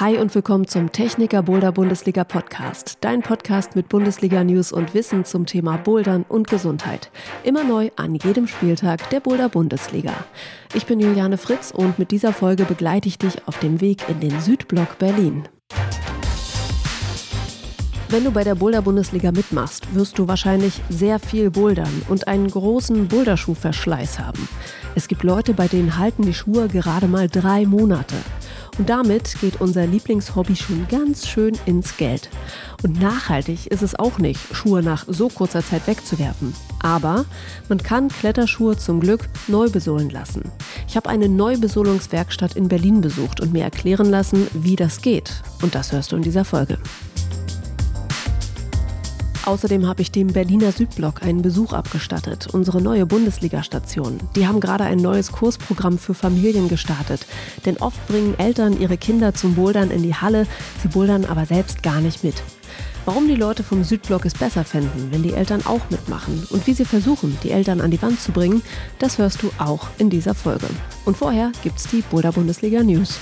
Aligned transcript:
Hi 0.00 0.16
und 0.16 0.34
willkommen 0.34 0.66
zum 0.66 0.92
Techniker 0.92 1.42
Boulder 1.42 1.72
Bundesliga 1.72 2.24
Podcast. 2.24 2.96
Dein 3.02 3.20
Podcast 3.20 3.76
mit 3.76 3.90
Bundesliga 3.90 4.42
News 4.42 4.72
und 4.72 4.94
Wissen 4.94 5.26
zum 5.26 5.44
Thema 5.44 5.76
Bouldern 5.76 6.24
und 6.26 6.48
Gesundheit. 6.48 7.10
Immer 7.44 7.64
neu 7.64 7.90
an 7.96 8.14
jedem 8.14 8.46
Spieltag 8.46 9.10
der 9.10 9.20
Boulder 9.20 9.50
Bundesliga. 9.50 10.14
Ich 10.72 10.86
bin 10.86 11.00
Juliane 11.00 11.36
Fritz 11.36 11.70
und 11.70 11.98
mit 11.98 12.12
dieser 12.12 12.32
Folge 12.32 12.64
begleite 12.64 13.08
ich 13.08 13.18
dich 13.18 13.46
auf 13.46 13.58
dem 13.58 13.82
Weg 13.82 14.08
in 14.08 14.20
den 14.20 14.40
Südblock 14.40 14.98
Berlin. 14.98 15.42
Wenn 18.08 18.24
du 18.24 18.30
bei 18.30 18.42
der 18.42 18.54
Boulder-Bundesliga 18.54 19.32
mitmachst, 19.32 19.94
wirst 19.94 20.18
du 20.18 20.26
wahrscheinlich 20.26 20.80
sehr 20.88 21.18
viel 21.18 21.50
bouldern 21.50 22.02
und 22.08 22.26
einen 22.26 22.48
großen 22.48 23.06
Boulderschuhverschleiß 23.06 24.18
haben. 24.18 24.48
Es 24.94 25.08
gibt 25.08 25.24
Leute, 25.24 25.52
bei 25.52 25.68
denen 25.68 25.98
halten 25.98 26.22
die 26.22 26.34
Schuhe 26.34 26.68
gerade 26.68 27.06
mal 27.06 27.28
drei 27.28 27.66
Monate. 27.66 28.16
Und 28.78 28.88
damit 28.88 29.40
geht 29.40 29.60
unser 29.60 29.86
Lieblingshobby 29.86 30.56
schon 30.56 30.86
ganz 30.88 31.26
schön 31.26 31.56
ins 31.66 31.96
Geld. 31.96 32.28
Und 32.82 33.00
nachhaltig 33.00 33.66
ist 33.66 33.82
es 33.82 33.94
auch 33.98 34.18
nicht, 34.18 34.40
Schuhe 34.54 34.82
nach 34.82 35.04
so 35.06 35.28
kurzer 35.28 35.64
Zeit 35.64 35.86
wegzuwerfen. 35.86 36.54
Aber 36.80 37.24
man 37.68 37.78
kann 37.78 38.08
Kletterschuhe 38.08 38.76
zum 38.76 39.00
Glück 39.00 39.28
neu 39.48 39.68
besohlen 39.68 40.10
lassen. 40.10 40.42
Ich 40.88 40.96
habe 40.96 41.08
eine 41.08 41.28
Neubesohlungswerkstatt 41.28 42.56
in 42.56 42.68
Berlin 42.68 43.00
besucht 43.00 43.40
und 43.40 43.52
mir 43.52 43.64
erklären 43.64 44.08
lassen, 44.10 44.46
wie 44.54 44.76
das 44.76 45.02
geht. 45.02 45.42
Und 45.62 45.74
das 45.74 45.92
hörst 45.92 46.12
du 46.12 46.16
in 46.16 46.22
dieser 46.22 46.44
Folge. 46.44 46.78
Außerdem 49.46 49.86
habe 49.86 50.02
ich 50.02 50.10
dem 50.12 50.28
Berliner 50.28 50.70
Südblock 50.70 51.22
einen 51.22 51.42
Besuch 51.42 51.72
abgestattet, 51.72 52.48
unsere 52.52 52.82
neue 52.82 53.06
Bundesliga-Station. 53.06 54.20
Die 54.36 54.46
haben 54.46 54.60
gerade 54.60 54.84
ein 54.84 54.98
neues 54.98 55.32
Kursprogramm 55.32 55.98
für 55.98 56.14
Familien 56.14 56.68
gestartet. 56.68 57.26
Denn 57.64 57.78
oft 57.78 58.06
bringen 58.06 58.38
Eltern 58.38 58.78
ihre 58.78 58.98
Kinder 58.98 59.34
zum 59.34 59.54
Bouldern 59.54 59.90
in 59.90 60.02
die 60.02 60.14
Halle, 60.14 60.46
sie 60.82 60.88
bouldern 60.88 61.24
aber 61.24 61.46
selbst 61.46 61.82
gar 61.82 62.00
nicht 62.00 62.22
mit. 62.22 62.42
Warum 63.06 63.28
die 63.28 63.34
Leute 63.34 63.62
vom 63.62 63.82
Südblock 63.82 64.26
es 64.26 64.34
besser 64.34 64.62
fänden, 64.62 65.10
wenn 65.10 65.22
die 65.22 65.32
Eltern 65.32 65.64
auch 65.64 65.88
mitmachen 65.90 66.46
und 66.50 66.66
wie 66.66 66.74
sie 66.74 66.84
versuchen, 66.84 67.36
die 67.42 67.50
Eltern 67.50 67.80
an 67.80 67.90
die 67.90 68.00
Wand 68.02 68.20
zu 68.20 68.30
bringen, 68.30 68.62
das 68.98 69.16
hörst 69.16 69.42
du 69.42 69.50
auch 69.58 69.88
in 69.98 70.10
dieser 70.10 70.34
Folge. 70.34 70.66
Und 71.06 71.16
vorher 71.16 71.50
gibt's 71.62 71.88
die 71.88 72.02
Boulder 72.02 72.32
Bundesliga 72.32 72.82
News. 72.82 73.18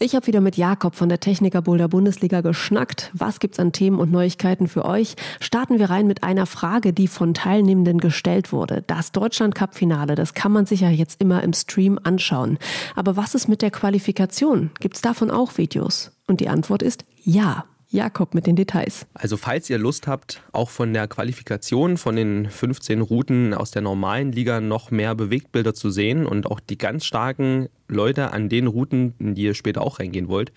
Ich 0.00 0.14
habe 0.14 0.28
wieder 0.28 0.40
mit 0.40 0.56
Jakob 0.56 0.94
von 0.94 1.08
der 1.08 1.18
Techniker 1.18 1.60
Boulder 1.60 1.88
Bundesliga 1.88 2.40
geschnackt. 2.40 3.10
Was 3.14 3.40
gibt's 3.40 3.58
an 3.58 3.72
Themen 3.72 3.98
und 3.98 4.12
Neuigkeiten 4.12 4.68
für 4.68 4.84
euch? 4.84 5.16
Starten 5.40 5.80
wir 5.80 5.90
rein 5.90 6.06
mit 6.06 6.22
einer 6.22 6.46
Frage, 6.46 6.92
die 6.92 7.08
von 7.08 7.34
Teilnehmenden 7.34 7.98
gestellt 7.98 8.52
wurde. 8.52 8.84
Das 8.86 9.10
Deutschland 9.10 9.56
Cup 9.56 9.74
Finale, 9.74 10.14
das 10.14 10.34
kann 10.34 10.52
man 10.52 10.66
sich 10.66 10.82
ja 10.82 10.90
jetzt 10.90 11.20
immer 11.20 11.42
im 11.42 11.52
Stream 11.52 11.98
anschauen. 12.00 12.58
Aber 12.94 13.16
was 13.16 13.34
ist 13.34 13.48
mit 13.48 13.60
der 13.60 13.72
Qualifikation? 13.72 14.70
Gibt's 14.78 15.00
davon 15.00 15.32
auch 15.32 15.58
Videos? 15.58 16.12
Und 16.28 16.38
die 16.38 16.48
Antwort 16.48 16.82
ist 16.84 17.04
ja. 17.24 17.64
Jakob 17.90 18.34
mit 18.34 18.46
den 18.46 18.54
Details. 18.54 19.06
Also 19.14 19.38
falls 19.38 19.70
ihr 19.70 19.78
Lust 19.78 20.06
habt, 20.06 20.42
auch 20.52 20.68
von 20.68 20.92
der 20.92 21.08
Qualifikation 21.08 21.96
von 21.96 22.16
den 22.16 22.50
15 22.50 23.00
Routen 23.00 23.54
aus 23.54 23.70
der 23.70 23.80
normalen 23.80 24.30
Liga 24.30 24.60
noch 24.60 24.90
mehr 24.90 25.14
Bewegtbilder 25.14 25.72
zu 25.72 25.88
sehen 25.90 26.26
und 26.26 26.46
auch 26.46 26.60
die 26.60 26.76
ganz 26.76 27.06
starken 27.06 27.68
Leute 27.88 28.32
an 28.32 28.50
den 28.50 28.66
Routen, 28.66 29.14
in 29.18 29.34
die 29.34 29.44
ihr 29.44 29.54
später 29.54 29.80
auch 29.80 30.00
reingehen 30.00 30.28
wollt, 30.28 30.52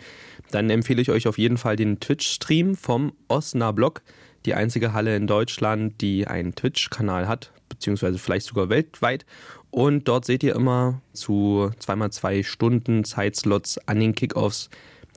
dann 0.51 0.69
empfehle 0.69 1.01
ich 1.01 1.09
euch 1.09 1.27
auf 1.27 1.38
jeden 1.38 1.57
Fall 1.57 1.77
den 1.77 2.01
Twitch-Stream 2.01 2.75
vom 2.75 3.13
Osnabrück, 3.29 4.01
die 4.45 4.53
einzige 4.53 4.91
Halle 4.91 5.16
in 5.16 5.27
Deutschland, 5.27 6.01
die 6.01 6.27
einen 6.27 6.53
Twitch-Kanal 6.53 7.29
hat, 7.29 7.53
beziehungsweise 7.69 8.17
vielleicht 8.17 8.47
sogar 8.47 8.67
weltweit. 8.67 9.25
Und 9.69 10.09
dort 10.09 10.25
seht 10.25 10.43
ihr 10.43 10.53
immer 10.53 11.01
zu 11.13 11.71
zweimal 11.79 12.11
zwei 12.11 12.43
Stunden 12.43 13.05
Zeitslots 13.05 13.77
an 13.88 14.01
den 14.01 14.16
Kickoffs 14.16 14.69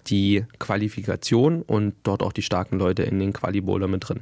die 0.07 0.45
Qualifikation 0.59 1.63
und 1.63 1.95
dort 2.03 2.23
auch 2.23 2.33
die 2.33 2.43
starken 2.43 2.79
Leute 2.79 3.03
in 3.03 3.19
den 3.19 3.33
Quali-Bowler 3.33 3.89
mit 3.89 4.09
drin. 4.09 4.21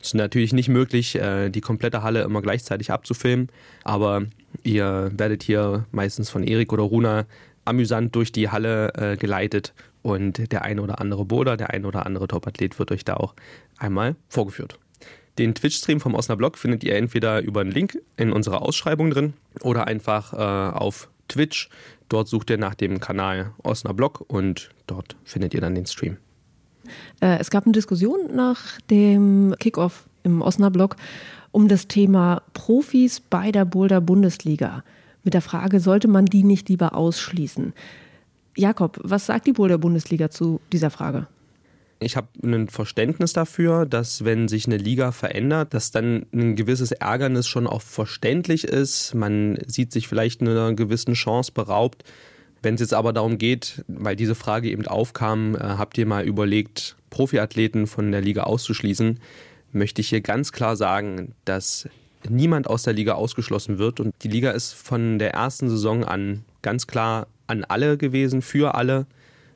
Es 0.00 0.08
ist 0.08 0.14
natürlich 0.14 0.52
nicht 0.52 0.68
möglich, 0.68 1.16
äh, 1.16 1.48
die 1.50 1.60
komplette 1.60 2.02
Halle 2.02 2.22
immer 2.22 2.42
gleichzeitig 2.42 2.90
abzufilmen, 2.90 3.48
aber 3.82 4.24
ihr 4.62 5.10
werdet 5.16 5.42
hier 5.42 5.86
meistens 5.90 6.30
von 6.30 6.42
Erik 6.42 6.72
oder 6.72 6.84
Runa 6.84 7.26
amüsant 7.64 8.14
durch 8.14 8.30
die 8.30 8.48
Halle 8.48 8.92
äh, 8.94 9.16
geleitet 9.16 9.74
und 10.02 10.52
der 10.52 10.62
eine 10.62 10.82
oder 10.82 11.00
andere 11.00 11.24
Bowler, 11.24 11.56
der 11.56 11.70
eine 11.70 11.86
oder 11.86 12.06
andere 12.06 12.28
Topathlet 12.28 12.78
wird 12.78 12.92
euch 12.92 13.04
da 13.04 13.14
auch 13.14 13.34
einmal 13.76 14.14
vorgeführt. 14.28 14.78
Den 15.38 15.54
Twitch-Stream 15.54 16.00
vom 16.00 16.14
Osnabrück 16.14 16.56
findet 16.56 16.84
ihr 16.84 16.94
entweder 16.94 17.42
über 17.42 17.60
einen 17.60 17.72
Link 17.72 17.98
in 18.16 18.32
unserer 18.32 18.62
Ausschreibung 18.62 19.10
drin 19.10 19.34
oder 19.60 19.86
einfach 19.86 20.32
äh, 20.32 20.36
auf 20.36 21.10
Twitch. 21.28 21.68
Dort 22.08 22.28
sucht 22.28 22.50
ihr 22.50 22.58
nach 22.58 22.74
dem 22.74 23.00
Kanal 23.00 23.52
Osnabrück 23.62 24.20
und 24.28 24.70
dort 24.86 25.16
findet 25.24 25.54
ihr 25.54 25.60
dann 25.60 25.74
den 25.74 25.86
Stream. 25.86 26.18
Äh, 27.20 27.38
es 27.38 27.50
gab 27.50 27.64
eine 27.64 27.72
Diskussion 27.72 28.34
nach 28.34 28.80
dem 28.90 29.54
Kickoff 29.58 30.08
im 30.22 30.42
Osnabrück 30.42 30.96
um 31.52 31.68
das 31.68 31.88
Thema 31.88 32.42
Profis 32.52 33.18
bei 33.20 33.50
der 33.50 33.64
Boulder 33.64 34.02
Bundesliga. 34.02 34.84
Mit 35.24 35.32
der 35.32 35.40
Frage, 35.40 35.80
sollte 35.80 36.06
man 36.06 36.26
die 36.26 36.44
nicht 36.44 36.68
lieber 36.68 36.94
ausschließen? 36.94 37.72
Jakob, 38.56 39.00
was 39.02 39.26
sagt 39.26 39.46
die 39.46 39.54
Boulder 39.54 39.78
Bundesliga 39.78 40.30
zu 40.30 40.60
dieser 40.70 40.90
Frage? 40.90 41.28
Ich 41.98 42.16
habe 42.16 42.28
ein 42.42 42.68
Verständnis 42.68 43.32
dafür, 43.32 43.86
dass 43.86 44.24
wenn 44.24 44.48
sich 44.48 44.66
eine 44.66 44.76
Liga 44.76 45.12
verändert, 45.12 45.72
dass 45.72 45.90
dann 45.90 46.26
ein 46.32 46.54
gewisses 46.54 46.92
Ärgernis 46.92 47.46
schon 47.46 47.66
auch 47.66 47.80
verständlich 47.80 48.64
ist. 48.64 49.14
Man 49.14 49.58
sieht 49.66 49.92
sich 49.92 50.06
vielleicht 50.06 50.42
einer 50.42 50.74
gewissen 50.74 51.14
Chance 51.14 51.52
beraubt. 51.52 52.04
Wenn 52.62 52.74
es 52.74 52.80
jetzt 52.80 52.94
aber 52.94 53.12
darum 53.12 53.38
geht, 53.38 53.84
weil 53.88 54.16
diese 54.16 54.34
Frage 54.34 54.70
eben 54.70 54.86
aufkam, 54.86 55.54
äh, 55.54 55.60
habt 55.60 55.96
ihr 55.98 56.06
mal 56.06 56.26
überlegt, 56.26 56.96
Profiathleten 57.10 57.86
von 57.86 58.12
der 58.12 58.20
Liga 58.20 58.42
auszuschließen, 58.42 59.20
möchte 59.72 60.00
ich 60.00 60.08
hier 60.08 60.20
ganz 60.20 60.52
klar 60.52 60.76
sagen, 60.76 61.34
dass 61.44 61.88
niemand 62.28 62.68
aus 62.68 62.82
der 62.82 62.92
Liga 62.92 63.14
ausgeschlossen 63.14 63.78
wird. 63.78 64.00
Und 64.00 64.14
die 64.22 64.28
Liga 64.28 64.50
ist 64.50 64.72
von 64.72 65.18
der 65.18 65.32
ersten 65.32 65.70
Saison 65.70 66.04
an 66.04 66.44
ganz 66.62 66.86
klar 66.86 67.28
an 67.46 67.64
alle 67.64 67.96
gewesen, 67.96 68.42
für 68.42 68.74
alle. 68.74 69.06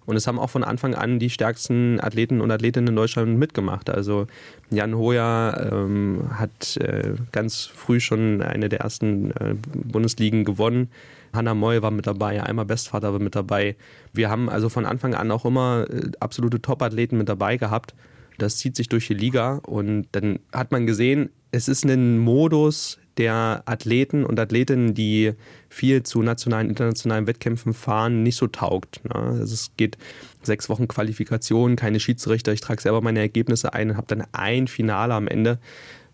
Und 0.06 0.16
es 0.16 0.26
haben 0.26 0.38
auch 0.38 0.50
von 0.50 0.64
Anfang 0.64 0.94
an 0.94 1.18
die 1.18 1.30
stärksten 1.30 2.00
Athleten 2.00 2.40
und 2.40 2.50
Athletinnen 2.50 2.88
in 2.88 2.96
Deutschland 2.96 3.38
mitgemacht. 3.38 3.90
Also 3.90 4.26
Jan 4.70 4.96
Hoyer 4.96 5.70
ähm, 5.72 6.30
hat 6.32 6.76
äh, 6.78 7.14
ganz 7.32 7.66
früh 7.66 8.00
schon 8.00 8.42
eine 8.42 8.68
der 8.68 8.80
ersten 8.80 9.30
äh, 9.32 9.54
Bundesligen 9.72 10.44
gewonnen. 10.44 10.90
Hanna 11.32 11.54
Moy 11.54 11.82
war 11.82 11.90
mit 11.90 12.06
dabei, 12.06 12.42
einmal 12.42 12.64
Bestvater 12.64 13.12
war 13.12 13.20
mit 13.20 13.36
dabei. 13.36 13.76
Wir 14.12 14.30
haben 14.30 14.48
also 14.48 14.68
von 14.68 14.84
Anfang 14.84 15.14
an 15.14 15.30
auch 15.30 15.44
immer 15.44 15.86
äh, 15.88 16.10
absolute 16.18 16.60
Top-Athleten 16.60 17.16
mit 17.16 17.28
dabei 17.28 17.56
gehabt. 17.56 17.94
Das 18.38 18.56
zieht 18.56 18.74
sich 18.74 18.88
durch 18.88 19.06
die 19.06 19.14
Liga 19.14 19.60
und 19.66 20.06
dann 20.12 20.38
hat 20.52 20.72
man 20.72 20.86
gesehen, 20.86 21.30
es 21.52 21.68
ist 21.68 21.84
ein 21.84 22.18
Modus, 22.18 22.98
der 23.16 23.62
Athleten 23.66 24.24
und 24.24 24.38
Athletinnen, 24.38 24.94
die 24.94 25.32
viel 25.68 26.02
zu 26.02 26.22
nationalen, 26.22 26.68
internationalen 26.68 27.26
Wettkämpfen 27.26 27.74
fahren, 27.74 28.22
nicht 28.22 28.36
so 28.36 28.46
taugt. 28.46 29.00
Ne? 29.04 29.14
Also 29.14 29.54
es 29.54 29.72
geht 29.76 29.98
sechs 30.42 30.68
Wochen 30.68 30.88
Qualifikation, 30.88 31.76
keine 31.76 32.00
Schiedsrichter, 32.00 32.52
ich 32.52 32.60
trage 32.60 32.80
selber 32.80 33.00
meine 33.00 33.20
Ergebnisse 33.20 33.74
ein 33.74 33.90
und 33.90 33.96
habe 33.96 34.06
dann 34.08 34.24
ein 34.32 34.68
Finale 34.68 35.14
am 35.14 35.28
Ende, 35.28 35.58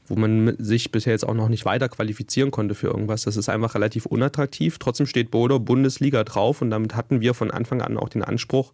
wo 0.08 0.16
man 0.16 0.56
sich 0.58 0.92
bisher 0.92 1.12
jetzt 1.12 1.26
auch 1.26 1.34
noch 1.34 1.48
nicht 1.48 1.64
weiter 1.64 1.88
qualifizieren 1.88 2.50
konnte 2.50 2.74
für 2.74 2.88
irgendwas. 2.88 3.22
Das 3.22 3.36
ist 3.36 3.48
einfach 3.48 3.74
relativ 3.74 4.06
unattraktiv. 4.06 4.78
Trotzdem 4.78 5.06
steht 5.06 5.30
Bodo 5.30 5.58
Bundesliga 5.58 6.24
drauf 6.24 6.62
und 6.62 6.70
damit 6.70 6.94
hatten 6.94 7.20
wir 7.20 7.34
von 7.34 7.50
Anfang 7.50 7.82
an 7.82 7.96
auch 7.96 8.08
den 8.08 8.22
Anspruch, 8.22 8.72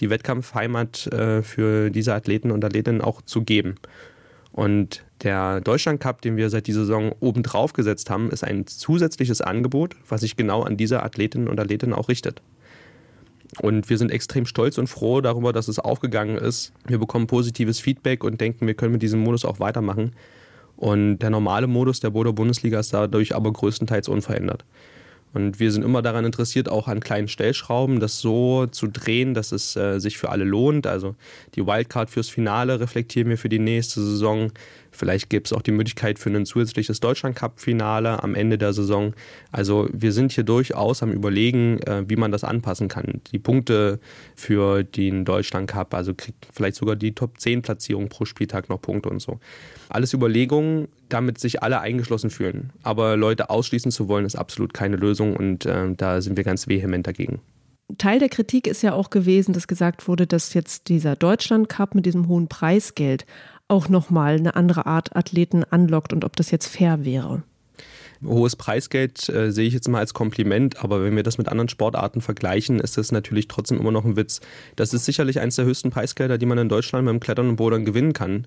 die 0.00 0.10
Wettkampfheimat 0.10 1.06
äh, 1.08 1.42
für 1.42 1.90
diese 1.90 2.14
Athleten 2.14 2.50
und 2.50 2.64
Athletinnen 2.64 3.00
auch 3.00 3.22
zu 3.22 3.42
geben. 3.42 3.76
Und 4.54 5.04
der 5.24 5.60
Deutschland 5.60 5.98
Cup, 5.98 6.22
den 6.22 6.36
wir 6.36 6.48
seit 6.48 6.68
dieser 6.68 6.82
Saison 6.82 7.12
oben 7.18 7.42
drauf 7.42 7.72
gesetzt 7.72 8.08
haben, 8.08 8.30
ist 8.30 8.44
ein 8.44 8.68
zusätzliches 8.68 9.40
Angebot, 9.40 9.96
was 10.08 10.20
sich 10.20 10.36
genau 10.36 10.62
an 10.62 10.76
diese 10.76 11.02
Athletinnen 11.02 11.48
und 11.48 11.58
Athletinnen 11.58 11.92
auch 11.92 12.08
richtet. 12.08 12.40
Und 13.60 13.90
wir 13.90 13.98
sind 13.98 14.12
extrem 14.12 14.46
stolz 14.46 14.78
und 14.78 14.86
froh 14.86 15.20
darüber, 15.20 15.52
dass 15.52 15.66
es 15.66 15.80
aufgegangen 15.80 16.36
ist. 16.36 16.72
Wir 16.86 16.98
bekommen 16.98 17.26
positives 17.26 17.80
Feedback 17.80 18.22
und 18.22 18.40
denken, 18.40 18.68
wir 18.68 18.74
können 18.74 18.92
mit 18.92 19.02
diesem 19.02 19.20
Modus 19.24 19.44
auch 19.44 19.58
weitermachen. 19.58 20.12
Und 20.76 21.18
der 21.18 21.30
normale 21.30 21.66
Modus 21.66 21.98
der 21.98 22.10
Bodo 22.10 22.32
Bundesliga 22.32 22.78
ist 22.78 22.94
dadurch 22.94 23.34
aber 23.34 23.52
größtenteils 23.52 24.08
unverändert. 24.08 24.64
Und 25.34 25.58
wir 25.58 25.72
sind 25.72 25.84
immer 25.84 26.00
daran 26.00 26.24
interessiert, 26.24 26.68
auch 26.68 26.86
an 26.86 27.00
kleinen 27.00 27.28
Stellschrauben, 27.28 27.98
das 27.98 28.20
so 28.20 28.66
zu 28.66 28.86
drehen, 28.86 29.34
dass 29.34 29.50
es 29.50 29.74
äh, 29.74 29.98
sich 29.98 30.16
für 30.16 30.30
alle 30.30 30.44
lohnt. 30.44 30.86
Also 30.86 31.16
die 31.56 31.66
Wildcard 31.66 32.08
fürs 32.08 32.28
Finale 32.28 32.78
reflektieren 32.78 33.28
wir 33.28 33.36
für 33.36 33.48
die 33.48 33.58
nächste 33.58 34.00
Saison. 34.00 34.52
Vielleicht 34.94 35.28
gibt 35.28 35.48
es 35.48 35.52
auch 35.52 35.62
die 35.62 35.72
Möglichkeit 35.72 36.18
für 36.18 36.30
ein 36.30 36.46
zusätzliches 36.46 37.00
Deutschland-Cup-Finale 37.00 38.22
am 38.22 38.34
Ende 38.34 38.58
der 38.58 38.72
Saison. 38.72 39.14
Also 39.50 39.88
wir 39.92 40.12
sind 40.12 40.32
hier 40.32 40.44
durchaus 40.44 41.02
am 41.02 41.12
Überlegen, 41.12 41.78
äh, 41.80 42.04
wie 42.08 42.16
man 42.16 42.30
das 42.30 42.44
anpassen 42.44 42.88
kann. 42.88 43.20
Die 43.32 43.38
Punkte 43.38 43.98
für 44.36 44.84
den 44.84 45.24
Deutschland-Cup, 45.24 45.94
also 45.94 46.14
kriegt 46.14 46.46
vielleicht 46.52 46.76
sogar 46.76 46.96
die 46.96 47.12
Top-10-Platzierung 47.12 48.08
pro 48.08 48.24
Spieltag 48.24 48.68
noch 48.68 48.80
Punkte 48.80 49.08
und 49.08 49.20
so. 49.20 49.40
Alles 49.88 50.12
Überlegungen, 50.12 50.88
damit 51.08 51.38
sich 51.38 51.62
alle 51.62 51.80
eingeschlossen 51.80 52.30
fühlen. 52.30 52.72
Aber 52.82 53.16
Leute 53.16 53.50
ausschließen 53.50 53.90
zu 53.90 54.08
wollen, 54.08 54.24
ist 54.24 54.36
absolut 54.36 54.74
keine 54.74 54.96
Lösung 54.96 55.36
und 55.36 55.66
äh, 55.66 55.92
da 55.96 56.20
sind 56.20 56.36
wir 56.36 56.44
ganz 56.44 56.68
vehement 56.68 57.06
dagegen. 57.06 57.40
Teil 57.98 58.18
der 58.18 58.30
Kritik 58.30 58.66
ist 58.66 58.82
ja 58.82 58.94
auch 58.94 59.10
gewesen, 59.10 59.52
dass 59.52 59.68
gesagt 59.68 60.08
wurde, 60.08 60.26
dass 60.26 60.54
jetzt 60.54 60.88
dieser 60.88 61.16
Deutschland 61.16 61.68
Cup 61.68 61.94
mit 61.94 62.06
diesem 62.06 62.28
hohen 62.28 62.48
Preisgeld 62.48 63.26
auch 63.68 63.88
nochmal 63.88 64.36
eine 64.36 64.56
andere 64.56 64.86
Art 64.86 65.16
Athleten 65.16 65.64
anlockt 65.64 66.12
und 66.12 66.24
ob 66.24 66.36
das 66.36 66.50
jetzt 66.50 66.66
fair 66.66 67.04
wäre. 67.04 67.42
Hohes 68.24 68.56
Preisgeld 68.56 69.28
äh, 69.28 69.50
sehe 69.52 69.66
ich 69.66 69.74
jetzt 69.74 69.88
mal 69.88 69.98
als 69.98 70.14
Kompliment, 70.14 70.82
aber 70.82 71.02
wenn 71.02 71.16
wir 71.16 71.22
das 71.22 71.38
mit 71.38 71.48
anderen 71.48 71.68
Sportarten 71.68 72.20
vergleichen, 72.20 72.80
ist 72.80 72.96
das 72.96 73.12
natürlich 73.12 73.48
trotzdem 73.48 73.78
immer 73.78 73.90
noch 73.90 74.04
ein 74.04 74.16
Witz. 74.16 74.40
Das 74.76 74.94
ist 74.94 75.04
sicherlich 75.04 75.40
eines 75.40 75.56
der 75.56 75.64
höchsten 75.64 75.90
Preisgelder, 75.90 76.38
die 76.38 76.46
man 76.46 76.58
in 76.58 76.68
Deutschland 76.68 77.06
dem 77.08 77.20
Klettern 77.20 77.50
und 77.50 77.56
Bodern 77.56 77.84
gewinnen 77.84 78.12
kann. 78.12 78.46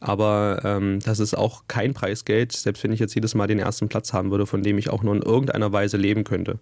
Aber 0.00 0.60
ähm, 0.64 1.00
das 1.00 1.20
ist 1.20 1.34
auch 1.34 1.64
kein 1.68 1.94
Preisgeld, 1.94 2.52
selbst 2.52 2.84
wenn 2.84 2.92
ich 2.92 3.00
jetzt 3.00 3.14
jedes 3.14 3.34
Mal 3.34 3.46
den 3.46 3.58
ersten 3.58 3.88
Platz 3.88 4.12
haben 4.12 4.30
würde, 4.30 4.46
von 4.46 4.62
dem 4.62 4.76
ich 4.76 4.90
auch 4.90 5.02
nur 5.02 5.14
in 5.14 5.22
irgendeiner 5.22 5.72
Weise 5.72 5.96
leben 5.96 6.24
könnte. 6.24 6.58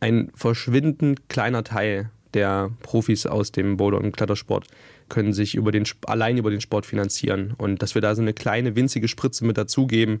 Ein 0.00 0.30
verschwindend 0.34 1.28
kleiner 1.28 1.64
Teil 1.64 2.10
der 2.32 2.70
Profis 2.82 3.26
aus 3.26 3.52
dem 3.52 3.76
Boulder- 3.76 4.00
und 4.00 4.12
Klettersport 4.16 4.66
können 5.08 5.32
sich 5.32 5.54
über 5.54 5.72
den, 5.72 5.84
allein 6.06 6.36
über 6.36 6.50
den 6.50 6.60
Sport 6.60 6.86
finanzieren. 6.86 7.54
Und 7.56 7.82
dass 7.82 7.94
wir 7.94 8.02
da 8.02 8.14
so 8.14 8.22
eine 8.22 8.32
kleine, 8.32 8.76
winzige 8.76 9.08
Spritze 9.08 9.44
mit 9.44 9.58
dazugeben, 9.58 10.20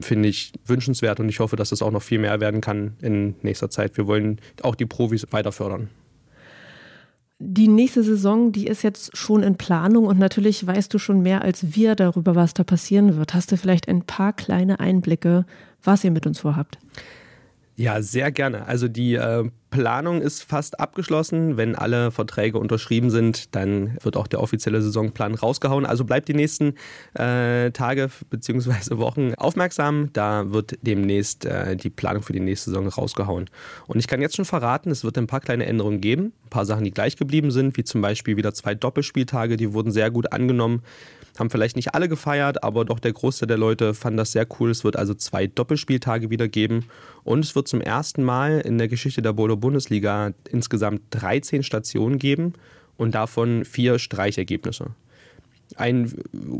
finde 0.00 0.28
ich 0.28 0.52
wünschenswert 0.64 1.20
und 1.20 1.28
ich 1.28 1.40
hoffe, 1.40 1.56
dass 1.56 1.70
das 1.70 1.82
auch 1.82 1.90
noch 1.90 2.02
viel 2.02 2.18
mehr 2.18 2.40
werden 2.40 2.60
kann 2.60 2.94
in 3.00 3.36
nächster 3.42 3.70
Zeit. 3.70 3.96
Wir 3.96 4.06
wollen 4.06 4.40
auch 4.62 4.74
die 4.74 4.86
Profis 4.86 5.26
weiter 5.30 5.52
fördern. 5.52 5.88
Die 7.38 7.68
nächste 7.68 8.02
Saison, 8.02 8.52
die 8.52 8.66
ist 8.66 8.82
jetzt 8.82 9.16
schon 9.16 9.42
in 9.42 9.56
Planung 9.56 10.06
und 10.06 10.18
natürlich 10.18 10.66
weißt 10.66 10.92
du 10.94 10.98
schon 10.98 11.20
mehr 11.20 11.42
als 11.42 11.74
wir 11.74 11.94
darüber, 11.94 12.34
was 12.34 12.54
da 12.54 12.64
passieren 12.64 13.16
wird. 13.16 13.34
Hast 13.34 13.52
du 13.52 13.56
vielleicht 13.56 13.88
ein 13.88 14.02
paar 14.02 14.32
kleine 14.32 14.80
Einblicke, 14.80 15.44
was 15.82 16.04
ihr 16.04 16.10
mit 16.10 16.26
uns 16.26 16.40
vorhabt? 16.40 16.78
Ja, 17.76 18.00
sehr 18.02 18.30
gerne. 18.30 18.66
Also 18.66 18.86
die 18.86 19.14
äh, 19.14 19.50
Planung 19.74 20.22
ist 20.22 20.44
fast 20.44 20.78
abgeschlossen. 20.78 21.56
Wenn 21.56 21.74
alle 21.74 22.12
Verträge 22.12 22.58
unterschrieben 22.58 23.10
sind, 23.10 23.56
dann 23.56 23.98
wird 24.02 24.16
auch 24.16 24.28
der 24.28 24.40
offizielle 24.40 24.80
Saisonplan 24.80 25.34
rausgehauen. 25.34 25.84
Also 25.84 26.04
bleibt 26.04 26.28
die 26.28 26.34
nächsten 26.34 26.74
äh, 27.14 27.72
Tage 27.72 28.08
bzw. 28.30 28.98
Wochen 28.98 29.34
aufmerksam. 29.34 30.10
Da 30.12 30.52
wird 30.52 30.78
demnächst 30.82 31.44
äh, 31.44 31.74
die 31.74 31.90
Planung 31.90 32.22
für 32.22 32.32
die 32.32 32.38
nächste 32.38 32.70
Saison 32.70 32.86
rausgehauen. 32.86 33.50
Und 33.88 33.98
ich 33.98 34.06
kann 34.06 34.22
jetzt 34.22 34.36
schon 34.36 34.44
verraten, 34.44 34.92
es 34.92 35.02
wird 35.02 35.18
ein 35.18 35.26
paar 35.26 35.40
kleine 35.40 35.66
Änderungen 35.66 36.00
geben. 36.00 36.32
Ein 36.44 36.50
paar 36.50 36.66
Sachen, 36.66 36.84
die 36.84 36.92
gleich 36.92 37.16
geblieben 37.16 37.50
sind, 37.50 37.76
wie 37.76 37.82
zum 37.82 38.00
Beispiel 38.00 38.36
wieder 38.36 38.54
zwei 38.54 38.76
Doppelspieltage, 38.76 39.56
die 39.56 39.72
wurden 39.72 39.90
sehr 39.90 40.12
gut 40.12 40.32
angenommen 40.32 40.84
haben 41.38 41.50
vielleicht 41.50 41.76
nicht 41.76 41.94
alle 41.94 42.08
gefeiert, 42.08 42.62
aber 42.62 42.84
doch 42.84 43.00
der 43.00 43.12
Großteil 43.12 43.48
der 43.48 43.58
Leute 43.58 43.94
fand 43.94 44.18
das 44.18 44.32
sehr 44.32 44.46
cool. 44.58 44.70
Es 44.70 44.84
wird 44.84 44.96
also 44.96 45.14
zwei 45.14 45.46
Doppelspieltage 45.46 46.30
wieder 46.30 46.48
geben 46.48 46.86
und 47.24 47.44
es 47.44 47.54
wird 47.54 47.68
zum 47.68 47.80
ersten 47.80 48.22
Mal 48.22 48.60
in 48.60 48.78
der 48.78 48.88
Geschichte 48.88 49.22
der 49.22 49.32
Boulder 49.32 49.56
Bundesliga 49.56 50.32
insgesamt 50.48 51.02
13 51.10 51.62
Stationen 51.62 52.18
geben 52.18 52.54
und 52.96 53.14
davon 53.14 53.64
vier 53.64 53.98
Streichergebnisse. 53.98 54.90
Ein 55.76 56.12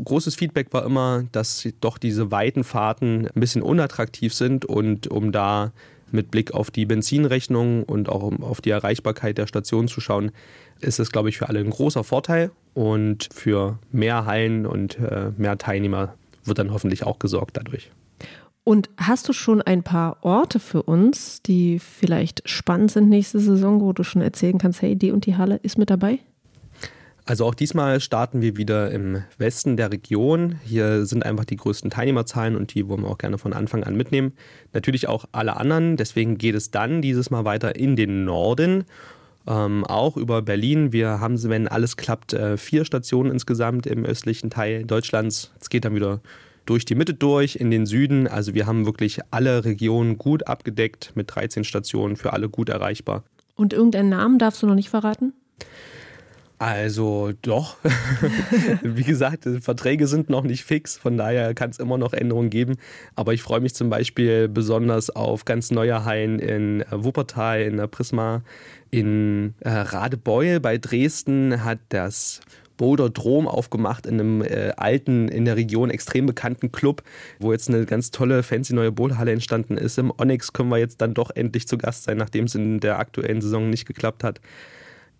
großes 0.03 0.35
Feedback 0.35 0.73
war 0.73 0.85
immer, 0.85 1.23
dass 1.31 1.67
doch 1.79 1.97
diese 1.97 2.31
weiten 2.31 2.63
Fahrten 2.63 3.27
ein 3.27 3.39
bisschen 3.39 3.61
unattraktiv 3.61 4.33
sind 4.33 4.65
und 4.65 5.07
um 5.07 5.31
da 5.31 5.71
mit 6.11 6.31
Blick 6.31 6.53
auf 6.53 6.71
die 6.71 6.85
Benzinrechnung 6.85 7.83
und 7.83 8.09
auch 8.09 8.31
auf 8.41 8.61
die 8.61 8.71
Erreichbarkeit 8.71 9.37
der 9.37 9.47
Station 9.47 9.87
zu 9.87 10.01
schauen, 10.01 10.31
ist 10.81 10.99
es, 10.99 11.11
glaube 11.11 11.29
ich, 11.29 11.37
für 11.37 11.47
alle 11.47 11.59
ein 11.59 11.69
großer 11.69 12.03
Vorteil 12.03 12.51
und 12.75 13.29
für 13.33 13.79
mehr 13.91 14.25
Hallen 14.25 14.67
und 14.67 14.99
äh, 14.99 15.31
mehr 15.37 15.57
Teilnehmer 15.57 16.13
wird 16.43 16.59
dann 16.59 16.71
hoffentlich 16.71 17.03
auch 17.03 17.17
gesorgt 17.17 17.57
dadurch. 17.57 17.89
Und 18.63 18.89
hast 18.97 19.29
du 19.29 19.33
schon 19.33 19.61
ein 19.61 19.83
paar 19.83 20.17
Orte 20.23 20.59
für 20.59 20.83
uns, 20.83 21.41
die 21.41 21.79
vielleicht 21.79 22.47
spannend 22.49 22.91
sind 22.91 23.09
nächste 23.09 23.39
Saison, 23.39 23.79
wo 23.79 23.93
du 23.93 24.03
schon 24.03 24.21
erzählen 24.21 24.57
kannst, 24.57 24.81
hey, 24.81 24.95
die 24.95 25.11
und 25.11 25.25
die 25.25 25.37
Halle 25.37 25.57
ist 25.57 25.77
mit 25.77 25.89
dabei? 25.89 26.19
Also 27.27 27.45
auch 27.45 27.55
diesmal 27.55 28.01
starten 28.01 28.41
wir 28.41 28.57
wieder 28.57 28.91
im 28.91 29.23
Westen 29.37 29.77
der 29.77 29.91
Region. 29.91 30.59
Hier 30.63 31.05
sind 31.05 31.25
einfach 31.25 31.45
die 31.45 31.55
größten 31.55 31.89
Teilnehmerzahlen 31.89 32.55
und 32.55 32.73
die 32.75 32.87
wollen 32.87 33.01
wir 33.01 33.09
auch 33.09 33.17
gerne 33.17 33.37
von 33.37 33.53
Anfang 33.53 33.83
an 33.83 33.95
mitnehmen. 33.95 34.33
Natürlich 34.73 35.07
auch 35.07 35.25
alle 35.31 35.57
anderen. 35.57 35.97
Deswegen 35.97 36.37
geht 36.37 36.55
es 36.55 36.69
dann 36.69 37.01
dieses 37.01 37.31
Mal 37.31 37.45
weiter 37.45 37.75
in 37.75 37.95
den 37.95 38.25
Norden 38.25 38.83
ähm, 39.47 39.85
auch 39.85 40.17
über 40.17 40.41
Berlin. 40.41 40.91
Wir 40.91 41.19
haben, 41.19 41.41
wenn 41.43 41.67
alles 41.67 41.97
klappt, 41.97 42.33
äh, 42.33 42.57
vier 42.57 42.85
Stationen 42.85 43.31
insgesamt 43.31 43.85
im 43.85 44.05
östlichen 44.05 44.49
Teil 44.49 44.85
Deutschlands. 44.85 45.51
Es 45.59 45.69
geht 45.69 45.85
dann 45.85 45.95
wieder 45.95 46.21
durch 46.65 46.85
die 46.85 46.95
Mitte 46.95 47.13
durch 47.13 47.55
in 47.55 47.71
den 47.71 47.85
Süden. 47.85 48.27
Also 48.27 48.53
wir 48.53 48.65
haben 48.65 48.85
wirklich 48.85 49.19
alle 49.31 49.65
Regionen 49.65 50.17
gut 50.17 50.47
abgedeckt 50.47 51.11
mit 51.15 51.33
13 51.33 51.63
Stationen 51.63 52.15
für 52.15 52.33
alle 52.33 52.49
gut 52.49 52.69
erreichbar. 52.69 53.23
Und 53.55 53.73
irgendeinen 53.73 54.09
Namen 54.09 54.39
darfst 54.39 54.61
du 54.61 54.67
noch 54.67 54.75
nicht 54.75 54.89
verraten? 54.89 55.33
Also 56.65 57.31
doch. 57.43 57.77
Wie 58.81 59.03
gesagt, 59.03 59.47
Verträge 59.61 60.07
sind 60.07 60.31
noch 60.31 60.41
nicht 60.41 60.63
fix, 60.63 60.97
von 60.97 61.15
daher 61.15 61.53
kann 61.53 61.69
es 61.69 61.77
immer 61.77 61.99
noch 61.99 62.11
Änderungen 62.11 62.49
geben. 62.49 62.77
Aber 63.13 63.33
ich 63.33 63.43
freue 63.43 63.59
mich 63.59 63.75
zum 63.75 63.91
Beispiel 63.91 64.47
besonders 64.47 65.11
auf 65.11 65.45
ganz 65.45 65.69
neue 65.69 66.05
Hallen 66.05 66.39
in 66.39 66.81
äh, 66.81 66.85
Wuppertal, 66.89 67.61
in 67.61 67.77
der 67.77 67.85
Prisma, 67.85 68.41
in 68.89 69.53
äh, 69.59 69.69
Radebeul 69.69 70.59
bei 70.59 70.79
Dresden 70.79 71.63
hat 71.63 71.77
das 71.89 72.39
Boulder 72.77 73.11
Drom 73.11 73.47
aufgemacht 73.47 74.07
in 74.07 74.19
einem 74.19 74.41
äh, 74.41 74.71
alten, 74.75 75.27
in 75.27 75.45
der 75.45 75.57
Region 75.57 75.91
extrem 75.91 76.25
bekannten 76.25 76.71
Club, 76.71 77.03
wo 77.37 77.51
jetzt 77.51 77.69
eine 77.69 77.85
ganz 77.85 78.09
tolle, 78.09 78.41
fancy 78.41 78.73
neue 78.73 78.91
Boulderhalle 78.91 79.33
entstanden 79.33 79.77
ist. 79.77 79.99
Im 79.99 80.11
Onyx 80.17 80.51
können 80.51 80.69
wir 80.69 80.79
jetzt 80.79 80.99
dann 80.99 81.13
doch 81.13 81.29
endlich 81.29 81.67
zu 81.67 81.77
Gast 81.77 82.05
sein, 82.05 82.17
nachdem 82.17 82.45
es 82.45 82.55
in 82.55 82.79
der 82.79 82.97
aktuellen 82.97 83.41
Saison 83.41 83.69
nicht 83.69 83.85
geklappt 83.85 84.23
hat. 84.23 84.41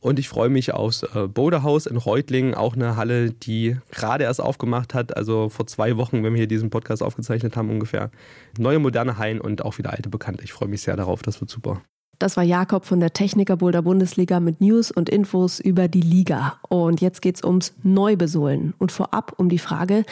Und 0.05 0.19
ich 0.19 0.29
freue 0.29 0.49
mich 0.49 0.71
aufs 0.71 1.01
äh, 1.01 1.27
Boulderhaus 1.27 1.87
in 1.87 1.97
Reutlingen, 1.97 2.53
auch 2.53 2.75
eine 2.75 2.95
Halle, 2.95 3.31
die 3.31 3.77
gerade 3.89 4.25
erst 4.25 4.39
aufgemacht 4.39 4.93
hat, 4.93 5.17
also 5.17 5.49
vor 5.49 5.65
zwei 5.65 5.97
Wochen, 5.97 6.23
wenn 6.23 6.33
wir 6.33 6.37
hier 6.37 6.47
diesen 6.47 6.69
Podcast 6.69 7.01
aufgezeichnet 7.01 7.57
haben 7.57 7.71
ungefähr. 7.71 8.11
Neue 8.59 8.77
moderne 8.77 9.17
Hallen 9.17 9.41
und 9.41 9.65
auch 9.65 9.79
wieder 9.79 9.93
alte 9.93 10.09
Bekannte. 10.09 10.43
Ich 10.43 10.53
freue 10.53 10.69
mich 10.69 10.83
sehr 10.83 10.95
darauf, 10.95 11.23
das 11.23 11.41
wird 11.41 11.49
super. 11.49 11.81
Das 12.19 12.37
war 12.37 12.43
Jakob 12.43 12.85
von 12.85 12.99
der 12.99 13.13
Techniker 13.13 13.57
Boulder 13.57 13.81
Bundesliga 13.81 14.39
mit 14.39 14.61
News 14.61 14.91
und 14.91 15.09
Infos 15.09 15.59
über 15.59 15.87
die 15.87 16.01
Liga. 16.01 16.59
Und 16.69 17.01
jetzt 17.01 17.23
geht 17.23 17.37
es 17.37 17.43
ums 17.43 17.73
Neubesohlen 17.81 18.75
und 18.77 18.91
vorab 18.91 19.33
um 19.37 19.49
die 19.49 19.57
Frage, 19.57 20.03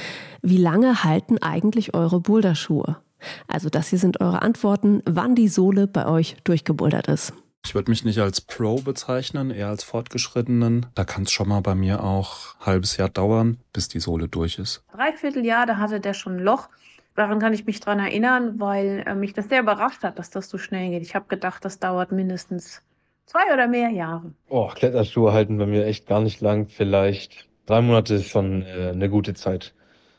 wie 0.42 0.58
lange 0.58 1.04
halten 1.04 1.38
eigentlich 1.38 1.94
eure 1.94 2.20
Boulderschuhe? 2.20 2.98
Also 3.48 3.70
das 3.70 3.90
hier 3.90 4.00
sind 4.00 4.22
eure 4.22 4.42
Antworten, 4.42 5.04
wann 5.06 5.36
die 5.36 5.50
Sohle 5.50 5.86
bei 5.86 6.08
euch 6.08 6.36
durchgebouldert 6.46 7.10
ist. 7.10 7.34
Ich 7.66 7.76
würde 7.76 7.90
mich 7.90 8.04
nicht 8.04 8.20
als 8.20 8.42
Pro 8.42 8.76
bezeichnen, 8.82 9.50
eher 9.50 9.70
als 9.70 9.84
Fortgeschrittenen. 9.84 10.86
Da 10.96 11.06
kann 11.06 11.24
es 11.24 11.32
schon 11.32 11.48
mal 11.48 11.62
bei 11.62 11.76
mir 11.76 12.04
auch 12.04 12.56
ein 12.60 12.66
halbes 12.66 12.98
Jahr 12.98 13.10
dauern, 13.10 13.58
bis 13.72 13.88
die 13.88 14.00
Sohle 14.00 14.28
durch 14.28 14.60
ist. 14.60 14.84
Dreiviertel 14.94 15.46
Jahr, 15.46 15.66
da 15.66 15.78
hatte 15.78 16.00
der 16.00 16.14
schon 16.14 16.38
ein 16.38 16.44
Loch. 16.44 16.70
Daran 17.16 17.40
kann 17.40 17.54
ich 17.54 17.66
mich 17.66 17.80
dran 17.80 18.00
erinnern, 18.00 18.60
weil 18.60 19.04
äh, 19.06 19.16
mich 19.16 19.34
das 19.34 19.48
sehr 19.48 19.62
überrascht 19.62 20.04
hat, 20.04 20.20
dass 20.20 20.30
das 20.30 20.50
so 20.50 20.58
schnell 20.58 20.90
geht. 20.90 21.04
Ich 21.04 21.16
habe 21.16 21.26
gedacht, 21.28 21.64
das 21.64 21.80
dauert 21.80 22.12
mindestens 22.12 22.82
zwei 23.26 23.54
oder 23.54 23.68
mehr 23.68 23.90
Jahre. 23.90 24.34
Oh, 24.50 24.68
Kletterschuhe 24.68 25.32
halten 25.32 25.58
bei 25.58 25.66
mir 25.66 25.86
echt 25.86 26.08
gar 26.08 26.22
nicht 26.22 26.42
lang. 26.42 26.68
Vielleicht 26.68 27.48
drei 27.66 27.82
Monate 27.82 28.16
ist 28.16 28.28
schon 28.28 28.64
äh, 28.64 28.90
eine 28.90 29.10
gute 29.10 29.36
Zeit. 29.36 29.74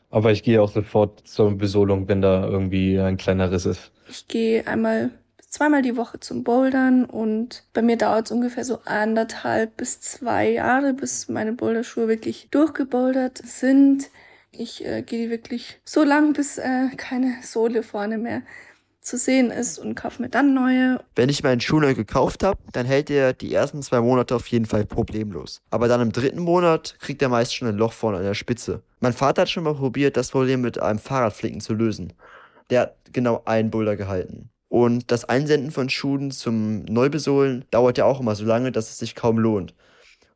Aber 0.09 0.31
ich 0.31 0.43
gehe 0.43 0.61
auch 0.61 0.69
sofort 0.71 1.27
zur 1.27 1.57
Besolung, 1.57 2.07
wenn 2.07 2.21
da 2.21 2.47
irgendwie 2.47 2.99
ein 2.99 3.17
kleiner 3.17 3.51
Riss 3.51 3.65
ist. 3.65 3.91
Ich 4.07 4.27
gehe 4.27 4.65
einmal 4.65 5.11
zweimal 5.55 5.81
die 5.81 5.95
Woche 5.95 6.19
zum 6.19 6.43
Bouldern 6.43 7.05
und 7.05 7.63
bei 7.73 7.81
mir 7.81 7.97
dauert 7.97 8.25
es 8.25 8.31
ungefähr 8.31 8.65
so 8.65 8.79
anderthalb 8.83 9.77
bis 9.77 10.01
zwei 10.01 10.49
Jahre, 10.49 10.93
bis 10.93 11.29
meine 11.29 11.53
Boulderschuhe 11.53 12.09
wirklich 12.09 12.49
durchgebouldert 12.51 13.37
sind. 13.37 14.09
Ich 14.51 14.85
äh, 14.85 15.01
gehe 15.01 15.25
die 15.25 15.29
wirklich 15.29 15.79
so 15.85 16.03
lang, 16.03 16.33
bis 16.33 16.57
äh, 16.57 16.89
keine 16.97 17.35
Sohle 17.41 17.83
vorne 17.83 18.17
mehr 18.17 18.41
zu 18.99 19.17
sehen 19.17 19.49
ist 19.49 19.79
und 19.79 19.95
kaufe 19.95 20.21
mir 20.21 20.27
dann 20.27 20.53
neue. 20.53 20.99
Wenn 21.15 21.29
ich 21.29 21.41
meinen 21.41 21.61
Schuh 21.61 21.79
neu 21.79 21.93
gekauft 21.93 22.43
habe, 22.43 22.59
dann 22.73 22.85
hält 22.85 23.09
er 23.09 23.31
die 23.31 23.53
ersten 23.53 23.81
zwei 23.81 24.01
Monate 24.01 24.35
auf 24.35 24.47
jeden 24.47 24.65
Fall 24.65 24.85
problemlos. 24.85 25.61
Aber 25.69 25.87
dann 25.87 26.01
im 26.01 26.11
dritten 26.11 26.41
Monat 26.41 26.97
kriegt 26.99 27.21
er 27.21 27.29
meist 27.29 27.55
schon 27.55 27.69
ein 27.69 27.77
Loch 27.77 27.93
vorne 27.93 28.17
an 28.17 28.23
der 28.23 28.33
Spitze. 28.33 28.81
Mein 28.99 29.13
Vater 29.13 29.43
hat 29.43 29.49
schon 29.49 29.63
mal 29.63 29.75
probiert, 29.75 30.17
das 30.17 30.31
Problem 30.31 30.59
mit 30.59 30.81
einem 30.81 30.99
Fahrradflicken 30.99 31.61
zu 31.61 31.73
lösen. 31.73 32.11
Der 32.69 32.81
hat 32.81 32.95
genau 33.13 33.41
einen 33.45 33.69
Boulder 33.69 33.95
gehalten. 33.95 34.49
Und 34.75 35.09
das 35.09 35.23
Einsenden 35.23 35.71
von 35.71 35.87
Schuhen 35.87 36.31
zum 36.31 36.83
Neubesohlen 36.83 37.63
dauert 37.71 37.97
ja 37.97 38.03
auch 38.03 38.19
immer 38.19 38.35
so 38.35 38.43
lange, 38.43 38.73
dass 38.73 38.89
es 38.89 38.97
sich 38.97 39.15
kaum 39.15 39.39
lohnt. 39.39 39.73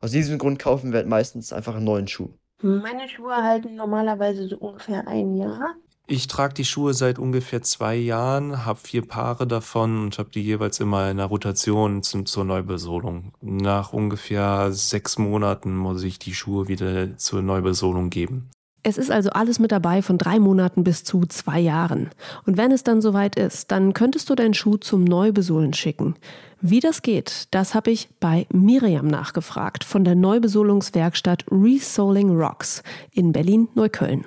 Aus 0.00 0.12
diesem 0.12 0.38
Grund 0.38 0.58
kaufen 0.58 0.92
wir 0.92 1.00
halt 1.00 1.08
meistens 1.08 1.52
einfach 1.52 1.74
einen 1.74 1.84
neuen 1.84 2.08
Schuh. 2.08 2.30
Meine 2.62 3.06
Schuhe 3.06 3.36
halten 3.36 3.74
normalerweise 3.74 4.48
so 4.48 4.56
ungefähr 4.56 5.06
ein 5.06 5.36
Jahr. 5.36 5.74
Ich 6.06 6.26
trage 6.26 6.54
die 6.54 6.64
Schuhe 6.64 6.94
seit 6.94 7.18
ungefähr 7.18 7.60
zwei 7.60 7.96
Jahren, 7.96 8.64
habe 8.64 8.78
vier 8.78 9.06
Paare 9.06 9.46
davon 9.46 10.04
und 10.04 10.18
habe 10.18 10.30
die 10.30 10.42
jeweils 10.42 10.80
immer 10.80 11.10
in 11.10 11.18
der 11.18 11.26
Rotation 11.26 12.02
zum, 12.02 12.24
zur 12.24 12.46
Neubesohlung. 12.46 13.34
Nach 13.42 13.92
ungefähr 13.92 14.72
sechs 14.72 15.18
Monaten 15.18 15.76
muss 15.76 16.02
ich 16.02 16.18
die 16.18 16.32
Schuhe 16.32 16.66
wieder 16.66 17.14
zur 17.18 17.42
Neubesohlung 17.42 18.08
geben. 18.08 18.48
Es 18.82 18.96
ist 18.96 19.10
also 19.10 19.28
alles 19.30 19.58
mit 19.58 19.72
dabei 19.72 20.00
von 20.00 20.16
drei 20.16 20.38
Monaten 20.38 20.84
bis 20.84 21.04
zu 21.04 21.26
zwei 21.26 21.60
Jahren. 21.60 22.08
Und 22.46 22.56
wenn 22.56 22.72
es 22.72 22.82
dann 22.82 23.02
soweit 23.02 23.36
ist, 23.36 23.70
dann 23.70 23.92
könntest 23.92 24.30
du 24.30 24.34
deinen 24.34 24.54
Schuh 24.54 24.78
zum 24.78 25.04
Neubesohlen 25.04 25.74
schicken. 25.74 26.14
Wie 26.62 26.80
das 26.80 27.02
geht, 27.02 27.48
das 27.50 27.74
habe 27.74 27.90
ich 27.90 28.08
bei 28.20 28.46
Miriam 28.50 29.06
nachgefragt 29.06 29.84
von 29.84 30.04
der 30.04 30.14
Neubesohlungswerkstatt 30.14 31.44
Resoling 31.50 32.30
Rocks 32.30 32.82
in 33.12 33.32
Berlin-Neukölln. 33.32 34.24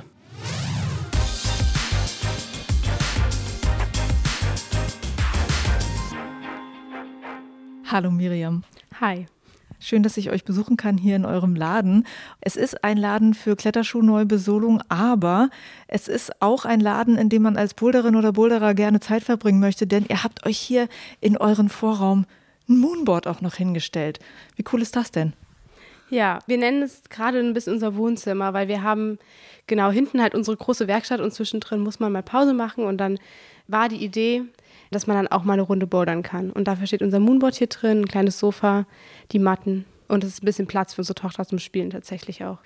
Hallo 7.85 8.11
Miriam. 8.11 8.63
Hi. 9.01 9.25
Schön, 9.85 10.01
dass 10.01 10.15
ich 10.15 10.29
euch 10.29 10.45
besuchen 10.45 10.77
kann 10.77 10.97
hier 10.97 11.17
in 11.17 11.25
eurem 11.25 11.57
Laden. 11.57 12.07
Es 12.39 12.55
ist 12.55 12.85
ein 12.85 12.95
Laden 12.95 13.33
für 13.33 13.57
Kletterschuhneubesohlung, 13.57 14.81
aber 14.87 15.49
es 15.89 16.07
ist 16.07 16.41
auch 16.41 16.63
ein 16.63 16.79
Laden, 16.79 17.17
in 17.17 17.27
dem 17.27 17.41
man 17.41 17.57
als 17.57 17.73
Boulderin 17.73 18.15
oder 18.15 18.31
Boulderer 18.31 18.75
gerne 18.75 19.01
Zeit 19.01 19.23
verbringen 19.23 19.59
möchte, 19.59 19.85
denn 19.85 20.05
ihr 20.07 20.23
habt 20.23 20.45
euch 20.45 20.57
hier 20.57 20.87
in 21.19 21.35
euren 21.35 21.67
Vorraum 21.67 22.25
ein 22.69 22.77
Moonboard 22.77 23.27
auch 23.27 23.41
noch 23.41 23.55
hingestellt. 23.55 24.19
Wie 24.55 24.63
cool 24.71 24.81
ist 24.81 24.95
das 24.95 25.11
denn? 25.11 25.33
Ja, 26.13 26.37
wir 26.45 26.59
nennen 26.59 26.83
es 26.83 27.01
gerade 27.09 27.39
ein 27.39 27.53
bisschen 27.53 27.73
unser 27.73 27.95
Wohnzimmer, 27.95 28.53
weil 28.53 28.67
wir 28.67 28.83
haben 28.83 29.17
genau 29.65 29.89
hinten 29.89 30.21
halt 30.21 30.35
unsere 30.35 30.55
große 30.55 30.87
Werkstatt 30.87 31.19
und 31.19 31.33
zwischendrin 31.33 31.79
muss 31.79 31.99
man 31.99 32.11
mal 32.11 32.21
Pause 32.21 32.53
machen 32.53 32.85
und 32.85 32.99
dann 32.99 33.17
war 33.67 33.89
die 33.89 33.95
Idee, 33.95 34.43
dass 34.91 35.07
man 35.07 35.17
dann 35.17 35.27
auch 35.27 35.43
mal 35.43 35.53
eine 35.53 35.63
Runde 35.63 35.87
bouldern 35.87 36.21
kann. 36.21 36.51
Und 36.51 36.67
dafür 36.67 36.85
steht 36.85 37.01
unser 37.01 37.19
Moonboard 37.19 37.55
hier 37.55 37.65
drin, 37.65 38.01
ein 38.01 38.07
kleines 38.07 38.37
Sofa, 38.37 38.85
die 39.31 39.39
Matten 39.39 39.85
und 40.07 40.23
es 40.23 40.33
ist 40.33 40.43
ein 40.43 40.45
bisschen 40.45 40.67
Platz 40.67 40.93
für 40.93 41.01
unsere 41.01 41.15
Tochter 41.15 41.47
zum 41.47 41.57
Spielen 41.57 41.89
tatsächlich 41.89 42.43
auch. 42.43 42.59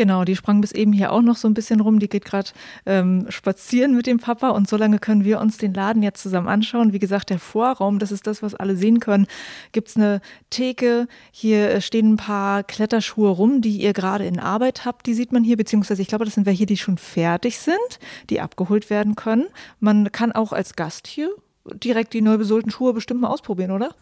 Genau, 0.00 0.24
die 0.24 0.34
sprang 0.34 0.62
bis 0.62 0.72
eben 0.72 0.94
hier 0.94 1.12
auch 1.12 1.20
noch 1.20 1.36
so 1.36 1.46
ein 1.46 1.52
bisschen 1.52 1.78
rum. 1.80 1.98
Die 1.98 2.08
geht 2.08 2.24
gerade 2.24 2.52
ähm, 2.86 3.26
spazieren 3.28 3.94
mit 3.94 4.06
dem 4.06 4.18
Papa 4.18 4.48
und 4.48 4.66
so 4.66 4.78
lange 4.78 4.98
können 4.98 5.24
wir 5.24 5.38
uns 5.38 5.58
den 5.58 5.74
Laden 5.74 6.02
jetzt 6.02 6.22
zusammen 6.22 6.48
anschauen. 6.48 6.94
Wie 6.94 6.98
gesagt, 6.98 7.28
der 7.28 7.38
Vorraum, 7.38 7.98
das 7.98 8.10
ist 8.10 8.26
das, 8.26 8.42
was 8.42 8.54
alle 8.54 8.76
sehen 8.76 9.00
können. 9.00 9.26
Gibt 9.72 9.88
es 9.88 9.96
eine 9.98 10.22
Theke, 10.48 11.06
hier 11.32 11.82
stehen 11.82 12.14
ein 12.14 12.16
paar 12.16 12.62
Kletterschuhe 12.62 13.28
rum, 13.28 13.60
die 13.60 13.76
ihr 13.76 13.92
gerade 13.92 14.24
in 14.24 14.40
Arbeit 14.40 14.86
habt. 14.86 15.04
Die 15.04 15.12
sieht 15.12 15.32
man 15.32 15.44
hier, 15.44 15.58
beziehungsweise 15.58 16.00
ich 16.00 16.08
glaube, 16.08 16.24
das 16.24 16.32
sind 16.32 16.46
welche, 16.46 16.64
die 16.64 16.78
schon 16.78 16.96
fertig 16.96 17.58
sind, 17.58 17.98
die 18.30 18.40
abgeholt 18.40 18.88
werden 18.88 19.16
können. 19.16 19.48
Man 19.80 20.10
kann 20.12 20.32
auch 20.32 20.54
als 20.54 20.76
Gast 20.76 21.08
hier 21.08 21.28
direkt 21.74 22.14
die 22.14 22.22
neu 22.22 22.38
besohlten 22.38 22.70
Schuhe 22.70 22.94
bestimmt 22.94 23.20
mal 23.20 23.28
ausprobieren, 23.28 23.72
oder? 23.72 23.94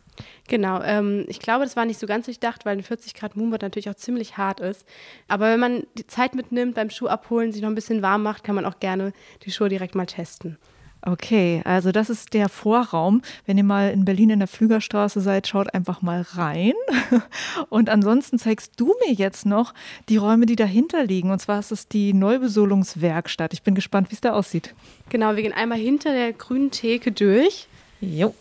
Genau, 0.48 0.82
ähm, 0.82 1.24
ich 1.28 1.40
glaube, 1.40 1.64
das 1.64 1.76
war 1.76 1.84
nicht 1.84 2.00
so 2.00 2.06
ganz 2.06 2.26
durchdacht, 2.26 2.64
weil 2.64 2.76
ein 2.76 2.82
40 2.82 3.14
Grad 3.14 3.36
Moonboard 3.36 3.62
natürlich 3.62 3.90
auch 3.90 3.94
ziemlich 3.94 4.36
hart 4.36 4.60
ist. 4.60 4.86
Aber 5.28 5.50
wenn 5.50 5.60
man 5.60 5.82
die 5.96 6.06
Zeit 6.06 6.34
mitnimmt 6.34 6.74
beim 6.74 6.90
Schuh 6.90 7.08
abholen, 7.08 7.52
sich 7.52 7.62
noch 7.62 7.68
ein 7.68 7.74
bisschen 7.74 8.02
warm 8.02 8.22
macht, 8.22 8.44
kann 8.44 8.54
man 8.54 8.64
auch 8.64 8.80
gerne 8.80 9.12
die 9.44 9.50
Schuhe 9.50 9.68
direkt 9.68 9.94
mal 9.94 10.06
testen. 10.06 10.58
Okay, 11.02 11.62
also 11.64 11.92
das 11.92 12.10
ist 12.10 12.34
der 12.34 12.48
Vorraum. 12.48 13.22
Wenn 13.46 13.56
ihr 13.56 13.64
mal 13.64 13.90
in 13.92 14.04
Berlin 14.04 14.30
in 14.30 14.38
der 14.40 14.48
Flügerstraße 14.48 15.20
seid, 15.20 15.46
schaut 15.46 15.72
einfach 15.72 16.02
mal 16.02 16.22
rein. 16.22 16.72
Und 17.68 17.88
ansonsten 17.88 18.38
zeigst 18.38 18.72
du 18.80 18.94
mir 19.06 19.12
jetzt 19.12 19.46
noch 19.46 19.74
die 20.08 20.16
Räume, 20.16 20.46
die 20.46 20.56
dahinter 20.56 21.04
liegen. 21.04 21.30
Und 21.30 21.38
zwar 21.38 21.60
ist 21.60 21.70
es 21.70 21.86
die 21.86 22.12
Neubesohlungswerkstatt. 22.14 23.52
Ich 23.52 23.62
bin 23.62 23.76
gespannt, 23.76 24.10
wie 24.10 24.14
es 24.14 24.20
da 24.20 24.32
aussieht. 24.32 24.74
Genau, 25.08 25.36
wir 25.36 25.42
gehen 25.42 25.52
einmal 25.52 25.78
hinter 25.78 26.12
der 26.12 26.32
grünen 26.32 26.72
Theke 26.72 27.12
durch. 27.12 27.68
Jo. 28.00 28.34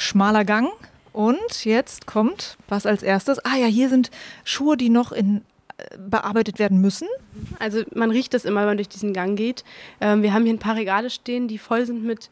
Schmaler 0.00 0.44
Gang. 0.44 0.68
Und 1.12 1.64
jetzt 1.64 2.06
kommt 2.06 2.56
was 2.68 2.86
als 2.86 3.02
erstes. 3.02 3.44
Ah 3.44 3.56
ja, 3.56 3.66
hier 3.66 3.88
sind 3.88 4.10
Schuhe, 4.44 4.76
die 4.76 4.90
noch 4.90 5.12
in 5.12 5.42
bearbeitet 5.98 6.58
werden 6.58 6.80
müssen? 6.80 7.08
Also 7.58 7.82
man 7.94 8.10
riecht 8.10 8.34
das 8.34 8.44
immer, 8.44 8.60
wenn 8.60 8.68
man 8.68 8.76
durch 8.76 8.88
diesen 8.88 9.12
Gang 9.12 9.36
geht. 9.36 9.64
Ähm, 10.00 10.22
wir 10.22 10.32
haben 10.32 10.44
hier 10.44 10.54
ein 10.54 10.58
paar 10.58 10.76
Regale 10.76 11.10
stehen, 11.10 11.48
die 11.48 11.58
voll 11.58 11.86
sind 11.86 12.04
mit 12.04 12.30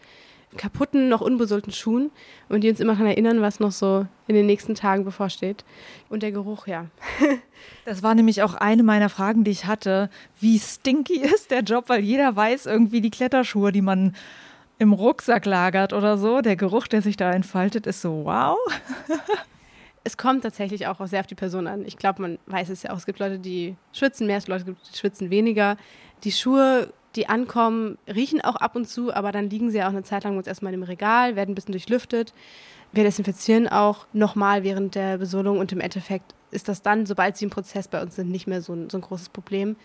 kaputten, 0.56 1.10
noch 1.10 1.20
unbesohlten 1.20 1.72
Schuhen 1.72 2.10
und 2.48 2.62
die 2.62 2.70
uns 2.70 2.80
immer 2.80 2.94
daran 2.94 3.08
erinnern, 3.08 3.42
was 3.42 3.60
noch 3.60 3.72
so 3.72 4.06
in 4.26 4.34
den 4.34 4.46
nächsten 4.46 4.74
Tagen 4.74 5.04
bevorsteht. 5.04 5.64
Und 6.08 6.22
der 6.22 6.32
Geruch, 6.32 6.66
ja. 6.66 6.86
das 7.84 8.02
war 8.02 8.14
nämlich 8.14 8.42
auch 8.42 8.54
eine 8.54 8.82
meiner 8.82 9.10
Fragen, 9.10 9.44
die 9.44 9.50
ich 9.50 9.66
hatte. 9.66 10.08
Wie 10.40 10.58
stinky 10.58 11.20
ist 11.34 11.50
der 11.50 11.60
Job? 11.60 11.88
Weil 11.88 12.02
jeder 12.02 12.34
weiß 12.34 12.66
irgendwie 12.66 13.00
die 13.00 13.10
Kletterschuhe, 13.10 13.72
die 13.72 13.82
man 13.82 14.16
im 14.78 14.92
Rucksack 14.92 15.44
lagert 15.44 15.92
oder 15.92 16.18
so. 16.18 16.40
Der 16.40 16.56
Geruch, 16.56 16.86
der 16.86 17.02
sich 17.02 17.16
da 17.16 17.32
entfaltet, 17.32 17.86
ist 17.86 18.00
so 18.00 18.24
wow. 18.24 18.56
es 20.04 20.16
kommt 20.16 20.42
tatsächlich 20.42 20.86
auch 20.86 21.04
sehr 21.06 21.20
auf 21.20 21.26
die 21.26 21.34
Person 21.34 21.66
an. 21.66 21.84
Ich 21.84 21.96
glaube, 21.96 22.22
man 22.22 22.38
weiß 22.46 22.68
es 22.70 22.82
ja 22.82 22.92
auch. 22.92 22.96
Es 22.96 23.06
gibt 23.06 23.18
Leute, 23.18 23.38
die 23.38 23.76
schwitzen 23.92 24.26
mehr, 24.26 24.38
es 24.38 24.46
gibt 24.46 24.58
Leute, 24.66 24.76
die 24.92 24.96
schwitzen 24.96 25.30
weniger. 25.30 25.76
Die 26.24 26.32
Schuhe, 26.32 26.92
die 27.16 27.28
ankommen, 27.28 27.98
riechen 28.06 28.40
auch 28.40 28.56
ab 28.56 28.76
und 28.76 28.88
zu, 28.88 29.12
aber 29.12 29.32
dann 29.32 29.50
liegen 29.50 29.70
sie 29.70 29.78
ja 29.78 29.86
auch 29.86 29.92
eine 29.92 30.04
Zeit 30.04 30.24
lang 30.24 30.36
uns 30.36 30.46
erstmal 30.46 30.74
im 30.74 30.82
Regal, 30.82 31.36
werden 31.36 31.52
ein 31.52 31.54
bisschen 31.54 31.72
durchlüftet. 31.72 32.32
Wir 32.92 33.04
desinfizieren 33.04 33.68
auch 33.68 34.06
nochmal 34.12 34.62
während 34.62 34.94
der 34.94 35.18
Besohlung 35.18 35.58
und 35.58 35.72
im 35.72 35.80
Endeffekt 35.80 36.34
ist 36.50 36.68
das 36.68 36.80
dann, 36.80 37.04
sobald 37.04 37.36
sie 37.36 37.44
im 37.44 37.50
Prozess 37.50 37.88
bei 37.88 38.00
uns 38.00 38.16
sind, 38.16 38.30
nicht 38.30 38.46
mehr 38.46 38.62
so 38.62 38.72
ein, 38.72 38.88
so 38.88 38.96
ein 38.98 39.02
großes 39.02 39.28
Problem. 39.28 39.76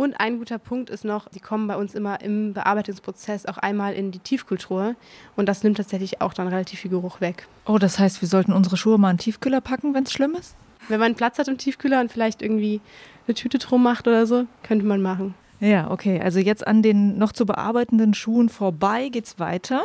Und 0.00 0.18
ein 0.18 0.38
guter 0.38 0.56
Punkt 0.56 0.88
ist 0.88 1.04
noch, 1.04 1.28
die 1.28 1.40
kommen 1.40 1.66
bei 1.66 1.76
uns 1.76 1.94
immer 1.94 2.22
im 2.22 2.54
Bearbeitungsprozess 2.54 3.44
auch 3.44 3.58
einmal 3.58 3.92
in 3.92 4.12
die 4.12 4.18
Tiefkultur. 4.18 4.94
Und 5.36 5.46
das 5.46 5.62
nimmt 5.62 5.76
tatsächlich 5.76 6.22
auch 6.22 6.32
dann 6.32 6.48
relativ 6.48 6.80
viel 6.80 6.90
Geruch 6.90 7.20
weg. 7.20 7.46
Oh, 7.66 7.76
das 7.76 7.98
heißt, 7.98 8.22
wir 8.22 8.26
sollten 8.26 8.54
unsere 8.54 8.78
Schuhe 8.78 8.96
mal 8.96 9.10
in 9.10 9.18
den 9.18 9.24
Tiefkühler 9.24 9.60
packen, 9.60 9.92
wenn 9.92 10.04
es 10.04 10.12
schlimm 10.12 10.34
ist? 10.36 10.56
Wenn 10.88 11.00
man 11.00 11.16
Platz 11.16 11.38
hat 11.38 11.48
im 11.48 11.58
Tiefkühler 11.58 12.00
und 12.00 12.10
vielleicht 12.10 12.40
irgendwie 12.40 12.80
eine 13.26 13.34
Tüte 13.34 13.58
drum 13.58 13.82
macht 13.82 14.08
oder 14.08 14.26
so, 14.26 14.46
könnte 14.62 14.86
man 14.86 15.02
machen. 15.02 15.34
Ja, 15.60 15.90
okay. 15.90 16.18
Also 16.18 16.38
jetzt 16.38 16.66
an 16.66 16.80
den 16.80 17.18
noch 17.18 17.32
zu 17.32 17.44
bearbeitenden 17.44 18.14
Schuhen 18.14 18.48
vorbei 18.48 19.10
geht's 19.10 19.38
weiter. 19.38 19.82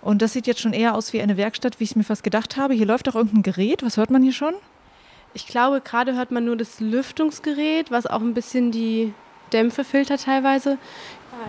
Und 0.00 0.22
das 0.22 0.32
sieht 0.32 0.48
jetzt 0.48 0.60
schon 0.60 0.72
eher 0.72 0.96
aus 0.96 1.12
wie 1.12 1.22
eine 1.22 1.36
Werkstatt, 1.36 1.78
wie 1.78 1.84
ich 1.84 1.90
es 1.90 1.96
mir 1.96 2.02
fast 2.02 2.24
gedacht 2.24 2.56
habe. 2.56 2.74
Hier 2.74 2.86
läuft 2.86 3.08
auch 3.08 3.14
irgendein 3.14 3.44
Gerät. 3.44 3.84
Was 3.84 3.96
hört 3.96 4.10
man 4.10 4.24
hier 4.24 4.32
schon? 4.32 4.54
Ich 5.34 5.46
glaube, 5.46 5.80
gerade 5.80 6.14
hört 6.14 6.30
man 6.30 6.44
nur 6.44 6.56
das 6.56 6.80
Lüftungsgerät, 6.80 7.90
was 7.90 8.06
auch 8.06 8.20
ein 8.20 8.34
bisschen 8.34 8.70
die 8.70 9.14
Dämpfe 9.52 9.84
filtert 9.84 10.24
teilweise. 10.24 10.78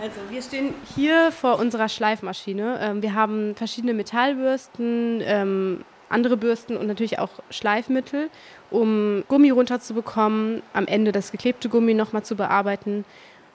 Also, 0.00 0.16
wir 0.30 0.40
stehen 0.40 0.74
hier 0.94 1.30
vor 1.30 1.58
unserer 1.58 1.88
Schleifmaschine. 1.88 2.78
Ähm, 2.80 3.02
wir 3.02 3.14
haben 3.14 3.54
verschiedene 3.54 3.92
Metallbürsten, 3.92 5.20
ähm, 5.22 5.84
andere 6.08 6.36
Bürsten 6.36 6.76
und 6.76 6.86
natürlich 6.86 7.18
auch 7.18 7.30
Schleifmittel, 7.50 8.30
um 8.70 9.24
Gummi 9.28 9.50
runterzubekommen, 9.50 10.62
am 10.72 10.86
Ende 10.86 11.12
das 11.12 11.32
geklebte 11.32 11.68
Gummi 11.68 11.94
nochmal 11.94 12.22
zu 12.22 12.36
bearbeiten. 12.36 13.04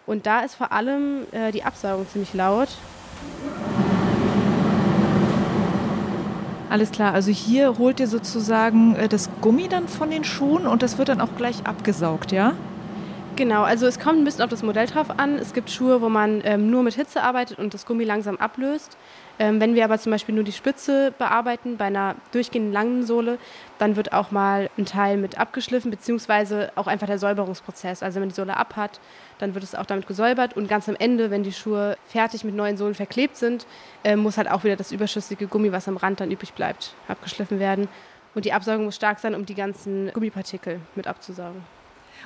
Und 0.05 0.25
da 0.25 0.41
ist 0.41 0.55
vor 0.55 0.71
allem 0.71 1.25
äh, 1.31 1.51
die 1.51 1.63
Absaugung 1.63 2.07
ziemlich 2.07 2.33
laut. 2.33 2.69
Alles 6.69 6.91
klar, 6.91 7.15
also 7.15 7.31
hier 7.31 7.79
holt 7.79 7.99
ihr 7.99 8.07
sozusagen 8.07 8.95
äh, 8.95 9.07
das 9.07 9.29
Gummi 9.41 9.67
dann 9.67 9.87
von 9.87 10.11
den 10.11 10.23
Schuhen 10.23 10.67
und 10.67 10.83
das 10.83 10.99
wird 10.99 11.09
dann 11.09 11.19
auch 11.19 11.35
gleich 11.35 11.65
abgesaugt, 11.65 12.31
ja? 12.31 12.53
Genau, 13.35 13.63
also 13.63 13.87
es 13.87 13.99
kommt 13.99 14.19
ein 14.19 14.23
bisschen 14.23 14.43
auf 14.43 14.49
das 14.49 14.61
Modell 14.63 14.85
drauf 14.85 15.07
an. 15.17 15.35
Es 15.35 15.53
gibt 15.53 15.71
Schuhe, 15.71 16.01
wo 16.01 16.09
man 16.09 16.41
ähm, 16.43 16.69
nur 16.69 16.83
mit 16.83 16.93
Hitze 16.93 17.23
arbeitet 17.23 17.57
und 17.57 17.73
das 17.73 17.85
Gummi 17.85 18.03
langsam 18.03 18.37
ablöst. 18.37 18.97
Ähm, 19.41 19.61
wenn 19.61 19.73
wir 19.73 19.85
aber 19.85 19.97
zum 19.97 20.11
Beispiel 20.11 20.35
nur 20.35 20.43
die 20.43 20.51
Spitze 20.51 21.13
bearbeiten 21.17 21.77
bei 21.77 21.85
einer 21.85 22.15
durchgehenden 22.33 22.73
langen 22.73 23.05
Sohle, 23.05 23.37
dann 23.77 23.95
wird 23.95 24.11
auch 24.11 24.31
mal 24.31 24.69
ein 24.77 24.85
Teil 24.85 25.15
mit 25.15 25.39
abgeschliffen, 25.39 25.89
beziehungsweise 25.89 26.73
auch 26.75 26.87
einfach 26.87 27.07
der 27.07 27.17
Säuberungsprozess. 27.17 28.03
Also 28.03 28.19
wenn 28.19 28.27
die 28.27 28.35
Sohle 28.35 28.57
ab 28.57 28.75
hat, 28.75 28.99
dann 29.37 29.53
wird 29.53 29.63
es 29.63 29.75
auch 29.75 29.85
damit 29.85 30.07
gesäubert 30.07 30.57
und 30.57 30.67
ganz 30.67 30.89
am 30.89 30.97
Ende, 30.99 31.31
wenn 31.31 31.43
die 31.43 31.53
Schuhe 31.53 31.97
fertig 32.05 32.43
mit 32.43 32.53
neuen 32.53 32.75
Sohlen 32.75 32.95
verklebt 32.95 33.37
sind, 33.37 33.65
äh, 34.03 34.17
muss 34.17 34.37
halt 34.37 34.51
auch 34.51 34.65
wieder 34.65 34.75
das 34.75 34.91
überschüssige 34.91 35.47
Gummi, 35.47 35.71
was 35.71 35.87
am 35.87 35.95
Rand 35.95 36.19
dann 36.19 36.31
übrig 36.31 36.53
bleibt, 36.53 36.93
abgeschliffen 37.07 37.59
werden. 37.59 37.87
Und 38.35 38.43
die 38.43 38.51
Absaugung 38.51 38.85
muss 38.85 38.97
stark 38.97 39.19
sein, 39.19 39.35
um 39.35 39.45
die 39.45 39.55
ganzen 39.55 40.11
Gummipartikel 40.13 40.81
mit 40.95 41.07
abzusaugen. 41.07 41.78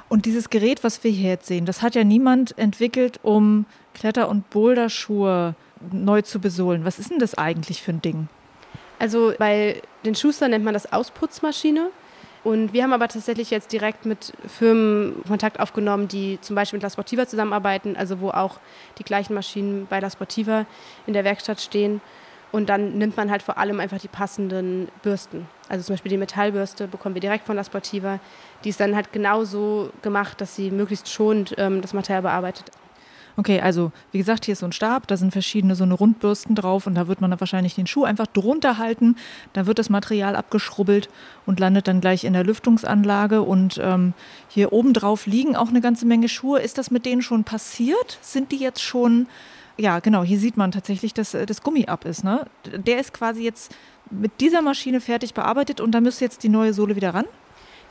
Und 0.10 0.26
dieses 0.26 0.50
Gerät, 0.50 0.84
was 0.84 1.04
wir 1.04 1.12
hier 1.12 1.32
jetzt 1.32 1.48
sehen, 1.48 1.66
das 1.66 1.82
hat 1.82 1.96
ja 1.96 2.04
niemand 2.04 2.58
entwickelt, 2.58 3.20
um 3.24 3.66
Kletter- 3.94 4.30
und 4.30 4.50
Boulderschuhe 4.50 5.56
neu 5.92 6.22
zu 6.22 6.40
besohlen. 6.40 6.86
Was 6.86 7.00
ist 7.00 7.12
denn 7.12 7.20
das 7.20 7.38
eigentlich 7.38 7.82
für 7.82 7.92
ein 7.92 8.02
Ding? 8.02 8.28
Also 9.00 9.34
bei 9.38 9.82
den 10.06 10.16
Schuster 10.16 10.48
nennt 10.48 10.64
man 10.64 10.74
das 10.74 10.92
Ausputzmaschine. 10.92 11.90
Und 12.44 12.74
wir 12.74 12.84
haben 12.84 12.92
aber 12.92 13.08
tatsächlich 13.08 13.52
jetzt 13.52 13.72
direkt 13.72 14.06
mit 14.06 14.34
Firmen 14.48 15.24
Kontakt 15.26 15.62
aufgenommen, 15.62 16.10
die 16.10 16.40
zum 16.42 16.58
Beispiel 16.58 16.78
mit 16.78 16.84
La 16.84 16.90
Sportiva 16.90 17.26
zusammenarbeiten, 17.26 17.96
also 17.96 18.20
wo 18.20 18.32
auch 18.32 18.60
die 18.98 19.04
gleichen 19.04 19.34
Maschinen 19.34 19.88
bei 19.90 20.02
La 20.02 20.10
Sportiva 20.10 20.66
in 21.08 21.14
der 21.14 21.24
Werkstatt 21.24 21.62
stehen. 21.62 22.02
Und 22.54 22.70
dann 22.70 23.00
nimmt 23.00 23.18
man 23.18 23.32
halt 23.32 23.42
vor 23.42 23.58
allem 23.58 23.80
einfach 23.80 23.98
die 23.98 24.08
passenden 24.08 24.88
Bürsten. 25.02 25.48
Also 25.70 25.86
zum 25.86 25.94
Beispiel 25.94 26.12
die 26.12 26.20
Metallbürste 26.20 26.88
bekommen 26.88 27.16
wir 27.16 27.20
direkt 27.20 27.46
von 27.46 27.56
La 27.56 27.64
Sportiva. 27.64 28.20
Die 28.64 28.70
ist 28.70 28.80
dann 28.80 28.96
halt 28.96 29.12
genauso 29.12 29.90
gemacht, 30.04 30.40
dass 30.40 30.56
sie 30.56 30.70
möglichst 30.70 31.10
schonend 31.10 31.56
ähm, 31.58 31.82
das 31.82 31.94
Material 31.94 32.22
bearbeitet. 32.22 32.70
Okay, 33.38 33.60
also 33.60 33.92
wie 34.12 34.20
gesagt, 34.20 34.46
hier 34.46 34.52
ist 34.52 34.60
so 34.60 34.68
ein 34.68 34.72
Stab, 34.72 35.08
da 35.08 35.18
sind 35.18 35.32
verschiedene 35.32 35.74
so 35.74 35.84
eine 35.84 35.96
Rundbürsten 35.96 36.54
drauf 36.54 36.86
und 36.86 36.94
da 36.94 37.08
wird 37.08 37.22
man 37.22 37.32
dann 37.32 37.40
wahrscheinlich 37.40 37.74
den 37.74 37.88
Schuh 37.88 38.04
einfach 38.04 38.28
drunter 38.28 38.78
halten. 38.78 39.16
Da 39.54 39.66
wird 39.66 39.80
das 39.80 39.90
Material 39.90 40.36
abgeschrubbelt 40.36 41.10
und 41.48 41.60
landet 41.60 41.88
dann 41.88 42.02
gleich 42.02 42.24
in 42.24 42.34
der 42.34 42.44
Lüftungsanlage. 42.44 43.42
Und 43.42 43.80
ähm, 43.82 44.14
hier 44.48 44.72
oben 44.72 44.94
drauf 44.94 45.26
liegen 45.26 45.56
auch 45.56 45.70
eine 45.70 45.82
ganze 45.82 46.06
Menge 46.06 46.30
Schuhe. 46.30 46.60
Ist 46.60 46.78
das 46.78 46.92
mit 46.92 47.08
denen 47.08 47.24
schon 47.24 47.44
passiert? 47.44 48.20
Sind 48.22 48.52
die 48.52 48.60
jetzt 48.60 48.84
schon 48.84 49.26
ja, 49.78 50.00
genau, 50.00 50.24
hier 50.24 50.40
sieht 50.40 50.58
man 50.58 50.72
tatsächlich, 50.72 51.14
dass 51.14 51.34
äh, 51.34 51.46
das 51.46 51.62
Gummi 51.64 51.86
ab 51.86 52.06
ist. 52.06 52.24
Ne? 52.24 52.46
Der 52.66 53.00
ist 53.00 53.14
quasi 53.14 53.44
jetzt 53.44 53.76
mit 54.10 54.40
dieser 54.42 54.62
Maschine 54.62 55.02
fertig 55.02 55.34
bearbeitet 55.34 55.82
und 55.82 55.92
da 55.92 56.02
müsste 56.02 56.26
jetzt 56.26 56.44
die 56.44 56.50
neue 56.50 56.74
Sohle 56.74 56.96
wieder 56.96 57.14
ran? 57.14 57.26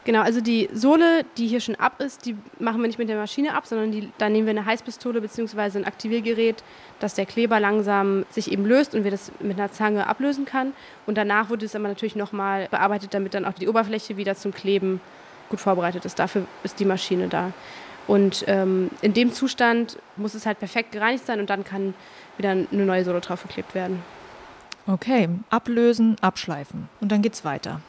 Genau, 0.05 0.21
also 0.21 0.41
die 0.41 0.69
Sohle, 0.73 1.25
die 1.37 1.47
hier 1.47 1.61
schon 1.61 1.77
ab 1.77 2.01
ist, 2.01 2.27
die 2.27 2.37
machen 2.59 2.81
wir 2.81 2.89
nicht 2.89 2.99
mit 2.99 3.09
der 3.09 3.17
Maschine 3.17 3.55
ab, 3.55 3.67
sondern 3.67 3.93
die, 3.93 4.11
da 4.19 4.29
nehmen 4.29 4.47
wir 4.47 4.51
eine 4.51 4.67
Heißpistole 4.67 5.21
bzw. 5.21 5.79
ein 5.79 5.85
Aktiviergerät, 5.85 6.65
dass 6.99 7.15
der 7.15 7.25
Kleber 7.25 7.61
langsam 7.61 8.25
sich 8.29 8.51
eben 8.51 8.67
löst 8.67 8.97
und 8.97 9.05
wir 9.05 9.13
das 9.13 9.31
mit 9.39 9.59
einer 9.59 9.71
Zange 9.71 10.09
ablösen 10.09 10.45
kann. 10.45 10.73
Und 11.07 11.19
danach 11.19 11.51
wird 11.51 11.63
es 11.63 11.77
aber 11.77 11.87
natürlich 11.87 12.17
nochmal 12.17 12.67
bearbeitet, 12.69 13.15
damit 13.15 13.35
dann 13.35 13.45
auch 13.45 13.53
die 13.53 13.69
Oberfläche 13.69 14.17
wieder 14.17 14.35
zum 14.35 14.53
Kleben 14.53 15.01
gut 15.51 15.61
vorbereitet 15.61 16.05
ist. 16.05 16.19
Dafür 16.19 16.47
ist 16.65 16.81
die 16.81 16.85
Maschine 16.85 17.29
da. 17.29 17.53
Und 18.07 18.45
ähm, 18.49 18.91
in 19.01 19.15
dem 19.15 19.33
Zustand 19.33 19.99
muss 20.17 20.35
es 20.35 20.47
halt 20.47 20.59
perfekt 20.59 20.93
gereinigt 20.93 21.27
sein 21.27 21.41
und 21.41 21.51
dann 21.51 21.65
kann 21.65 21.95
wieder 22.37 22.51
eine 22.51 22.67
neue 22.71 23.05
Sohle 23.05 23.21
drauf 23.21 23.43
geklebt 23.43 23.75
werden. 23.75 24.03
Okay, 24.87 25.29
ablösen, 25.51 26.17
abschleifen 26.21 26.89
und 27.01 27.13
dann 27.13 27.23
geht's 27.23 27.45
weiter. 27.45 27.81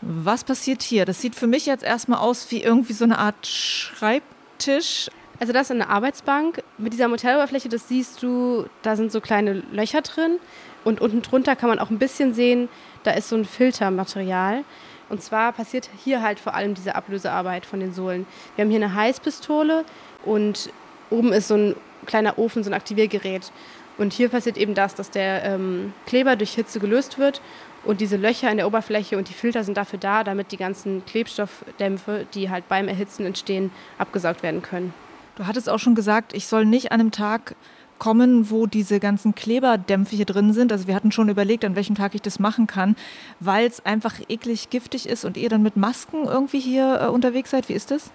Was 0.00 0.44
passiert 0.44 0.82
hier? 0.82 1.04
Das 1.04 1.20
sieht 1.20 1.34
für 1.34 1.46
mich 1.46 1.66
jetzt 1.66 1.84
erstmal 1.84 2.18
aus 2.18 2.50
wie 2.50 2.62
irgendwie 2.62 2.92
so 2.92 3.04
eine 3.04 3.18
Art 3.18 3.46
Schreibtisch. 3.46 5.10
Also 5.40 5.52
das 5.52 5.66
ist 5.66 5.70
eine 5.72 5.88
Arbeitsbank. 5.88 6.62
Mit 6.78 6.92
dieser 6.92 7.08
Modelloberfläche, 7.08 7.68
das 7.68 7.88
siehst 7.88 8.22
du, 8.22 8.66
da 8.82 8.96
sind 8.96 9.12
so 9.12 9.20
kleine 9.20 9.54
Löcher 9.72 10.02
drin. 10.02 10.38
Und 10.84 11.00
unten 11.00 11.22
drunter 11.22 11.56
kann 11.56 11.68
man 11.68 11.78
auch 11.78 11.90
ein 11.90 11.98
bisschen 11.98 12.34
sehen, 12.34 12.68
da 13.02 13.12
ist 13.12 13.28
so 13.28 13.36
ein 13.36 13.44
Filtermaterial. 13.44 14.64
Und 15.08 15.22
zwar 15.22 15.52
passiert 15.52 15.88
hier 16.04 16.22
halt 16.22 16.38
vor 16.38 16.54
allem 16.54 16.74
diese 16.74 16.94
Ablösearbeit 16.94 17.66
von 17.66 17.80
den 17.80 17.92
Sohlen. 17.92 18.26
Wir 18.56 18.64
haben 18.64 18.70
hier 18.70 18.82
eine 18.82 18.94
Heißpistole 18.94 19.84
und 20.24 20.70
oben 21.10 21.32
ist 21.32 21.48
so 21.48 21.54
ein 21.54 21.76
kleiner 22.06 22.38
Ofen, 22.38 22.62
so 22.62 22.70
ein 22.70 22.74
Aktiviergerät. 22.74 23.50
Und 23.96 24.12
hier 24.12 24.28
passiert 24.28 24.56
eben 24.56 24.74
das, 24.74 24.94
dass 24.94 25.10
der 25.10 25.44
ähm, 25.44 25.92
Kleber 26.06 26.36
durch 26.36 26.54
Hitze 26.54 26.78
gelöst 26.78 27.18
wird 27.18 27.40
und 27.84 28.00
diese 28.00 28.16
Löcher 28.16 28.50
in 28.50 28.58
der 28.58 28.66
Oberfläche 28.66 29.18
und 29.18 29.28
die 29.28 29.34
Filter 29.34 29.64
sind 29.64 29.76
dafür 29.76 29.98
da, 29.98 30.24
damit 30.24 30.52
die 30.52 30.56
ganzen 30.56 31.04
Klebstoffdämpfe, 31.06 32.26
die 32.34 32.50
halt 32.50 32.68
beim 32.68 32.86
Erhitzen 32.86 33.26
entstehen, 33.26 33.70
abgesaugt 33.98 34.42
werden 34.42 34.62
können. 34.62 34.94
Du 35.36 35.46
hattest 35.46 35.68
auch 35.68 35.78
schon 35.78 35.94
gesagt, 35.94 36.32
ich 36.32 36.46
soll 36.46 36.64
nicht 36.64 36.92
an 36.92 37.00
einem 37.00 37.10
Tag 37.12 37.54
kommen, 37.98 38.50
wo 38.50 38.66
diese 38.66 39.00
ganzen 39.00 39.34
Kleberdämpfe 39.34 40.16
hier 40.16 40.24
drin 40.24 40.52
sind. 40.52 40.72
Also 40.72 40.86
wir 40.86 40.94
hatten 40.94 41.12
schon 41.12 41.28
überlegt, 41.28 41.64
an 41.64 41.76
welchem 41.76 41.94
Tag 41.94 42.14
ich 42.14 42.22
das 42.22 42.38
machen 42.38 42.66
kann, 42.66 42.96
weil 43.40 43.66
es 43.66 43.84
einfach 43.84 44.14
eklig 44.28 44.70
giftig 44.70 45.08
ist 45.08 45.24
und 45.24 45.36
ihr 45.36 45.48
dann 45.48 45.62
mit 45.62 45.76
Masken 45.76 46.24
irgendwie 46.24 46.60
hier 46.60 47.00
äh, 47.02 47.06
unterwegs 47.06 47.50
seid. 47.50 47.68
Wie 47.68 47.74
ist 47.74 47.90
das? 47.90 48.10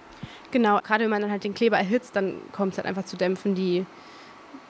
Genau, 0.52 0.80
gerade 0.80 1.04
wenn 1.04 1.12
man 1.12 1.22
dann 1.22 1.32
halt 1.32 1.44
den 1.44 1.54
Kleber 1.54 1.78
erhitzt, 1.78 2.16
dann 2.16 2.36
kommt 2.52 2.74
es 2.74 2.78
halt 2.78 2.88
einfach 2.88 3.06
zu 3.06 3.18
Dämpfen, 3.18 3.56
die 3.56 3.86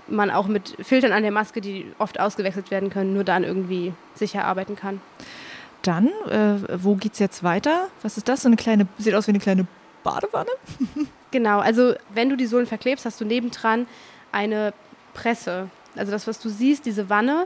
man 0.07 0.31
auch 0.31 0.47
mit 0.47 0.75
Filtern 0.81 1.11
an 1.11 1.23
der 1.23 1.31
Maske, 1.31 1.61
die 1.61 1.85
oft 1.97 2.19
ausgewechselt 2.19 2.71
werden 2.71 2.89
können, 2.89 3.13
nur 3.13 3.23
dann 3.23 3.43
irgendwie 3.43 3.93
sicher 4.15 4.45
arbeiten 4.45 4.75
kann. 4.75 5.01
Dann, 5.81 6.07
äh, 6.29 6.83
wo 6.83 6.97
es 7.03 7.19
jetzt 7.19 7.43
weiter? 7.43 7.89
Was 8.01 8.17
ist 8.17 8.27
das? 8.27 8.41
So 8.43 8.49
eine 8.49 8.55
kleine, 8.55 8.87
sieht 8.97 9.13
aus 9.15 9.27
wie 9.27 9.31
eine 9.31 9.39
kleine 9.39 9.67
Badewanne? 10.03 10.51
genau, 11.31 11.59
also 11.59 11.93
wenn 12.13 12.29
du 12.29 12.37
die 12.37 12.45
Sohlen 12.45 12.65
verklebst, 12.65 13.05
hast 13.05 13.19
du 13.19 13.25
nebendran 13.25 13.87
eine 14.31 14.73
Presse. 15.13 15.69
Also 15.95 16.11
das, 16.11 16.27
was 16.27 16.39
du 16.39 16.49
siehst, 16.49 16.85
diese 16.85 17.09
Wanne, 17.09 17.45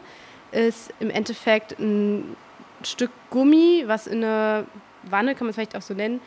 ist 0.51 0.93
im 0.99 1.09
Endeffekt 1.09 1.77
ein 1.79 2.35
Stück 2.83 3.11
Gummi, 3.29 3.83
was 3.87 4.07
in 4.07 4.23
eine 4.23 4.65
Wanne, 5.03 5.35
kann 5.35 5.45
man 5.45 5.49
es 5.49 5.55
vielleicht 5.55 5.75
auch 5.75 5.81
so 5.81 5.93
nennen, 5.93 6.21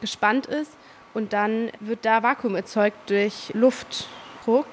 gespannt 0.00 0.46
ist. 0.46 0.72
Und 1.14 1.32
dann 1.32 1.70
wird 1.80 2.04
da 2.04 2.22
Vakuum 2.22 2.54
erzeugt 2.54 3.10
durch 3.10 3.52
Luftdruck. 3.54 4.66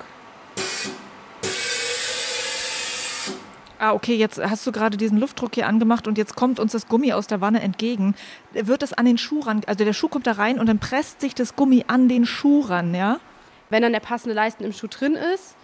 Ah, 3.79 3.93
okay, 3.93 4.15
jetzt 4.15 4.39
hast 4.39 4.65
du 4.65 4.71
gerade 4.71 4.97
diesen 4.97 5.19
Luftdruck 5.19 5.53
hier 5.53 5.67
angemacht 5.67 6.07
und 6.07 6.17
jetzt 6.17 6.35
kommt 6.35 6.59
uns 6.59 6.71
das 6.71 6.87
Gummi 6.87 7.13
aus 7.13 7.27
der 7.27 7.41
Wanne 7.41 7.61
entgegen. 7.61 8.15
Wird 8.53 8.81
es 8.81 8.93
an 8.93 9.05
den 9.05 9.19
Schuh 9.19 9.41
ran, 9.41 9.61
also 9.67 9.85
der 9.85 9.93
Schuh 9.93 10.07
kommt 10.07 10.25
da 10.25 10.31
rein 10.31 10.59
und 10.59 10.65
dann 10.65 10.79
presst 10.79 11.21
sich 11.21 11.35
das 11.35 11.55
Gummi 11.55 11.85
an 11.87 12.09
den 12.09 12.25
Schuh 12.25 12.61
ran, 12.61 12.95
ja? 12.95 13.19
Wenn 13.69 13.83
dann 13.83 13.91
der 13.91 13.99
passende 13.99 14.33
Leisten 14.33 14.63
im 14.63 14.73
Schuh 14.73 14.87
drin 14.87 15.13
ist, 15.13 15.55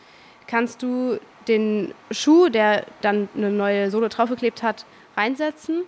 kannst 0.47 0.82
du 0.82 1.19
den 1.47 1.93
Schuh, 2.12 2.49
der 2.49 2.86
dann 3.01 3.29
eine 3.36 3.51
neue 3.51 3.91
Sohle 3.91 4.10
draufgeklebt 4.10 4.63
hat, 4.63 4.86
reinsetzen 5.17 5.84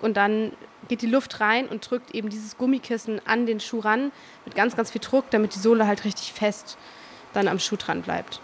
und 0.00 0.16
dann 0.16 0.52
geht 0.88 1.02
die 1.02 1.06
Luft 1.06 1.40
rein 1.40 1.66
und 1.66 1.88
drückt 1.88 2.14
eben 2.14 2.28
dieses 2.28 2.58
Gummikissen 2.58 3.20
an 3.26 3.46
den 3.46 3.60
Schuh 3.60 3.80
ran 3.80 4.12
mit 4.44 4.54
ganz, 4.54 4.76
ganz 4.76 4.90
viel 4.90 5.00
Druck, 5.00 5.30
damit 5.30 5.54
die 5.54 5.58
Sohle 5.58 5.86
halt 5.86 6.04
richtig 6.04 6.32
fest 6.32 6.76
dann 7.32 7.48
am 7.48 7.58
Schuh 7.58 7.76
dran 7.76 8.02
bleibt. 8.02 8.40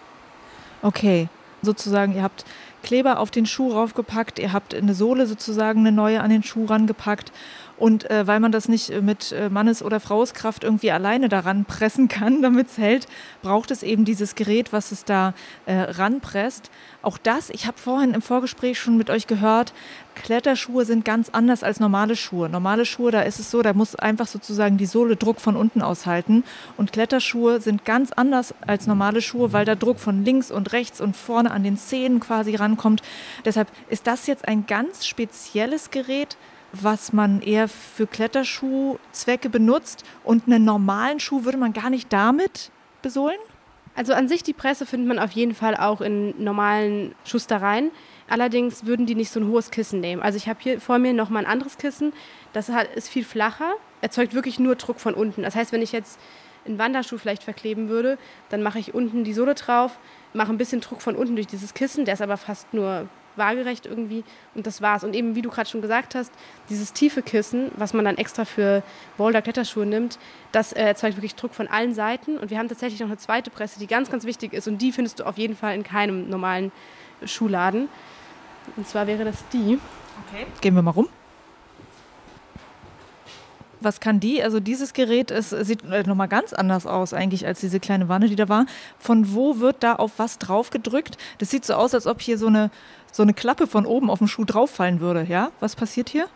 Okay, 0.82 1.28
sozusagen, 1.62 2.14
ihr 2.14 2.22
habt 2.22 2.44
Kleber 2.82 3.18
auf 3.18 3.30
den 3.30 3.44
Schuh 3.44 3.72
raufgepackt, 3.72 4.38
ihr 4.38 4.52
habt 4.52 4.74
eine 4.74 4.94
Sohle 4.94 5.26
sozusagen 5.26 5.80
eine 5.80 5.92
neue 5.92 6.22
an 6.22 6.30
den 6.30 6.42
Schuh 6.42 6.64
rangepackt 6.64 7.30
und 7.80 8.08
äh, 8.10 8.26
weil 8.26 8.40
man 8.40 8.52
das 8.52 8.68
nicht 8.68 8.90
äh, 8.90 9.00
mit 9.00 9.32
äh, 9.32 9.48
Mannes- 9.48 9.82
oder 9.82 9.98
Frauskraft 9.98 10.62
irgendwie 10.62 10.92
alleine 10.92 11.28
daran 11.28 11.64
pressen 11.64 12.08
kann, 12.08 12.42
damit 12.42 12.68
es 12.68 12.78
hält, 12.78 13.08
braucht 13.42 13.70
es 13.70 13.82
eben 13.82 14.04
dieses 14.04 14.34
Gerät, 14.34 14.72
was 14.72 14.92
es 14.92 15.04
da 15.04 15.34
äh, 15.66 15.74
ranpresst. 15.74 16.70
Auch 17.02 17.16
das, 17.16 17.48
ich 17.50 17.66
habe 17.66 17.78
vorhin 17.78 18.12
im 18.12 18.22
Vorgespräch 18.22 18.78
schon 18.78 18.98
mit 18.98 19.08
euch 19.08 19.26
gehört, 19.26 19.72
Kletterschuhe 20.14 20.84
sind 20.84 21.06
ganz 21.06 21.30
anders 21.30 21.62
als 21.62 21.80
normale 21.80 22.16
Schuhe. 22.16 22.50
Normale 22.50 22.84
Schuhe, 22.84 23.10
da 23.10 23.22
ist 23.22 23.40
es 23.40 23.50
so, 23.50 23.62
da 23.62 23.72
muss 23.72 23.94
einfach 23.94 24.26
sozusagen 24.26 24.76
die 24.76 24.84
Sohle 24.84 25.16
Druck 25.16 25.40
von 25.40 25.56
unten 25.56 25.80
aushalten. 25.80 26.44
Und 26.76 26.92
Kletterschuhe 26.92 27.62
sind 27.62 27.86
ganz 27.86 28.12
anders 28.12 28.54
als 28.66 28.86
normale 28.86 29.22
Schuhe, 29.22 29.54
weil 29.54 29.64
da 29.64 29.74
Druck 29.74 29.98
von 29.98 30.24
links 30.24 30.50
und 30.50 30.72
rechts 30.72 31.00
und 31.00 31.16
vorne 31.16 31.50
an 31.50 31.62
den 31.62 31.78
Zähnen 31.78 32.20
quasi 32.20 32.54
rankommt. 32.56 33.02
Deshalb 33.46 33.68
ist 33.88 34.06
das 34.06 34.26
jetzt 34.26 34.46
ein 34.46 34.66
ganz 34.66 35.06
spezielles 35.06 35.90
Gerät, 35.90 36.36
was 36.72 37.12
man 37.12 37.40
eher 37.42 37.68
für 37.68 38.06
Kletterschuhzwecke 38.06 39.50
benutzt 39.50 40.04
und 40.24 40.46
einen 40.46 40.64
normalen 40.64 41.20
Schuh 41.20 41.44
würde 41.44 41.58
man 41.58 41.72
gar 41.72 41.90
nicht 41.90 42.12
damit 42.12 42.70
besohlen? 43.02 43.38
Also 43.96 44.14
an 44.14 44.28
sich 44.28 44.42
die 44.42 44.52
Presse 44.52 44.86
findet 44.86 45.08
man 45.08 45.18
auf 45.18 45.32
jeden 45.32 45.54
Fall 45.54 45.76
auch 45.76 46.00
in 46.00 46.42
normalen 46.42 47.14
Schustereien. 47.24 47.90
Allerdings 48.28 48.86
würden 48.86 49.04
die 49.04 49.16
nicht 49.16 49.32
so 49.32 49.40
ein 49.40 49.48
hohes 49.48 49.70
Kissen 49.70 50.00
nehmen. 50.00 50.22
Also 50.22 50.36
ich 50.36 50.48
habe 50.48 50.60
hier 50.62 50.80
vor 50.80 50.98
mir 50.98 51.12
noch 51.12 51.28
mal 51.28 51.40
ein 51.40 51.50
anderes 51.50 51.76
Kissen. 51.76 52.12
Das 52.52 52.70
ist 52.94 53.08
viel 53.08 53.24
flacher, 53.24 53.74
erzeugt 54.00 54.32
wirklich 54.32 54.60
nur 54.60 54.76
Druck 54.76 55.00
von 55.00 55.14
unten. 55.14 55.42
Das 55.42 55.56
heißt, 55.56 55.72
wenn 55.72 55.82
ich 55.82 55.92
jetzt 55.92 56.20
einen 56.64 56.78
Wanderschuh 56.78 57.18
vielleicht 57.18 57.42
verkleben 57.42 57.88
würde, 57.88 58.18
dann 58.48 58.62
mache 58.62 58.78
ich 58.78 58.94
unten 58.94 59.24
die 59.24 59.32
Sohle 59.32 59.54
drauf, 59.54 59.98
mache 60.34 60.52
ein 60.52 60.58
bisschen 60.58 60.80
Druck 60.80 61.02
von 61.02 61.16
unten 61.16 61.34
durch 61.34 61.46
dieses 61.46 61.74
Kissen, 61.74 62.04
der 62.04 62.14
ist 62.14 62.22
aber 62.22 62.36
fast 62.36 62.72
nur 62.72 63.08
waagerecht 63.36 63.86
irgendwie 63.86 64.24
und 64.54 64.66
das 64.66 64.82
war's. 64.82 65.04
Und 65.04 65.14
eben, 65.14 65.34
wie 65.34 65.42
du 65.42 65.50
gerade 65.50 65.68
schon 65.68 65.82
gesagt 65.82 66.14
hast, 66.14 66.32
dieses 66.68 66.92
tiefe 66.92 67.22
Kissen, 67.22 67.70
was 67.76 67.94
man 67.94 68.04
dann 68.04 68.16
extra 68.16 68.44
für 68.44 68.82
Boulder-Kletterschuhe 69.16 69.86
nimmt, 69.86 70.18
das 70.52 70.72
äh, 70.72 70.82
erzeugt 70.82 71.16
wirklich 71.16 71.34
Druck 71.34 71.54
von 71.54 71.68
allen 71.68 71.94
Seiten. 71.94 72.38
Und 72.38 72.50
wir 72.50 72.58
haben 72.58 72.68
tatsächlich 72.68 73.00
noch 73.00 73.08
eine 73.08 73.18
zweite 73.18 73.50
Presse, 73.50 73.78
die 73.78 73.86
ganz, 73.86 74.10
ganz 74.10 74.24
wichtig 74.24 74.52
ist 74.52 74.68
und 74.68 74.78
die 74.78 74.92
findest 74.92 75.20
du 75.20 75.24
auf 75.24 75.38
jeden 75.38 75.56
Fall 75.56 75.74
in 75.74 75.82
keinem 75.82 76.28
normalen 76.28 76.72
Schuhladen. 77.24 77.88
Und 78.76 78.86
zwar 78.86 79.06
wäre 79.06 79.24
das 79.24 79.44
die. 79.52 79.78
Okay. 80.28 80.46
Gehen 80.60 80.74
wir 80.74 80.82
mal 80.82 80.90
rum. 80.90 81.08
Was 83.82 83.98
kann 83.98 84.20
die? 84.20 84.42
Also 84.42 84.60
dieses 84.60 84.92
Gerät 84.92 85.30
ist, 85.30 85.50
sieht 85.50 85.82
äh, 85.84 86.02
nochmal 86.02 86.28
ganz 86.28 86.52
anders 86.52 86.86
aus 86.86 87.14
eigentlich 87.14 87.46
als 87.46 87.60
diese 87.60 87.80
kleine 87.80 88.08
Wanne, 88.10 88.28
die 88.28 88.36
da 88.36 88.48
war. 88.48 88.66
Von 88.98 89.34
wo 89.34 89.58
wird 89.58 89.82
da 89.82 89.94
auf 89.94 90.12
was 90.18 90.38
drauf 90.38 90.68
gedrückt? 90.68 91.16
Das 91.38 91.50
sieht 91.50 91.64
so 91.64 91.74
aus, 91.74 91.94
als 91.94 92.06
ob 92.06 92.20
hier 92.20 92.36
so 92.36 92.48
eine, 92.48 92.70
so 93.12 93.22
eine 93.22 93.34
Klappe 93.34 93.66
von 93.66 93.86
oben 93.86 94.10
auf 94.10 94.18
den 94.18 94.28
Schuh 94.28 94.44
drauffallen 94.44 95.00
würde. 95.00 95.24
Ja, 95.28 95.50
was 95.60 95.76
passiert 95.76 96.08
hier? 96.08 96.28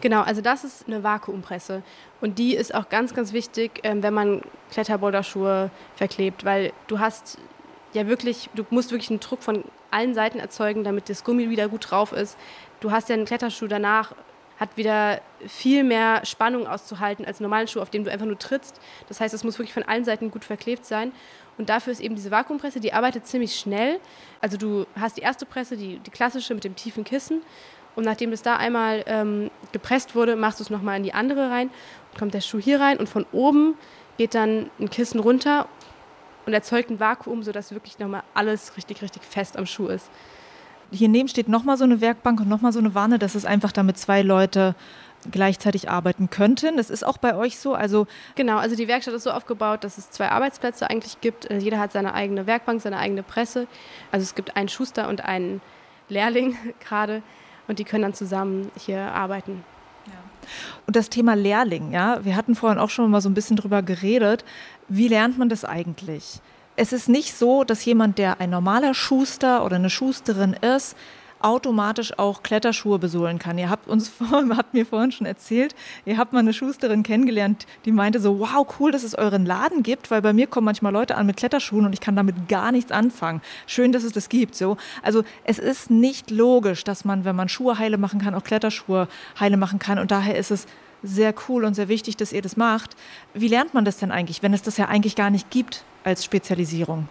Genau, 0.00 0.22
also 0.22 0.40
das 0.40 0.64
ist 0.64 0.86
eine 0.86 1.02
Vakuumpresse. 1.02 1.82
Und 2.20 2.38
die 2.38 2.54
ist 2.54 2.74
auch 2.74 2.88
ganz, 2.88 3.14
ganz 3.14 3.32
wichtig, 3.32 3.80
ähm, 3.84 4.02
wenn 4.02 4.14
man 4.14 4.42
Kletterboulderschuhe 4.70 5.70
verklebt, 5.96 6.44
weil 6.44 6.72
du 6.88 6.98
hast 6.98 7.38
ja 7.92 8.06
wirklich, 8.06 8.50
du 8.54 8.64
musst 8.70 8.90
wirklich 8.90 9.10
einen 9.10 9.20
Druck 9.20 9.42
von 9.42 9.64
allen 9.90 10.14
Seiten 10.14 10.40
erzeugen, 10.40 10.84
damit 10.84 11.08
das 11.08 11.24
Gummi 11.24 11.48
wieder 11.48 11.68
gut 11.68 11.90
drauf 11.90 12.12
ist. 12.12 12.36
Du 12.80 12.90
hast 12.90 13.08
ja 13.08 13.14
einen 13.14 13.24
Kletterschuh 13.24 13.66
danach 13.66 14.14
hat 14.58 14.76
wieder 14.76 15.20
viel 15.46 15.82
mehr 15.82 16.24
Spannung 16.24 16.66
auszuhalten 16.66 17.24
als 17.24 17.40
normalen 17.40 17.66
Schuh, 17.66 17.80
auf 17.80 17.90
dem 17.90 18.04
du 18.04 18.10
einfach 18.10 18.26
nur 18.26 18.38
trittst. 18.38 18.80
Das 19.08 19.20
heißt, 19.20 19.34
es 19.34 19.42
muss 19.42 19.58
wirklich 19.58 19.74
von 19.74 19.82
allen 19.82 20.04
Seiten 20.04 20.30
gut 20.30 20.44
verklebt 20.44 20.84
sein. 20.84 21.12
Und 21.58 21.68
dafür 21.68 21.92
ist 21.92 22.00
eben 22.00 22.16
diese 22.16 22.30
Vakuumpresse, 22.30 22.80
die 22.80 22.92
arbeitet 22.92 23.26
ziemlich 23.26 23.56
schnell. 23.56 24.00
Also 24.40 24.56
du 24.56 24.86
hast 24.98 25.16
die 25.16 25.22
erste 25.22 25.46
Presse, 25.46 25.76
die, 25.76 25.98
die 25.98 26.10
klassische 26.10 26.54
mit 26.54 26.64
dem 26.64 26.74
tiefen 26.74 27.04
Kissen. 27.04 27.42
Und 27.94 28.04
nachdem 28.04 28.30
das 28.32 28.42
da 28.42 28.56
einmal 28.56 29.04
ähm, 29.06 29.50
gepresst 29.72 30.14
wurde, 30.16 30.34
machst 30.34 30.58
du 30.58 30.64
es 30.64 30.70
nochmal 30.70 30.96
in 30.96 31.04
die 31.04 31.14
andere 31.14 31.50
rein. 31.50 31.70
Kommt 32.18 32.34
der 32.34 32.40
Schuh 32.40 32.58
hier 32.58 32.80
rein 32.80 32.98
und 32.98 33.08
von 33.08 33.24
oben 33.32 33.76
geht 34.16 34.34
dann 34.34 34.70
ein 34.80 34.90
Kissen 34.90 35.20
runter 35.20 35.68
und 36.46 36.52
erzeugt 36.52 36.90
ein 36.90 37.00
Vakuum, 37.00 37.42
sodass 37.42 37.72
wirklich 37.72 37.98
nochmal 37.98 38.22
alles 38.34 38.76
richtig, 38.76 39.02
richtig 39.02 39.22
fest 39.22 39.56
am 39.56 39.66
Schuh 39.66 39.88
ist. 39.88 40.10
Hier 40.90 41.08
neben 41.08 41.28
steht 41.28 41.48
nochmal 41.48 41.76
so 41.76 41.84
eine 41.84 42.00
Werkbank 42.00 42.40
und 42.40 42.48
nochmal 42.48 42.72
so 42.72 42.78
eine 42.78 42.94
Wanne. 42.94 43.18
Das 43.18 43.34
ist 43.34 43.46
einfach, 43.46 43.72
damit 43.72 43.96
zwei 43.96 44.22
Leute 44.22 44.74
gleichzeitig 45.30 45.90
arbeiten 45.90 46.30
könnten. 46.30 46.76
Das 46.76 46.90
ist 46.90 47.04
auch 47.04 47.18
bei 47.18 47.36
euch 47.36 47.58
so. 47.58 47.74
Also 47.74 48.06
genau, 48.34 48.58
also 48.58 48.76
die 48.76 48.88
Werkstatt 48.88 49.14
ist 49.14 49.24
so 49.24 49.30
aufgebaut, 49.30 49.84
dass 49.84 49.98
es 49.98 50.10
zwei 50.10 50.28
Arbeitsplätze 50.28 50.88
eigentlich 50.88 51.20
gibt. 51.20 51.50
Äh, 51.50 51.58
jeder 51.58 51.78
hat 51.78 51.92
seine 51.92 52.14
eigene 52.14 52.46
Werkbank, 52.46 52.82
seine 52.82 52.98
eigene 52.98 53.22
Presse. 53.22 53.66
Also 54.12 54.24
es 54.24 54.34
gibt 54.34 54.56
einen 54.56 54.68
Schuster 54.68 55.08
und 55.08 55.24
einen 55.24 55.60
Lehrling 56.08 56.56
gerade 56.80 57.22
und 57.68 57.78
die 57.78 57.84
können 57.84 58.02
dann 58.02 58.14
zusammen 58.14 58.70
hier 58.78 59.00
arbeiten. 59.00 59.64
Und 60.86 60.94
das 60.96 61.08
Thema 61.08 61.34
Lehrling, 61.34 61.92
ja, 61.92 62.22
wir 62.24 62.36
hatten 62.36 62.54
vorhin 62.54 62.78
auch 62.78 62.90
schon 62.90 63.10
mal 63.10 63.22
so 63.22 63.30
ein 63.30 63.34
bisschen 63.34 63.56
drüber 63.56 63.82
geredet. 63.82 64.44
Wie 64.88 65.08
lernt 65.08 65.38
man 65.38 65.48
das 65.48 65.64
eigentlich? 65.64 66.40
Es 66.76 66.92
ist 66.92 67.08
nicht 67.08 67.34
so, 67.34 67.64
dass 67.64 67.84
jemand, 67.84 68.18
der 68.18 68.40
ein 68.40 68.50
normaler 68.50 68.94
Schuster 68.94 69.64
oder 69.64 69.76
eine 69.76 69.90
Schusterin 69.90 70.54
ist, 70.54 70.96
automatisch 71.44 72.18
auch 72.18 72.42
Kletterschuhe 72.42 72.98
besohlen 72.98 73.38
kann. 73.38 73.58
Ihr 73.58 73.68
habt 73.68 73.86
uns 73.86 74.12
habt 74.30 74.72
mir 74.72 74.86
vorhin 74.86 75.12
schon 75.12 75.26
erzählt, 75.26 75.74
ihr 76.06 76.16
habt 76.16 76.32
mal 76.32 76.38
eine 76.38 76.54
Schusterin 76.54 77.02
kennengelernt, 77.02 77.66
die 77.84 77.92
meinte 77.92 78.18
so, 78.18 78.40
wow, 78.40 78.66
cool, 78.80 78.90
dass 78.90 79.02
es 79.02 79.14
euren 79.14 79.44
Laden 79.44 79.82
gibt, 79.82 80.10
weil 80.10 80.22
bei 80.22 80.32
mir 80.32 80.46
kommen 80.46 80.64
manchmal 80.64 80.92
Leute 80.92 81.16
an 81.16 81.26
mit 81.26 81.36
Kletterschuhen 81.36 81.84
und 81.84 81.92
ich 81.92 82.00
kann 82.00 82.16
damit 82.16 82.48
gar 82.48 82.72
nichts 82.72 82.90
anfangen. 82.90 83.42
Schön, 83.66 83.92
dass 83.92 84.04
es 84.04 84.12
das 84.12 84.28
gibt. 84.28 84.54
So, 84.54 84.78
also 85.02 85.22
es 85.44 85.58
ist 85.58 85.90
nicht 85.90 86.30
logisch, 86.30 86.82
dass 86.82 87.04
man, 87.04 87.24
wenn 87.24 87.36
man 87.36 87.48
Schuhe 87.48 87.78
heile 87.78 87.98
machen 87.98 88.20
kann, 88.20 88.34
auch 88.34 88.44
Kletterschuhe 88.44 89.06
heile 89.38 89.58
machen 89.58 89.78
kann. 89.78 89.98
Und 89.98 90.10
daher 90.10 90.36
ist 90.36 90.50
es 90.50 90.66
sehr 91.02 91.34
cool 91.48 91.64
und 91.64 91.74
sehr 91.74 91.88
wichtig, 91.88 92.16
dass 92.16 92.32
ihr 92.32 92.40
das 92.40 92.56
macht. 92.56 92.96
Wie 93.34 93.48
lernt 93.48 93.74
man 93.74 93.84
das 93.84 93.98
denn 93.98 94.10
eigentlich, 94.10 94.42
wenn 94.42 94.54
es 94.54 94.62
das 94.62 94.78
ja 94.78 94.86
eigentlich 94.88 95.14
gar 95.14 95.28
nicht 95.28 95.50
gibt 95.50 95.84
als 96.04 96.24
Spezialisierung? 96.24 97.08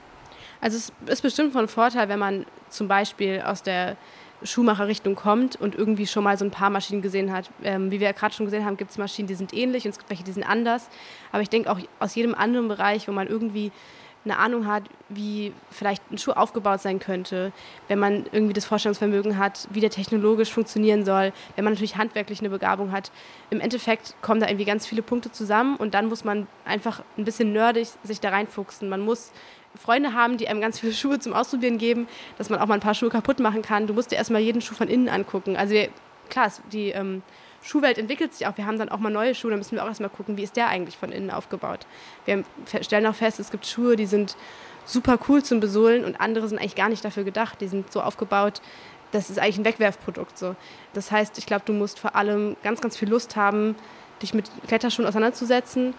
Also 0.59 0.77
es 0.77 0.91
ist 1.05 1.21
bestimmt 1.21 1.53
von 1.53 1.67
Vorteil, 1.67 2.09
wenn 2.09 2.19
man 2.19 2.45
zum 2.69 2.87
Beispiel 2.87 3.41
aus 3.45 3.63
der 3.63 3.97
Schuhmacherrichtung 4.43 5.15
kommt 5.15 5.55
und 5.55 5.75
irgendwie 5.75 6.07
schon 6.07 6.23
mal 6.23 6.37
so 6.37 6.45
ein 6.45 6.51
paar 6.51 6.69
Maschinen 6.69 7.01
gesehen 7.01 7.31
hat. 7.31 7.49
Ähm, 7.63 7.91
wie 7.91 7.99
wir 7.99 8.07
ja 8.07 8.13
gerade 8.13 8.33
schon 8.33 8.45
gesehen 8.45 8.65
haben, 8.65 8.77
gibt 8.77 8.91
es 8.91 8.97
Maschinen, 8.97 9.27
die 9.27 9.35
sind 9.35 9.53
ähnlich 9.53 9.85
und 9.85 9.91
es 9.91 9.97
gibt 9.97 10.09
welche, 10.09 10.23
die 10.23 10.31
sind 10.31 10.43
anders. 10.43 10.89
Aber 11.31 11.41
ich 11.41 11.49
denke 11.49 11.71
auch 11.71 11.79
aus 11.99 12.15
jedem 12.15 12.35
anderen 12.35 12.67
Bereich, 12.67 13.07
wo 13.07 13.11
man 13.11 13.27
irgendwie 13.27 13.71
eine 14.25 14.37
Ahnung 14.37 14.67
hat, 14.67 14.83
wie 15.09 15.53
vielleicht 15.69 16.01
ein 16.11 16.17
Schuh 16.17 16.31
aufgebaut 16.31 16.81
sein 16.81 16.99
könnte, 16.99 17.51
wenn 17.87 17.99
man 17.99 18.25
irgendwie 18.31 18.53
das 18.53 18.65
Vorstellungsvermögen 18.65 19.37
hat, 19.37 19.67
wie 19.71 19.81
der 19.81 19.89
technologisch 19.89 20.51
funktionieren 20.51 21.03
soll, 21.03 21.33
wenn 21.55 21.65
man 21.65 21.73
natürlich 21.73 21.97
handwerklich 21.97 22.39
eine 22.39 22.49
Begabung 22.49 22.91
hat. 22.91 23.11
Im 23.49 23.59
Endeffekt 23.59 24.15
kommen 24.21 24.39
da 24.39 24.47
irgendwie 24.47 24.65
ganz 24.65 24.85
viele 24.87 25.01
Punkte 25.01 25.31
zusammen 25.31 25.75
und 25.75 25.93
dann 25.93 26.07
muss 26.07 26.23
man 26.23 26.47
einfach 26.65 27.03
ein 27.17 27.25
bisschen 27.25 27.51
nerdig 27.51 27.89
sich 28.03 28.21
da 28.21 28.29
reinfuchsen. 28.29 28.87
Man 28.87 29.01
muss 29.01 29.31
Freunde 29.75 30.13
haben, 30.13 30.37
die 30.37 30.47
einem 30.47 30.61
ganz 30.61 30.79
viele 30.79 30.93
Schuhe 30.93 31.19
zum 31.19 31.33
Ausprobieren 31.33 31.77
geben, 31.77 32.07
dass 32.37 32.49
man 32.49 32.59
auch 32.59 32.67
mal 32.67 32.75
ein 32.75 32.79
paar 32.79 32.93
Schuhe 32.93 33.09
kaputt 33.09 33.39
machen 33.39 33.61
kann. 33.61 33.87
Du 33.87 33.93
musst 33.93 34.11
dir 34.11 34.15
erstmal 34.15 34.41
jeden 34.41 34.61
Schuh 34.61 34.75
von 34.75 34.87
innen 34.87 35.09
angucken. 35.09 35.55
Also 35.55 35.75
klar, 36.29 36.51
die 36.71 36.89
ähm, 36.89 37.23
Schuhwelt 37.63 37.97
entwickelt 37.97 38.33
sich 38.33 38.45
auch. 38.47 38.57
Wir 38.57 38.65
haben 38.65 38.77
dann 38.77 38.89
auch 38.89 38.99
mal 38.99 39.09
neue 39.09 39.35
Schuhe, 39.35 39.51
da 39.51 39.57
müssen 39.57 39.75
wir 39.75 39.83
auch 39.83 39.87
erstmal 39.87 40.09
gucken, 40.09 40.37
wie 40.37 40.43
ist 40.43 40.55
der 40.55 40.67
eigentlich 40.67 40.97
von 40.97 41.11
innen 41.11 41.31
aufgebaut. 41.31 41.87
Wir 42.25 42.43
stellen 42.81 43.05
auch 43.07 43.15
fest, 43.15 43.39
es 43.39 43.51
gibt 43.51 43.65
Schuhe, 43.65 43.95
die 43.95 44.05
sind 44.05 44.35
super 44.85 45.17
cool 45.29 45.43
zum 45.43 45.59
Besohlen 45.59 46.03
und 46.03 46.19
andere 46.19 46.47
sind 46.47 46.59
eigentlich 46.59 46.75
gar 46.75 46.89
nicht 46.89 47.05
dafür 47.05 47.23
gedacht. 47.23 47.61
Die 47.61 47.67
sind 47.67 47.91
so 47.91 48.01
aufgebaut, 48.01 48.61
das 49.11 49.29
ist 49.29 49.39
eigentlich 49.39 49.59
ein 49.59 49.65
Wegwerfprodukt. 49.65 50.37
So. 50.37 50.55
Das 50.93 51.11
heißt, 51.11 51.37
ich 51.37 51.45
glaube, 51.45 51.63
du 51.65 51.73
musst 51.73 51.99
vor 51.99 52.15
allem 52.15 52.57
ganz, 52.63 52.81
ganz 52.81 52.97
viel 52.97 53.09
Lust 53.09 53.35
haben, 53.35 53.75
dich 54.21 54.33
mit 54.33 54.49
Kletterschuhen 54.67 55.07
auseinanderzusetzen 55.07 55.93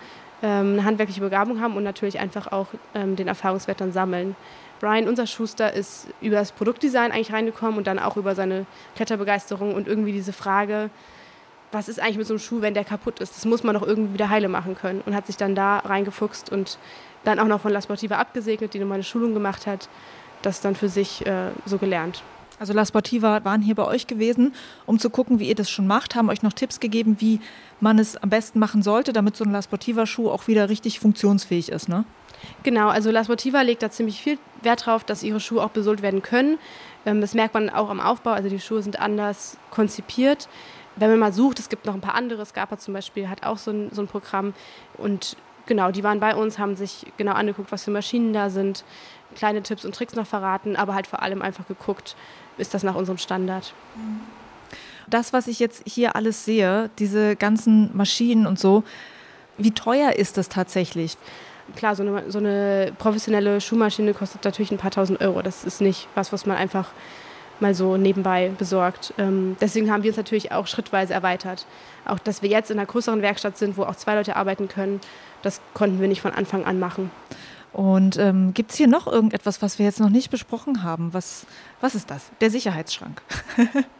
eine 0.48 0.84
handwerkliche 0.84 1.20
Begabung 1.20 1.60
haben 1.60 1.76
und 1.76 1.84
natürlich 1.84 2.18
einfach 2.20 2.52
auch 2.52 2.66
ähm, 2.94 3.16
den 3.16 3.28
Erfahrungswert 3.28 3.80
dann 3.80 3.92
sammeln. 3.92 4.36
Brian, 4.80 5.08
unser 5.08 5.26
Schuster, 5.26 5.72
ist 5.72 6.08
über 6.20 6.36
das 6.36 6.52
Produktdesign 6.52 7.12
eigentlich 7.12 7.32
reingekommen 7.32 7.78
und 7.78 7.86
dann 7.86 7.98
auch 7.98 8.16
über 8.16 8.34
seine 8.34 8.66
Kletterbegeisterung 8.96 9.74
und 9.74 9.88
irgendwie 9.88 10.12
diese 10.12 10.32
Frage, 10.32 10.90
was 11.72 11.88
ist 11.88 12.00
eigentlich 12.00 12.18
mit 12.18 12.26
so 12.26 12.34
einem 12.34 12.40
Schuh, 12.40 12.60
wenn 12.60 12.74
der 12.74 12.84
kaputt 12.84 13.20
ist? 13.20 13.36
Das 13.36 13.44
muss 13.44 13.62
man 13.62 13.74
doch 13.74 13.86
irgendwie 13.86 14.14
wieder 14.14 14.28
heile 14.28 14.48
machen 14.48 14.76
können 14.76 15.02
und 15.06 15.14
hat 15.14 15.26
sich 15.26 15.36
dann 15.36 15.54
da 15.54 15.78
reingefuchst 15.78 16.50
und 16.52 16.78
dann 17.24 17.38
auch 17.38 17.46
noch 17.46 17.60
von 17.60 17.72
La 17.72 17.80
Sportiva 17.80 18.16
abgesegnet, 18.16 18.74
die 18.74 18.78
nochmal 18.78 18.96
eine 18.96 19.04
Schulung 19.04 19.34
gemacht 19.34 19.66
hat, 19.66 19.88
das 20.42 20.60
dann 20.60 20.76
für 20.76 20.88
sich 20.88 21.26
äh, 21.26 21.50
so 21.64 21.78
gelernt. 21.78 22.22
Also 22.58 22.72
La 22.72 22.86
Sportiva 22.86 23.44
waren 23.44 23.62
hier 23.62 23.74
bei 23.74 23.84
euch 23.84 24.06
gewesen, 24.06 24.54
um 24.86 24.98
zu 24.98 25.10
gucken, 25.10 25.38
wie 25.38 25.48
ihr 25.48 25.54
das 25.54 25.70
schon 25.70 25.86
macht, 25.86 26.14
haben 26.14 26.28
euch 26.28 26.42
noch 26.42 26.52
Tipps 26.52 26.80
gegeben, 26.80 27.16
wie 27.18 27.40
man 27.80 27.98
es 27.98 28.16
am 28.16 28.30
besten 28.30 28.58
machen 28.58 28.82
sollte, 28.82 29.12
damit 29.12 29.36
so 29.36 29.44
ein 29.44 29.50
La 29.50 29.62
Sportiva 29.62 30.06
Schuh 30.06 30.30
auch 30.30 30.46
wieder 30.46 30.68
richtig 30.68 31.00
funktionsfähig 31.00 31.70
ist, 31.70 31.88
ne? 31.88 32.04
Genau, 32.62 32.88
also 32.88 33.10
La 33.10 33.24
Sportiva 33.24 33.62
legt 33.62 33.82
da 33.82 33.90
ziemlich 33.90 34.20
viel 34.20 34.38
Wert 34.62 34.86
drauf, 34.86 35.04
dass 35.04 35.22
ihre 35.22 35.40
Schuhe 35.40 35.62
auch 35.62 35.70
besohlt 35.70 36.02
werden 36.02 36.22
können. 36.22 36.58
Ähm, 37.06 37.20
das 37.20 37.34
merkt 37.34 37.54
man 37.54 37.70
auch 37.70 37.90
am 37.90 38.00
Aufbau, 38.00 38.30
also 38.30 38.48
die 38.48 38.60
Schuhe 38.60 38.82
sind 38.82 39.00
anders 39.00 39.56
konzipiert. 39.70 40.48
Wenn 40.96 41.10
man 41.10 41.18
mal 41.18 41.32
sucht, 41.32 41.58
es 41.58 41.68
gibt 41.68 41.86
noch 41.86 41.94
ein 41.94 42.00
paar 42.00 42.14
andere, 42.14 42.46
Scarpa 42.46 42.78
zum 42.78 42.94
Beispiel 42.94 43.28
hat 43.28 43.44
auch 43.44 43.58
so 43.58 43.72
ein, 43.72 43.90
so 43.92 44.00
ein 44.02 44.06
Programm 44.06 44.54
und 44.96 45.36
genau, 45.66 45.90
die 45.90 46.04
waren 46.04 46.20
bei 46.20 46.36
uns, 46.36 46.58
haben 46.58 46.76
sich 46.76 47.06
genau 47.16 47.32
angeguckt, 47.32 47.72
was 47.72 47.84
für 47.84 47.90
Maschinen 47.90 48.32
da 48.32 48.50
sind, 48.50 48.84
kleine 49.34 49.62
Tipps 49.62 49.84
und 49.84 49.94
Tricks 49.94 50.14
noch 50.14 50.26
verraten, 50.26 50.76
aber 50.76 50.94
halt 50.94 51.06
vor 51.06 51.22
allem 51.22 51.42
einfach 51.42 51.66
geguckt, 51.66 52.14
ist 52.58 52.74
das 52.74 52.82
nach 52.82 52.94
unserem 52.94 53.18
Standard. 53.18 53.74
Das, 55.08 55.32
was 55.32 55.46
ich 55.46 55.58
jetzt 55.58 55.82
hier 55.86 56.16
alles 56.16 56.44
sehe, 56.44 56.90
diese 56.98 57.36
ganzen 57.36 57.94
Maschinen 57.96 58.46
und 58.46 58.58
so, 58.58 58.84
wie 59.58 59.70
teuer 59.70 60.12
ist 60.12 60.36
das 60.36 60.48
tatsächlich? 60.48 61.16
Klar, 61.76 61.96
so 61.96 62.02
eine, 62.02 62.30
so 62.30 62.38
eine 62.38 62.92
professionelle 62.98 63.60
Schuhmaschine 63.60 64.12
kostet 64.14 64.44
natürlich 64.44 64.70
ein 64.70 64.78
paar 64.78 64.90
tausend 64.90 65.20
Euro. 65.20 65.42
Das 65.42 65.64
ist 65.64 65.80
nicht 65.80 66.08
was, 66.14 66.32
was 66.32 66.46
man 66.46 66.56
einfach 66.56 66.90
mal 67.60 67.74
so 67.74 67.96
nebenbei 67.96 68.50
besorgt. 68.58 69.14
Ähm, 69.16 69.56
deswegen 69.60 69.90
haben 69.90 70.02
wir 70.02 70.10
uns 70.10 70.16
natürlich 70.16 70.52
auch 70.52 70.66
schrittweise 70.66 71.14
erweitert. 71.14 71.66
Auch, 72.04 72.18
dass 72.18 72.42
wir 72.42 72.50
jetzt 72.50 72.70
in 72.70 72.78
einer 72.78 72.86
größeren 72.86 73.22
Werkstatt 73.22 73.56
sind, 73.56 73.76
wo 73.76 73.84
auch 73.84 73.96
zwei 73.96 74.14
Leute 74.14 74.36
arbeiten 74.36 74.68
können, 74.68 75.00
das 75.42 75.60
konnten 75.72 76.00
wir 76.00 76.08
nicht 76.08 76.20
von 76.20 76.32
Anfang 76.32 76.64
an 76.64 76.78
machen. 76.78 77.10
Und 77.74 78.16
ähm, 78.18 78.54
gibt 78.54 78.70
es 78.70 78.76
hier 78.76 78.86
noch 78.86 79.08
irgendetwas, 79.08 79.60
was 79.60 79.80
wir 79.80 79.86
jetzt 79.86 79.98
noch 79.98 80.08
nicht 80.08 80.30
besprochen 80.30 80.84
haben? 80.84 81.12
Was, 81.12 81.44
was 81.80 81.96
ist 81.96 82.08
das? 82.08 82.30
Der 82.40 82.48
Sicherheitsschrank. 82.48 83.20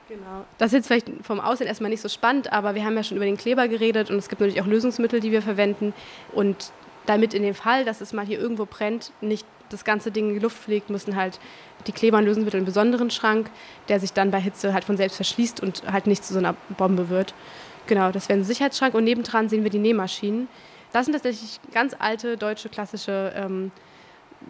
genau. 0.09 0.45
Das 0.59 0.69
ist 0.69 0.75
jetzt 0.75 0.87
vielleicht 0.87 1.09
vom 1.23 1.41
Aussehen 1.41 1.67
erstmal 1.67 1.91
nicht 1.91 2.01
so 2.01 2.09
spannend, 2.09 2.53
aber 2.53 2.77
wir 2.77 2.85
haben 2.85 2.95
ja 2.95 3.03
schon 3.03 3.17
über 3.17 3.27
den 3.27 3.37
Kleber 3.37 3.67
geredet 3.67 4.11
und 4.11 4.17
es 4.17 4.29
gibt 4.29 4.41
natürlich 4.41 4.63
auch 4.63 4.67
Lösungsmittel, 4.67 5.19
die 5.19 5.33
wir 5.33 5.43
verwenden. 5.43 5.93
Und 6.33 6.71
damit 7.07 7.35
in 7.35 7.43
dem 7.43 7.57
Fall, 7.57 7.85
dass 7.85 8.01
es 8.01 8.13
mal 8.13 8.25
hier 8.25 8.39
irgendwo 8.39 8.65
brennt, 8.65 9.11
nicht 9.21 9.45
das 9.71 9.85
ganze 9.85 10.13
Ding 10.13 10.29
in 10.29 10.35
die 10.35 10.41
Luft 10.41 10.57
fliegt, 10.57 10.89
müssen 10.89 11.17
halt 11.17 11.41
die 11.89 11.93
Kleber 11.93 12.19
und 12.19 12.27
Lösungsmittel 12.27 12.59
einen 12.59 12.67
besonderen 12.67 13.11
Schrank, 13.11 13.51
der 13.89 13.99
sich 13.99 14.13
dann 14.13 14.31
bei 14.31 14.41
Hitze 14.41 14.73
halt 14.73 14.85
von 14.85 14.97
selbst 14.97 15.17
verschließt 15.17 15.61
und 15.61 15.83
halt 15.91 16.07
nicht 16.07 16.25
zu 16.25 16.33
so 16.33 16.39
einer 16.39 16.55
Bombe 16.77 17.09
wird. 17.09 17.35
Genau, 17.89 18.13
das 18.13 18.29
wäre 18.29 18.39
ein 18.39 18.45
Sicherheitsschrank 18.45 18.95
und 18.95 19.03
nebendran 19.03 19.49
sehen 19.49 19.65
wir 19.65 19.71
die 19.71 19.81
Nähmaschinen. 19.81 20.47
Das 20.95 21.07
sind 21.07 21.15
tatsächlich 21.15 21.59
ganz 21.73 21.97
alte 21.99 22.37
deutsche 22.37 22.69
klassische 22.69 23.33
ähm, 23.35 23.73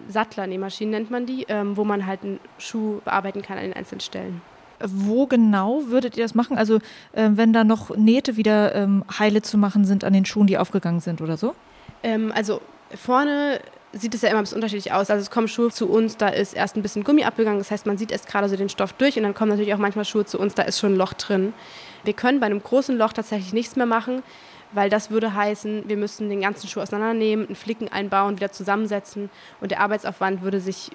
Sattler-Nähmaschinen, 0.09 0.91
nennt 0.91 1.11
man 1.11 1.25
die, 1.25 1.47
ähm, 1.49 1.75
wo 1.75 1.85
man 1.85 2.05
halt 2.05 2.23
einen 2.23 2.39
Schuh 2.59 3.01
bearbeiten 3.03 3.41
kann 3.41 3.57
an 3.57 3.65
den 3.65 3.73
einzelnen 3.73 4.01
Stellen. 4.01 4.43
Wo 4.79 5.27
genau 5.27 5.85
würdet 5.87 6.19
ihr 6.19 6.23
das 6.23 6.35
machen? 6.35 6.59
Also 6.59 6.81
äh, 7.13 7.31
wenn 7.31 7.55
da 7.55 7.65
noch 7.65 7.97
Nähte 7.97 8.37
wieder 8.37 8.75
ähm, 8.75 9.05
heile 9.19 9.41
zu 9.41 9.57
machen 9.57 9.87
sind 9.87 10.05
an 10.05 10.13
den 10.13 10.27
Schuhen, 10.27 10.47
die 10.47 10.59
aufgegangen 10.59 11.01
sind 11.01 11.23
oder 11.23 11.39
so? 11.39 11.55
Ähm, 12.03 12.31
also 12.37 12.61
vorne 12.95 13.61
sieht 13.95 14.15
es 14.15 14.21
ja 14.21 14.29
immer 14.29 14.41
ein 14.41 14.43
bisschen 14.43 14.57
unterschiedlich 14.57 14.93
aus. 14.93 15.09
Also 15.09 15.23
es 15.23 15.31
kommen 15.31 15.49
Schuhe 15.49 15.71
zu 15.71 15.89
uns, 15.89 16.19
da 16.19 16.29
ist 16.29 16.53
erst 16.53 16.77
ein 16.77 16.83
bisschen 16.83 17.05
Gummi 17.05 17.25
abgegangen, 17.25 17.59
das 17.59 17.71
heißt, 17.71 17.87
man 17.87 17.97
sieht 17.97 18.13
erst 18.13 18.27
gerade 18.27 18.51
so 18.51 18.57
den 18.57 18.69
Stoff 18.69 18.93
durch 18.93 19.17
und 19.17 19.23
dann 19.23 19.33
kommen 19.33 19.51
natürlich 19.51 19.73
auch 19.73 19.79
manchmal 19.79 20.05
Schuhe 20.05 20.27
zu 20.27 20.39
uns, 20.39 20.53
da 20.53 20.65
ist 20.65 20.79
schon 20.79 20.93
ein 20.93 20.97
Loch 20.97 21.15
drin. 21.15 21.55
Wir 22.03 22.13
können 22.13 22.39
bei 22.39 22.47
einem 22.47 22.63
großen 22.63 22.99
Loch 22.99 23.15
tatsächlich 23.15 23.55
nichts 23.55 23.77
mehr 23.77 23.87
machen 23.87 24.23
weil 24.75 24.91
das 24.91 25.11
würde 25.11 25.35
heißen, 25.35 25.85
wir 25.89 25.97
müssen 25.97 26.29
den 26.29 26.41
ganzen 26.41 26.69
Schuh 26.69 26.81
auseinandernehmen, 26.81 27.47
einen 27.47 27.57
Flicken 27.57 27.89
einbauen, 27.89 28.37
wieder 28.37 28.53
zusammensetzen 28.53 29.31
und 29.61 29.71
der 29.71 29.81
Arbeitsaufwand 29.81 30.43
würde 30.43 30.61
sich 30.61 30.91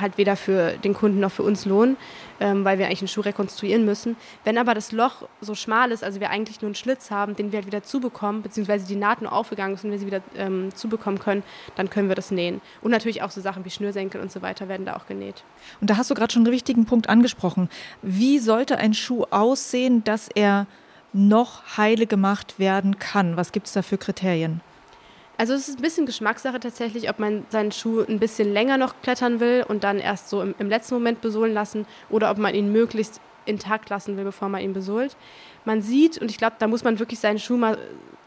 halt 0.00 0.18
weder 0.18 0.36
für 0.36 0.72
den 0.78 0.94
Kunden 0.94 1.20
noch 1.20 1.32
für 1.32 1.42
uns 1.42 1.64
lohnen, 1.64 1.96
ähm, 2.40 2.64
weil 2.64 2.78
wir 2.78 2.86
eigentlich 2.86 3.00
einen 3.00 3.08
Schuh 3.08 3.20
rekonstruieren 3.20 3.84
müssen. 3.84 4.16
Wenn 4.44 4.58
aber 4.58 4.74
das 4.74 4.92
Loch 4.92 5.28
so 5.40 5.54
schmal 5.54 5.92
ist, 5.92 6.04
also 6.04 6.20
wir 6.20 6.30
eigentlich 6.30 6.60
nur 6.60 6.68
einen 6.68 6.74
Schlitz 6.74 7.10
haben, 7.10 7.36
den 7.36 7.52
wir 7.52 7.58
halt 7.58 7.66
wieder 7.66 7.82
zubekommen, 7.82 8.42
beziehungsweise 8.42 8.86
die 8.86 8.96
Naht 8.96 9.22
nur 9.22 9.32
aufgegangen 9.32 9.74
ist 9.74 9.84
und 9.84 9.90
wir 9.90 9.98
sie 9.98 10.06
wieder 10.06 10.20
ähm, 10.36 10.74
zubekommen 10.74 11.18
können, 11.18 11.42
dann 11.76 11.90
können 11.90 12.08
wir 12.08 12.16
das 12.16 12.30
nähen. 12.30 12.60
Und 12.82 12.90
natürlich 12.90 13.22
auch 13.22 13.30
so 13.30 13.40
Sachen 13.40 13.64
wie 13.64 13.70
Schnürsenkel 13.70 14.20
und 14.20 14.32
so 14.32 14.42
weiter 14.42 14.68
werden 14.68 14.86
da 14.86 14.96
auch 14.96 15.06
genäht. 15.06 15.44
Und 15.80 15.90
da 15.90 15.96
hast 15.96 16.10
du 16.10 16.14
gerade 16.14 16.32
schon 16.32 16.44
einen 16.44 16.52
wichtigen 16.52 16.86
Punkt 16.86 17.08
angesprochen. 17.08 17.68
Wie 18.02 18.38
sollte 18.38 18.78
ein 18.78 18.94
Schuh 18.94 19.24
aussehen, 19.30 20.04
dass 20.04 20.28
er 20.34 20.66
noch 21.14 21.76
heile 21.76 22.06
gemacht 22.06 22.58
werden 22.58 22.98
kann? 22.98 23.36
Was 23.36 23.52
gibt 23.52 23.68
es 23.68 23.72
da 23.72 23.82
für 23.82 23.96
Kriterien? 23.96 24.60
Also 25.36 25.54
es 25.54 25.68
ist 25.68 25.78
ein 25.78 25.82
bisschen 25.82 26.06
Geschmackssache 26.06 26.60
tatsächlich, 26.60 27.10
ob 27.10 27.18
man 27.18 27.44
seinen 27.48 27.72
Schuh 27.72 28.04
ein 28.08 28.20
bisschen 28.20 28.52
länger 28.52 28.78
noch 28.78 28.94
klettern 29.02 29.40
will 29.40 29.64
und 29.66 29.82
dann 29.82 29.98
erst 29.98 30.28
so 30.28 30.42
im, 30.42 30.54
im 30.58 30.68
letzten 30.68 30.94
Moment 30.94 31.20
besohlen 31.20 31.52
lassen 31.52 31.86
oder 32.08 32.30
ob 32.30 32.38
man 32.38 32.54
ihn 32.54 32.70
möglichst 32.70 33.20
intakt 33.46 33.90
lassen 33.90 34.16
will, 34.16 34.24
bevor 34.24 34.48
man 34.48 34.60
ihn 34.60 34.72
besohlt. 34.72 35.16
Man 35.64 35.82
sieht, 35.82 36.18
und 36.18 36.30
ich 36.30 36.38
glaube, 36.38 36.56
da 36.58 36.66
muss 36.66 36.84
man 36.84 36.98
wirklich 36.98 37.18
seinen 37.18 37.38
Schuh 37.38 37.56
mal 37.56 37.78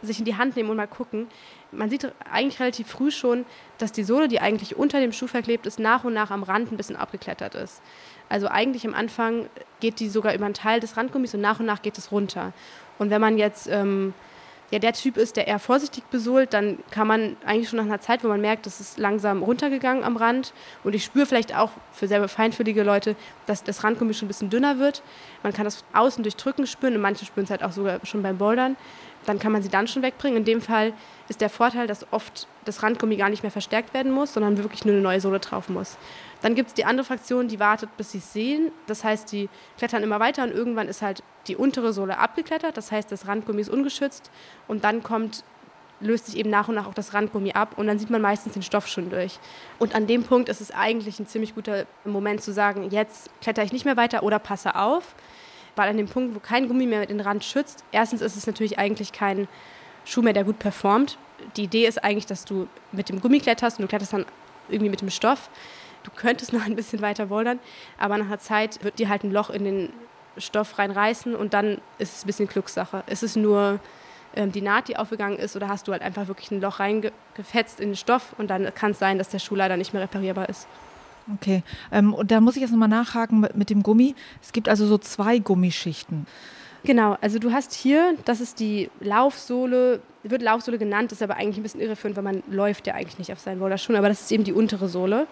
sich 0.01 0.19
in 0.19 0.25
die 0.25 0.35
Hand 0.35 0.55
nehmen 0.55 0.69
und 0.69 0.77
mal 0.77 0.87
gucken. 0.87 1.27
Man 1.71 1.89
sieht 1.89 2.11
eigentlich 2.31 2.59
relativ 2.59 2.87
früh 2.87 3.09
schon, 3.09 3.45
dass 3.77 3.91
die 3.91 4.03
Sohle, 4.03 4.27
die 4.27 4.39
eigentlich 4.39 4.75
unter 4.75 4.99
dem 4.99 5.11
Schuh 5.11 5.27
verklebt 5.27 5.65
ist, 5.65 5.79
nach 5.79 6.03
und 6.03 6.13
nach 6.13 6.29
am 6.29 6.43
Rand 6.43 6.71
ein 6.71 6.77
bisschen 6.77 6.95
abgeklettert 6.95 7.55
ist. 7.55 7.81
Also 8.29 8.47
eigentlich 8.47 8.85
am 8.85 8.93
Anfang 8.93 9.47
geht 9.79 9.99
die 9.99 10.09
sogar 10.09 10.33
über 10.33 10.45
einen 10.45 10.53
Teil 10.53 10.79
des 10.79 10.97
Randgummis 10.97 11.33
und 11.33 11.41
nach 11.41 11.59
und 11.59 11.65
nach 11.65 11.81
geht 11.81 11.97
es 11.97 12.11
runter. 12.11 12.53
Und 12.97 13.09
wenn 13.09 13.21
man 13.21 13.37
jetzt 13.37 13.67
ähm, 13.67 14.13
ja, 14.69 14.79
der 14.79 14.91
Typ 14.93 15.15
ist, 15.15 15.37
der 15.37 15.47
eher 15.47 15.59
vorsichtig 15.59 16.03
besohlt, 16.05 16.53
dann 16.53 16.79
kann 16.91 17.07
man 17.07 17.37
eigentlich 17.45 17.69
schon 17.69 17.77
nach 17.77 17.85
einer 17.85 18.01
Zeit, 18.01 18.23
wo 18.23 18.27
man 18.27 18.41
merkt, 18.41 18.65
das 18.65 18.81
ist 18.81 18.97
langsam 18.97 19.41
runtergegangen 19.41 20.03
am 20.03 20.17
Rand 20.17 20.53
und 20.83 20.93
ich 20.93 21.05
spüre 21.05 21.25
vielleicht 21.25 21.55
auch 21.55 21.71
für 21.93 22.07
sehr 22.07 22.27
feinfühlige 22.27 22.83
Leute, 22.83 23.15
dass 23.45 23.63
das 23.63 23.83
Randgummi 23.85 24.13
schon 24.13 24.25
ein 24.25 24.27
bisschen 24.27 24.49
dünner 24.49 24.77
wird. 24.77 25.03
Man 25.41 25.53
kann 25.53 25.63
das 25.63 25.85
außen 25.93 26.21
durch 26.21 26.35
Drücken 26.35 26.67
spüren 26.67 26.95
und 26.95 27.01
manche 27.01 27.25
spüren 27.25 27.45
es 27.45 27.49
halt 27.49 27.63
auch 27.63 27.71
sogar 27.71 28.05
schon 28.05 28.21
beim 28.23 28.37
Bouldern. 28.37 28.75
Dann 29.25 29.39
kann 29.39 29.53
man 29.53 29.61
sie 29.61 29.69
dann 29.69 29.87
schon 29.87 30.03
wegbringen. 30.03 30.39
In 30.39 30.45
dem 30.45 30.61
Fall 30.61 30.93
ist 31.29 31.39
der 31.39 31.49
Vorteil, 31.49 31.87
dass 31.87 32.11
oft 32.11 32.47
das 32.67 32.83
Randgummi 32.83 33.15
gar 33.17 33.29
nicht 33.29 33.43
mehr 33.43 33.51
verstärkt 33.51 33.93
werden 33.93 34.11
muss, 34.11 34.33
sondern 34.33 34.57
wirklich 34.57 34.85
nur 34.85 34.93
eine 34.93 35.03
neue 35.03 35.21
Sohle 35.21 35.39
drauf 35.39 35.69
muss. 35.69 35.97
Dann 36.41 36.55
gibt 36.55 36.69
es 36.69 36.73
die 36.73 36.85
andere 36.85 37.05
Fraktion, 37.05 37.47
die 37.47 37.59
wartet, 37.59 37.95
bis 37.97 38.11
sie 38.11 38.19
es 38.19 38.33
sehen. 38.33 38.71
Das 38.85 39.03
heißt, 39.03 39.31
die 39.31 39.49
klettern 39.77 40.03
immer 40.03 40.19
weiter 40.19 40.43
und 40.43 40.51
irgendwann 40.51 40.87
ist 40.87 41.01
halt 41.01 41.23
die 41.47 41.55
untere 41.55 41.93
Sohle 41.93 42.17
abgeklettert. 42.17 42.77
Das 42.77 42.91
heißt, 42.91 43.11
das 43.11 43.27
Randgummi 43.27 43.61
ist 43.61 43.69
ungeschützt 43.69 44.29
und 44.67 44.83
dann 44.83 45.03
kommt 45.03 45.43
löst 45.99 46.27
sich 46.27 46.37
eben 46.37 46.49
nach 46.49 46.67
und 46.67 46.75
nach 46.75 46.87
auch 46.87 46.93
das 46.93 47.13
Randgummi 47.13 47.53
ab 47.53 47.73
und 47.77 47.87
dann 47.87 47.97
sieht 47.99 48.09
man 48.09 48.21
meistens 48.21 48.53
den 48.53 48.61
Stoff 48.61 48.87
schon 48.87 49.09
durch. 49.09 49.39
Und 49.79 49.95
an 49.95 50.07
dem 50.07 50.23
Punkt 50.23 50.49
ist 50.49 50.61
es 50.61 50.71
eigentlich 50.71 51.19
ein 51.19 51.27
ziemlich 51.27 51.55
guter 51.55 51.85
Moment 52.05 52.41
zu 52.41 52.53
sagen, 52.53 52.89
jetzt 52.91 53.29
kletter 53.41 53.63
ich 53.63 53.71
nicht 53.73 53.85
mehr 53.85 53.97
weiter 53.97 54.23
oder 54.23 54.39
passe 54.39 54.75
auf, 54.75 55.15
weil 55.75 55.89
an 55.89 55.97
dem 55.97 56.07
Punkt, 56.07 56.35
wo 56.35 56.39
kein 56.39 56.67
Gummi 56.67 56.85
mehr 56.85 57.05
den 57.05 57.19
Rand 57.19 57.43
schützt, 57.43 57.83
erstens 57.91 58.21
ist 58.21 58.35
es 58.35 58.47
natürlich 58.47 58.77
eigentlich 58.77 59.11
kein 59.11 59.47
Schuh 60.05 60.21
mehr, 60.21 60.33
der 60.33 60.43
gut 60.43 60.59
performt. 60.59 61.17
Die 61.55 61.63
Idee 61.63 61.85
ist 61.87 62.03
eigentlich, 62.03 62.25
dass 62.25 62.45
du 62.45 62.67
mit 62.91 63.09
dem 63.09 63.21
Gummi 63.21 63.39
kletterst 63.39 63.77
und 63.79 63.83
du 63.83 63.87
kletterst 63.87 64.13
dann 64.13 64.25
irgendwie 64.69 64.89
mit 64.89 65.01
dem 65.01 65.09
Stoff 65.09 65.49
du 66.07 66.11
könntest 66.15 66.53
noch 66.53 66.65
ein 66.65 66.75
bisschen 66.75 67.01
weiter 67.01 67.27
bouldern, 67.27 67.59
aber 67.97 68.17
nach 68.17 68.25
einer 68.25 68.39
Zeit 68.39 68.83
wird 68.83 68.99
dir 68.99 69.09
halt 69.09 69.23
ein 69.23 69.31
Loch 69.31 69.49
in 69.49 69.63
den 69.63 69.89
Stoff 70.37 70.77
reinreißen 70.77 71.35
und 71.35 71.53
dann 71.53 71.79
ist 71.97 72.17
es 72.17 72.23
ein 72.23 72.27
bisschen 72.27 72.47
Glückssache. 72.47 73.03
Ist 73.07 73.23
es 73.23 73.35
nur 73.35 73.79
ähm, 74.35 74.51
die 74.51 74.61
Naht, 74.61 74.87
die 74.87 74.97
aufgegangen 74.97 75.37
ist 75.37 75.55
oder 75.55 75.67
hast 75.67 75.87
du 75.87 75.91
halt 75.91 76.01
einfach 76.01 76.27
wirklich 76.27 76.51
ein 76.51 76.61
Loch 76.61 76.79
reingefetzt 76.79 77.79
in 77.79 77.89
den 77.89 77.95
Stoff 77.95 78.35
und 78.37 78.49
dann 78.49 78.73
kann 78.75 78.91
es 78.91 78.99
sein, 78.99 79.17
dass 79.17 79.29
der 79.29 79.39
Schuh 79.39 79.55
leider 79.55 79.77
nicht 79.77 79.93
mehr 79.93 80.01
reparierbar 80.01 80.49
ist. 80.49 80.67
Okay, 81.35 81.63
ähm, 81.91 82.13
und 82.13 82.31
da 82.31 82.39
muss 82.39 82.55
ich 82.55 82.61
jetzt 82.61 82.71
nochmal 82.71 82.87
nachhaken 82.87 83.41
mit, 83.41 83.55
mit 83.55 83.69
dem 83.69 83.83
Gummi. 83.83 84.15
Es 84.41 84.53
gibt 84.53 84.69
also 84.69 84.85
so 84.85 84.97
zwei 84.97 85.39
Gummischichten. 85.39 86.25
Genau, 86.87 87.17
also 87.19 87.37
du 87.37 87.51
hast 87.51 87.73
hier, 87.73 88.15
das 88.23 88.39
ist 88.39 88.61
die 88.61 88.89
Laufsohle, 89.01 89.99
wird 90.23 90.41
Laufsohle 90.41 90.77
genannt, 90.77 91.11
ist 91.11 91.21
aber 91.21 91.35
eigentlich 91.35 91.57
ein 91.57 91.63
bisschen 91.63 91.81
irreführend, 91.81 92.15
weil 92.15 92.23
man 92.23 92.43
läuft 92.49 92.87
ja 92.87 92.93
eigentlich 92.93 93.19
nicht 93.19 93.33
auf 93.33 93.41
seinen 93.41 93.59
Boulderschuhen, 93.59 93.97
aber 93.97 94.07
das 94.07 94.21
ist 94.21 94.31
eben 94.31 94.45
die 94.45 94.53
untere 94.53 94.87
Sohle. 94.87 95.27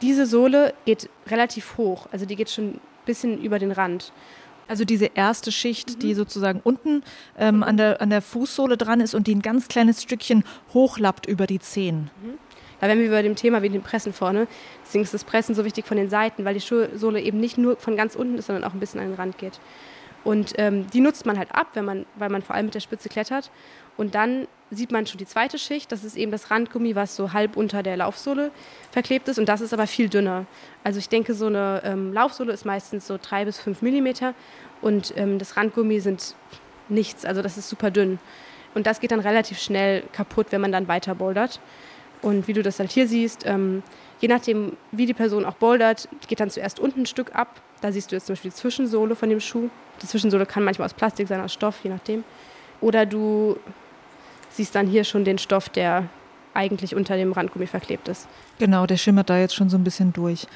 Diese 0.00 0.24
Sohle 0.24 0.72
geht 0.86 1.10
relativ 1.26 1.76
hoch, 1.76 2.06
also 2.10 2.24
die 2.24 2.36
geht 2.36 2.48
schon 2.48 2.68
ein 2.68 2.80
bisschen 3.04 3.38
über 3.38 3.58
den 3.58 3.70
Rand. 3.70 4.12
Also 4.66 4.86
diese 4.86 5.10
erste 5.14 5.52
Schicht, 5.52 5.90
mhm. 5.90 5.98
die 5.98 6.14
sozusagen 6.14 6.62
unten 6.64 7.02
ähm, 7.38 7.62
an, 7.62 7.76
der, 7.76 8.00
an 8.00 8.08
der 8.08 8.22
Fußsohle 8.22 8.78
dran 8.78 9.02
ist 9.02 9.14
und 9.14 9.26
die 9.26 9.34
ein 9.34 9.42
ganz 9.42 9.68
kleines 9.68 10.02
Stückchen 10.02 10.42
hochlappt 10.72 11.26
über 11.26 11.46
die 11.46 11.58
Zehen. 11.58 12.10
Mhm. 12.22 12.38
Da 12.80 12.88
wären 12.88 13.00
wir 13.00 13.10
bei 13.10 13.20
dem 13.20 13.36
Thema 13.36 13.60
wie 13.60 13.68
dem 13.68 13.82
Pressen 13.82 14.14
vorne. 14.14 14.46
Deswegen 14.86 15.04
ist 15.04 15.12
das 15.12 15.24
Pressen 15.24 15.54
so 15.54 15.66
wichtig 15.66 15.84
von 15.84 15.98
den 15.98 16.08
Seiten, 16.08 16.46
weil 16.46 16.54
die 16.54 16.62
Schuhsohle 16.62 17.20
eben 17.20 17.40
nicht 17.40 17.58
nur 17.58 17.76
von 17.76 17.94
ganz 17.94 18.16
unten 18.16 18.38
ist, 18.38 18.46
sondern 18.46 18.64
auch 18.64 18.72
ein 18.72 18.80
bisschen 18.80 19.00
an 19.00 19.08
den 19.08 19.16
Rand 19.16 19.36
geht. 19.36 19.60
Und 20.24 20.54
ähm, 20.56 20.86
die 20.90 21.00
nutzt 21.00 21.26
man 21.26 21.38
halt 21.38 21.54
ab, 21.54 21.68
wenn 21.74 21.84
man, 21.84 22.06
weil 22.16 22.30
man 22.30 22.42
vor 22.42 22.56
allem 22.56 22.66
mit 22.66 22.74
der 22.74 22.80
Spitze 22.80 23.08
klettert. 23.08 23.50
Und 23.96 24.14
dann 24.14 24.48
sieht 24.70 24.90
man 24.90 25.06
schon 25.06 25.18
die 25.18 25.26
zweite 25.26 25.58
Schicht. 25.58 25.92
Das 25.92 26.02
ist 26.02 26.16
eben 26.16 26.32
das 26.32 26.50
Randgummi, 26.50 26.96
was 26.96 27.14
so 27.14 27.32
halb 27.32 27.56
unter 27.56 27.82
der 27.82 27.96
Laufsohle 27.96 28.50
verklebt 28.90 29.28
ist. 29.28 29.38
Und 29.38 29.48
das 29.48 29.60
ist 29.60 29.72
aber 29.72 29.86
viel 29.86 30.08
dünner. 30.08 30.46
Also 30.82 30.98
ich 30.98 31.08
denke, 31.08 31.34
so 31.34 31.46
eine 31.46 31.82
ähm, 31.84 32.12
Laufsohle 32.12 32.52
ist 32.52 32.64
meistens 32.64 33.06
so 33.06 33.18
drei 33.20 33.44
bis 33.44 33.58
fünf 33.58 33.82
Millimeter. 33.82 34.34
Und 34.80 35.12
ähm, 35.16 35.38
das 35.38 35.56
Randgummi 35.56 36.00
sind 36.00 36.34
nichts. 36.88 37.24
Also 37.24 37.42
das 37.42 37.58
ist 37.58 37.68
super 37.68 37.90
dünn. 37.90 38.18
Und 38.74 38.86
das 38.86 39.00
geht 39.00 39.12
dann 39.12 39.20
relativ 39.20 39.58
schnell 39.60 40.02
kaputt, 40.12 40.48
wenn 40.50 40.60
man 40.60 40.72
dann 40.72 40.88
weiter 40.88 41.14
bouldert. 41.14 41.60
Und 42.22 42.48
wie 42.48 42.54
du 42.54 42.62
das 42.62 42.78
halt 42.78 42.90
hier 42.90 43.06
siehst, 43.06 43.44
ähm, 43.46 43.82
je 44.20 44.28
nachdem, 44.28 44.76
wie 44.92 45.06
die 45.06 45.14
Person 45.14 45.44
auch 45.44 45.54
bouldert, 45.54 46.08
geht 46.28 46.40
dann 46.40 46.50
zuerst 46.50 46.80
unten 46.80 47.00
ein 47.00 47.06
Stück 47.06 47.34
ab. 47.34 47.60
Da 47.80 47.92
siehst 47.92 48.10
du 48.10 48.16
jetzt 48.16 48.26
zum 48.26 48.34
Beispiel 48.34 48.50
die 48.50 48.56
Zwischensohle 48.56 49.16
von 49.16 49.28
dem 49.28 49.40
Schuh. 49.40 49.68
Die 50.02 50.06
Zwischensohle 50.06 50.46
kann 50.46 50.64
manchmal 50.64 50.86
aus 50.86 50.94
Plastik 50.94 51.28
sein, 51.28 51.40
aus 51.40 51.52
Stoff, 51.52 51.80
je 51.82 51.90
nachdem. 51.90 52.24
Oder 52.80 53.06
du 53.06 53.58
siehst 54.50 54.74
dann 54.74 54.86
hier 54.86 55.04
schon 55.04 55.24
den 55.24 55.38
Stoff, 55.38 55.68
der 55.68 56.08
eigentlich 56.54 56.94
unter 56.94 57.16
dem 57.16 57.32
Randgummi 57.32 57.66
verklebt 57.66 58.08
ist. 58.08 58.28
Genau, 58.58 58.86
der 58.86 58.96
schimmert 58.96 59.30
da 59.30 59.38
jetzt 59.38 59.54
schon 59.54 59.68
so 59.68 59.76
ein 59.76 59.84
bisschen 59.84 60.12
durch. 60.12 60.46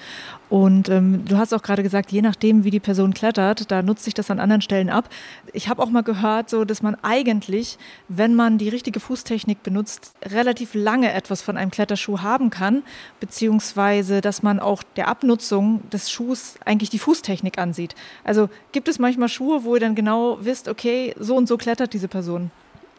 Und 0.49 0.89
ähm, 0.89 1.25
du 1.25 1.37
hast 1.37 1.53
auch 1.53 1.63
gerade 1.63 1.83
gesagt, 1.83 2.13
je 2.13 2.23
nachdem, 2.23 2.65
wie 2.65 2.71
die 2.71 2.81
Person 2.81 3.13
klettert, 3.13 3.71
da 3.71 3.83
nutzt 3.83 4.05
sich 4.05 4.15
das 4.15 4.31
an 4.31 4.39
anderen 4.39 4.63
Stellen 4.63 4.89
ab. 4.89 5.09
Ich 5.53 5.69
habe 5.69 5.83
auch 5.83 5.91
mal 5.91 6.03
gehört, 6.03 6.49
so, 6.49 6.65
dass 6.65 6.81
man 6.81 6.97
eigentlich, 7.03 7.77
wenn 8.09 8.35
man 8.35 8.57
die 8.57 8.69
richtige 8.69 9.01
Fußtechnik 9.01 9.63
benutzt, 9.63 10.13
relativ 10.25 10.75
lange 10.75 11.13
etwas 11.13 11.43
von 11.43 11.57
einem 11.57 11.71
Kletterschuh 11.71 12.21
haben 12.21 12.51
kann, 12.51 12.83
beziehungsweise 13.21 14.21
dass 14.21 14.43
man 14.43 14.61
auch 14.61 14.83
der 14.97 15.09
Abnutzung 15.09 15.83
des 15.91 16.11
Schuhs 16.11 16.55
eigentlich 16.65 16.91
die 16.91 16.99
Fußtechnik 16.99 17.59
ansieht. 17.59 17.95
Also 18.25 18.49
gibt 18.73 18.89
es 18.89 18.99
manchmal 18.99 19.29
Schuhe, 19.29 19.65
wo 19.65 19.75
ihr 19.75 19.81
dann 19.81 19.95
genau 19.95 20.39
wisst, 20.41 20.69
okay, 20.69 21.15
so 21.19 21.37
und 21.37 21.49
so 21.49 21.57
klettert 21.57 21.93
diese 21.93 22.09
Person. 22.09 22.51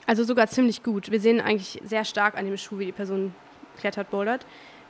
Also 0.09 0.23
sogar 0.23 0.47
ziemlich 0.47 0.81
gut. 0.81 1.11
Wir 1.11 1.21
sehen 1.21 1.39
eigentlich 1.39 1.79
sehr 1.85 2.03
stark 2.03 2.35
an 2.35 2.45
dem 2.45 2.57
Schuh, 2.57 2.79
wie 2.79 2.87
die 2.87 2.91
Person 2.91 3.35
klettert, 3.77 4.09
bouldert. 4.09 4.43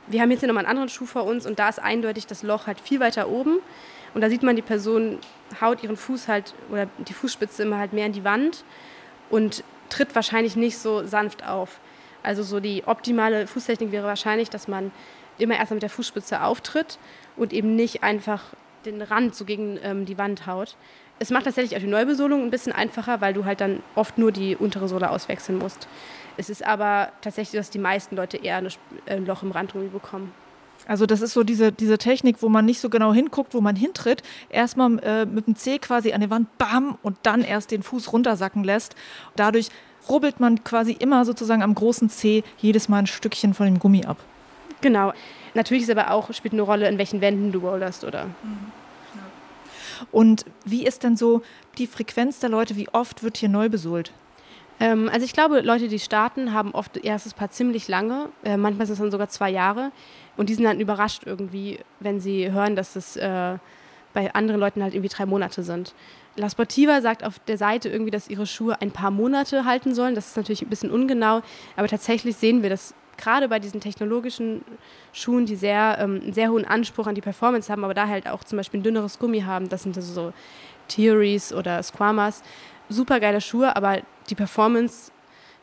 Wir 0.06 0.22
haben 0.22 0.30
jetzt 0.30 0.40
hier 0.40 0.46
nochmal 0.46 0.64
einen 0.64 0.70
anderen 0.70 0.88
Schuh 0.88 1.04
vor 1.04 1.24
uns 1.24 1.44
und 1.44 1.58
da 1.58 1.68
ist 1.68 1.78
eindeutig 1.78 2.26
das 2.26 2.42
Loch 2.42 2.66
halt 2.66 2.80
viel 2.80 3.00
weiter 3.00 3.28
oben. 3.28 3.58
Und 4.14 4.22
da 4.22 4.30
sieht 4.30 4.42
man, 4.42 4.56
die 4.56 4.62
Person 4.62 5.18
haut 5.60 5.82
ihren 5.82 5.98
Fuß 5.98 6.26
halt 6.26 6.54
oder 6.70 6.86
die 7.06 7.12
Fußspitze 7.12 7.64
immer 7.64 7.76
halt 7.76 7.92
mehr 7.92 8.06
in 8.06 8.14
die 8.14 8.24
Wand 8.24 8.64
und 9.28 9.62
tritt 9.90 10.14
wahrscheinlich 10.14 10.56
nicht 10.56 10.78
so 10.78 11.06
sanft 11.06 11.46
auf. 11.46 11.80
Also 12.22 12.42
so 12.42 12.58
die 12.58 12.84
optimale 12.86 13.46
Fußtechnik 13.46 13.92
wäre 13.92 14.06
wahrscheinlich, 14.06 14.48
dass 14.48 14.68
man 14.68 14.90
immer 15.36 15.56
erstmal 15.56 15.76
mit 15.76 15.82
der 15.82 15.90
Fußspitze 15.90 16.42
auftritt 16.42 16.98
und 17.36 17.52
eben 17.52 17.76
nicht 17.76 18.02
einfach 18.02 18.42
den 18.86 19.02
Rand 19.02 19.34
so 19.34 19.44
gegen 19.44 19.78
ähm, 19.82 20.06
die 20.06 20.16
Wand 20.16 20.46
haut. 20.46 20.76
Es 21.20 21.30
macht 21.30 21.44
tatsächlich 21.44 21.76
auch 21.76 21.82
die 21.82 21.86
Neubesohlung 21.86 22.42
ein 22.42 22.50
bisschen 22.50 22.72
einfacher, 22.72 23.20
weil 23.20 23.34
du 23.34 23.44
halt 23.44 23.60
dann 23.60 23.82
oft 23.94 24.18
nur 24.18 24.32
die 24.32 24.56
untere 24.56 24.88
Sohle 24.88 25.10
auswechseln 25.10 25.58
musst. 25.58 25.86
Es 26.38 26.48
ist 26.48 26.66
aber 26.66 27.12
tatsächlich, 27.20 27.60
dass 27.60 27.70
die 27.70 27.78
meisten 27.78 28.16
Leute 28.16 28.38
eher 28.38 28.56
ein 29.06 29.26
Loch 29.26 29.42
im 29.42 29.52
Randgummi 29.52 29.88
bekommen. 29.88 30.32
Also 30.86 31.04
das 31.04 31.20
ist 31.20 31.34
so 31.34 31.44
diese, 31.44 31.72
diese 31.72 31.98
Technik, 31.98 32.36
wo 32.40 32.48
man 32.48 32.64
nicht 32.64 32.80
so 32.80 32.88
genau 32.88 33.12
hinguckt, 33.12 33.52
wo 33.52 33.60
man 33.60 33.76
hintritt, 33.76 34.22
erstmal 34.48 34.98
äh, 35.00 35.26
mit 35.26 35.46
dem 35.46 35.56
Zeh 35.56 35.78
quasi 35.78 36.14
an 36.14 36.22
die 36.22 36.30
Wand, 36.30 36.56
bam, 36.56 36.96
und 37.02 37.18
dann 37.22 37.42
erst 37.42 37.70
den 37.70 37.82
Fuß 37.82 38.14
runtersacken 38.14 38.64
lässt. 38.64 38.96
Dadurch 39.36 39.68
rubbelt 40.08 40.40
man 40.40 40.64
quasi 40.64 40.92
immer 40.92 41.26
sozusagen 41.26 41.62
am 41.62 41.74
großen 41.74 42.08
Zeh 42.08 42.42
jedes 42.56 42.88
Mal 42.88 43.00
ein 43.00 43.06
Stückchen 43.06 43.52
von 43.52 43.66
dem 43.66 43.78
Gummi 43.78 44.06
ab. 44.06 44.16
Genau. 44.80 45.12
Natürlich 45.52 45.82
ist 45.82 45.90
aber 45.90 46.12
auch, 46.12 46.32
spielt 46.32 46.54
eine 46.54 46.62
Rolle, 46.62 46.88
in 46.88 46.96
welchen 46.96 47.20
Wänden 47.20 47.52
du 47.52 47.60
boulderst, 47.60 48.04
oder? 48.04 48.24
Mhm. 48.24 48.72
Und 50.10 50.44
wie 50.64 50.86
ist 50.86 51.02
denn 51.04 51.16
so 51.16 51.42
die 51.78 51.86
Frequenz 51.86 52.40
der 52.40 52.50
Leute? 52.50 52.76
Wie 52.76 52.88
oft 52.90 53.22
wird 53.22 53.36
hier 53.36 53.48
neu 53.48 53.68
besohlt? 53.68 54.12
Ähm, 54.80 55.10
also 55.12 55.24
ich 55.24 55.32
glaube, 55.32 55.60
Leute, 55.60 55.88
die 55.88 55.98
starten, 55.98 56.52
haben 56.52 56.72
oft 56.72 56.96
erstes 56.96 57.34
Paar 57.34 57.50
ziemlich 57.50 57.86
lange. 57.88 58.30
Äh, 58.44 58.56
manchmal 58.56 58.86
sind 58.86 58.94
es 58.94 59.00
dann 59.00 59.10
sogar 59.10 59.28
zwei 59.28 59.50
Jahre. 59.50 59.92
Und 60.36 60.48
die 60.48 60.54
sind 60.54 60.64
dann 60.64 60.80
überrascht 60.80 61.22
irgendwie, 61.26 61.78
wenn 62.00 62.20
sie 62.20 62.50
hören, 62.50 62.76
dass 62.76 62.96
es 62.96 63.16
äh, 63.16 63.58
bei 64.12 64.34
anderen 64.34 64.60
Leuten 64.60 64.82
halt 64.82 64.94
irgendwie 64.94 65.14
drei 65.14 65.26
Monate 65.26 65.62
sind. 65.62 65.94
La 66.36 66.48
Sportiva 66.48 67.00
sagt 67.02 67.24
auf 67.24 67.38
der 67.40 67.58
Seite 67.58 67.88
irgendwie, 67.88 68.10
dass 68.10 68.28
ihre 68.28 68.46
Schuhe 68.46 68.80
ein 68.80 68.90
paar 68.90 69.10
Monate 69.10 69.64
halten 69.64 69.94
sollen. 69.94 70.14
Das 70.14 70.28
ist 70.28 70.36
natürlich 70.36 70.62
ein 70.62 70.70
bisschen 70.70 70.90
ungenau, 70.90 71.42
aber 71.76 71.88
tatsächlich 71.88 72.36
sehen 72.36 72.62
wir, 72.62 72.70
dass 72.70 72.94
gerade 73.20 73.48
bei 73.48 73.58
diesen 73.58 73.80
technologischen 73.80 74.62
Schuhen, 75.12 75.46
die 75.46 75.56
sehr, 75.56 75.98
ähm, 76.00 76.20
einen 76.22 76.32
sehr 76.32 76.50
hohen 76.50 76.64
Anspruch 76.64 77.06
an 77.06 77.14
die 77.14 77.20
Performance 77.20 77.70
haben, 77.70 77.84
aber 77.84 77.94
da 77.94 78.08
halt 78.08 78.28
auch 78.28 78.44
zum 78.44 78.56
Beispiel 78.56 78.80
ein 78.80 78.82
dünneres 78.82 79.18
Gummi 79.18 79.42
haben, 79.42 79.68
das 79.68 79.82
sind 79.82 79.96
also 79.96 80.12
so 80.12 80.32
Theories 80.88 81.52
oder 81.52 81.82
Squamas, 81.82 82.42
super 82.88 83.20
geile 83.20 83.40
Schuhe, 83.40 83.76
aber 83.76 84.00
die 84.28 84.34
Performance 84.34 85.12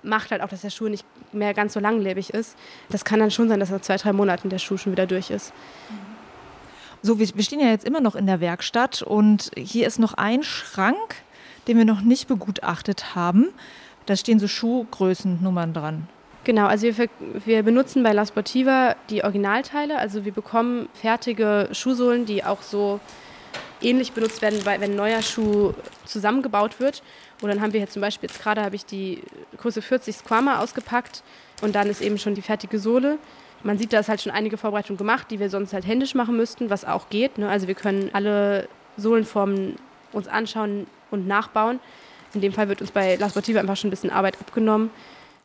macht 0.03 0.31
halt 0.31 0.41
auch, 0.41 0.49
dass 0.49 0.61
der 0.61 0.69
Schuh 0.69 0.87
nicht 0.87 1.05
mehr 1.33 1.53
ganz 1.53 1.73
so 1.73 1.79
langlebig 1.79 2.29
ist. 2.33 2.57
Das 2.89 3.03
kann 3.03 3.19
dann 3.19 3.31
schon 3.31 3.49
sein, 3.49 3.59
dass 3.59 3.69
nach 3.69 3.81
zwei, 3.81 3.97
drei 3.97 4.13
Monaten 4.13 4.49
der 4.49 4.59
Schuh 4.59 4.77
schon 4.77 4.93
wieder 4.93 5.07
durch 5.07 5.29
ist. 5.29 5.51
So, 7.01 7.19
wir, 7.19 7.27
wir 7.35 7.43
stehen 7.43 7.59
ja 7.59 7.67
jetzt 7.67 7.85
immer 7.85 7.99
noch 7.99 8.15
in 8.15 8.25
der 8.25 8.39
Werkstatt 8.39 9.01
und 9.01 9.51
hier 9.57 9.85
ist 9.87 9.99
noch 9.99 10.13
ein 10.13 10.43
Schrank 10.43 11.15
den 11.67 11.77
wir 11.77 11.85
noch 11.85 12.01
nicht 12.01 12.27
begutachtet 12.27 13.15
haben. 13.15 13.49
Da 14.05 14.15
stehen 14.15 14.39
so 14.39 14.47
Schuhgrößennummern 14.47 15.73
dran. 15.73 16.07
Genau, 16.43 16.65
also 16.65 16.87
wir, 16.87 17.09
wir 17.45 17.63
benutzen 17.63 18.03
bei 18.03 18.13
La 18.13 18.25
Sportiva 18.25 18.95
die 19.09 19.23
Originalteile. 19.23 19.97
Also 19.97 20.23
wir 20.23 20.31
bekommen 20.31 20.87
fertige 20.93 21.67
Schuhsohlen, 21.73 22.25
die 22.25 22.43
auch 22.43 22.61
so 22.61 22.99
ähnlich 23.81 24.13
benutzt 24.13 24.41
werden, 24.41 24.65
wenn 24.65 24.81
ein 24.81 24.95
neuer 24.95 25.21
Schuh 25.21 25.73
zusammengebaut 26.05 26.79
wird. 26.79 27.03
Und 27.41 27.49
dann 27.49 27.61
haben 27.61 27.73
wir 27.73 27.79
hier 27.79 27.89
zum 27.89 28.01
Beispiel, 28.01 28.29
jetzt 28.29 28.41
gerade 28.41 28.63
habe 28.63 28.75
ich 28.75 28.85
die 28.85 29.21
Größe 29.57 29.81
40 29.81 30.15
Squama 30.15 30.59
ausgepackt 30.59 31.23
und 31.61 31.75
dann 31.75 31.87
ist 31.87 32.01
eben 32.01 32.17
schon 32.17 32.33
die 32.33 32.41
fertige 32.41 32.79
Sohle. 32.79 33.19
Man 33.63 33.77
sieht, 33.77 33.93
da 33.93 33.99
ist 33.99 34.09
halt 34.09 34.21
schon 34.21 34.31
einige 34.31 34.57
Vorbereitungen 34.57 34.97
gemacht, 34.97 35.27
die 35.29 35.39
wir 35.39 35.49
sonst 35.49 35.73
halt 35.73 35.85
händisch 35.85 36.15
machen 36.15 36.37
müssten, 36.37 36.69
was 36.69 36.85
auch 36.85 37.09
geht. 37.09 37.37
Ne? 37.37 37.49
Also 37.49 37.67
wir 37.67 37.75
können 37.75 38.09
alle 38.13 38.67
Sohlenformen 38.97 39.75
uns 40.13 40.27
anschauen 40.27 40.87
und 41.11 41.27
nachbauen. 41.27 41.79
In 42.33 42.41
dem 42.41 42.53
Fall 42.53 42.67
wird 42.69 42.81
uns 42.81 42.91
bei 42.91 43.15
La 43.15 43.29
Sportiva 43.29 43.59
einfach 43.59 43.77
schon 43.77 43.87
ein 43.87 43.91
bisschen 43.91 44.09
Arbeit 44.09 44.37
abgenommen. 44.39 44.89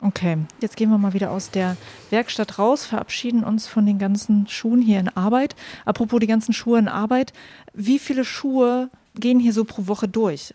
Okay, 0.05 0.37
jetzt 0.61 0.77
gehen 0.77 0.91
wir 0.91 0.99
mal 0.99 1.12
wieder 1.12 1.31
aus 1.31 1.53
der 1.53 1.77
Werkstatt 2.11 2.59
raus, 2.59 2.85
verabschieden 2.85 3.45
uns 3.45 3.69
von 3.69 3.87
den 3.87 4.01
ganzen 4.01 4.49
Schuhen 4.49 4.83
hier 4.83 4.99
in 4.99 5.09
Arbeit. 5.09 5.55
Apropos 5.85 6.19
die 6.19 6.27
ganzen 6.27 6.53
Schuhe 6.53 6.81
in 6.81 6.88
Arbeit, 6.88 7.33
wie 7.73 8.01
viele 8.01 8.25
Schuhe 8.25 8.91
gehen 9.15 9.38
hier 9.38 9.53
so 9.53 9.65
pro 9.65 9.87
Woche 9.87 10.09
durch? 10.09 10.55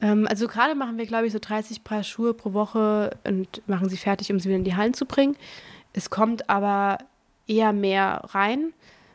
Ähm, 0.00 0.28
also 0.30 0.46
gerade 0.46 0.76
machen 0.76 0.98
wir, 0.98 1.06
glaube 1.06 1.26
ich, 1.26 1.32
so 1.32 1.40
30 1.40 1.82
Paar 1.82 2.04
Schuhe 2.04 2.32
pro 2.32 2.52
Woche 2.52 3.10
und 3.24 3.60
machen 3.66 3.88
sie 3.88 3.96
fertig, 3.96 4.30
um 4.30 4.38
sie 4.38 4.48
wieder 4.48 4.58
in 4.58 4.64
die 4.64 4.76
Hallen 4.76 4.94
zu 4.94 5.04
bringen. 5.04 5.36
Es 5.92 6.08
kommt 6.08 6.48
aber 6.48 6.98
eher 7.48 7.72
mehr 7.72 8.22
rein. 8.28 8.72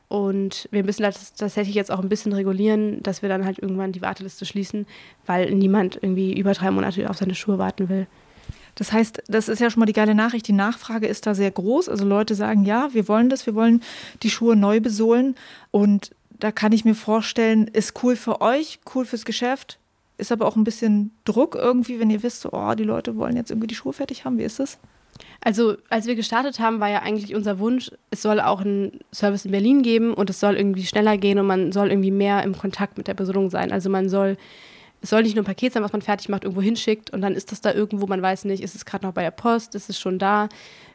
Und 0.09 0.67
wir 0.71 0.83
müssen 0.83 1.03
das 1.03 1.33
tatsächlich 1.33 1.75
jetzt 1.75 1.89
auch 1.89 2.01
ein 2.01 2.09
bisschen 2.09 2.33
regulieren, 2.33 3.01
dass 3.01 3.21
wir 3.21 3.29
dann 3.29 3.45
halt 3.45 3.59
irgendwann 3.59 3.93
die 3.93 4.01
Warteliste 4.01 4.45
schließen, 4.45 4.85
weil 5.25 5.51
niemand 5.51 5.99
irgendwie 6.01 6.37
über 6.37 6.51
drei 6.51 6.69
Monate 6.71 7.09
auf 7.09 7.17
seine 7.17 7.35
Schuhe 7.35 7.57
warten 7.57 7.87
will. 7.87 8.07
Das 8.75 8.93
heißt, 8.93 9.23
das 9.27 9.49
ist 9.49 9.59
ja 9.59 9.69
schon 9.69 9.79
mal 9.79 9.85
die 9.85 9.93
geile 9.93 10.15
Nachricht. 10.15 10.47
Die 10.47 10.53
Nachfrage 10.53 11.07
ist 11.07 11.27
da 11.27 11.35
sehr 11.35 11.51
groß. 11.51 11.89
Also 11.89 12.05
Leute 12.05 12.35
sagen, 12.35 12.65
ja, 12.65 12.89
wir 12.93 13.07
wollen 13.07 13.29
das, 13.29 13.45
wir 13.45 13.55
wollen 13.55 13.81
die 14.23 14.29
Schuhe 14.29 14.55
neu 14.55 14.79
besohlen. 14.79 15.35
Und 15.71 16.11
da 16.39 16.51
kann 16.51 16.71
ich 16.71 16.85
mir 16.85 16.95
vorstellen, 16.95 17.67
ist 17.67 18.03
cool 18.03 18.15
für 18.15 18.41
euch, 18.41 18.79
cool 18.95 19.05
fürs 19.05 19.25
Geschäft, 19.25 19.77
ist 20.17 20.31
aber 20.31 20.47
auch 20.47 20.55
ein 20.55 20.63
bisschen 20.63 21.11
Druck 21.25 21.55
irgendwie, 21.55 21.99
wenn 21.99 22.09
ihr 22.09 22.23
wisst, 22.23 22.45
oh, 22.51 22.73
die 22.75 22.83
Leute 22.83 23.15
wollen 23.15 23.35
jetzt 23.35 23.51
irgendwie 23.51 23.67
die 23.67 23.75
Schuhe 23.75 23.93
fertig 23.93 24.25
haben. 24.25 24.37
Wie 24.37 24.43
ist 24.43 24.59
das? 24.59 24.77
Also, 25.41 25.75
als 25.89 26.05
wir 26.05 26.15
gestartet 26.15 26.59
haben, 26.59 26.79
war 26.79 26.89
ja 26.89 27.01
eigentlich 27.01 27.35
unser 27.35 27.59
Wunsch, 27.59 27.91
es 28.11 28.21
soll 28.21 28.39
auch 28.39 28.61
einen 28.61 28.99
Service 29.13 29.45
in 29.45 29.51
Berlin 29.51 29.81
geben 29.81 30.13
und 30.13 30.29
es 30.29 30.39
soll 30.39 30.55
irgendwie 30.55 30.85
schneller 30.85 31.17
gehen 31.17 31.39
und 31.39 31.47
man 31.47 31.71
soll 31.71 31.89
irgendwie 31.89 32.11
mehr 32.11 32.43
im 32.43 32.57
Kontakt 32.57 32.97
mit 32.97 33.07
der 33.07 33.13
Besoldung 33.13 33.49
sein. 33.49 33.71
Also, 33.71 33.89
man 33.89 34.09
soll 34.09 34.37
es 35.01 35.09
soll 35.09 35.23
nicht 35.23 35.35
nur 35.35 35.43
ein 35.43 35.47
Paket 35.47 35.73
sein, 35.73 35.83
was 35.83 35.91
man 35.91 36.01
fertig 36.01 36.29
macht, 36.29 36.43
irgendwo 36.43 36.61
hinschickt 36.61 37.09
und 37.09 37.21
dann 37.21 37.33
ist 37.33 37.51
das 37.51 37.61
da 37.61 37.73
irgendwo, 37.73 38.05
man 38.05 38.21
weiß 38.21 38.45
nicht, 38.45 38.61
ist 38.61 38.75
es 38.75 38.85
gerade 38.85 39.05
noch 39.05 39.13
bei 39.13 39.23
der 39.23 39.31
Post, 39.31 39.73
ist 39.73 39.89
es 39.89 39.99
schon 39.99 40.19
da, 40.19 40.47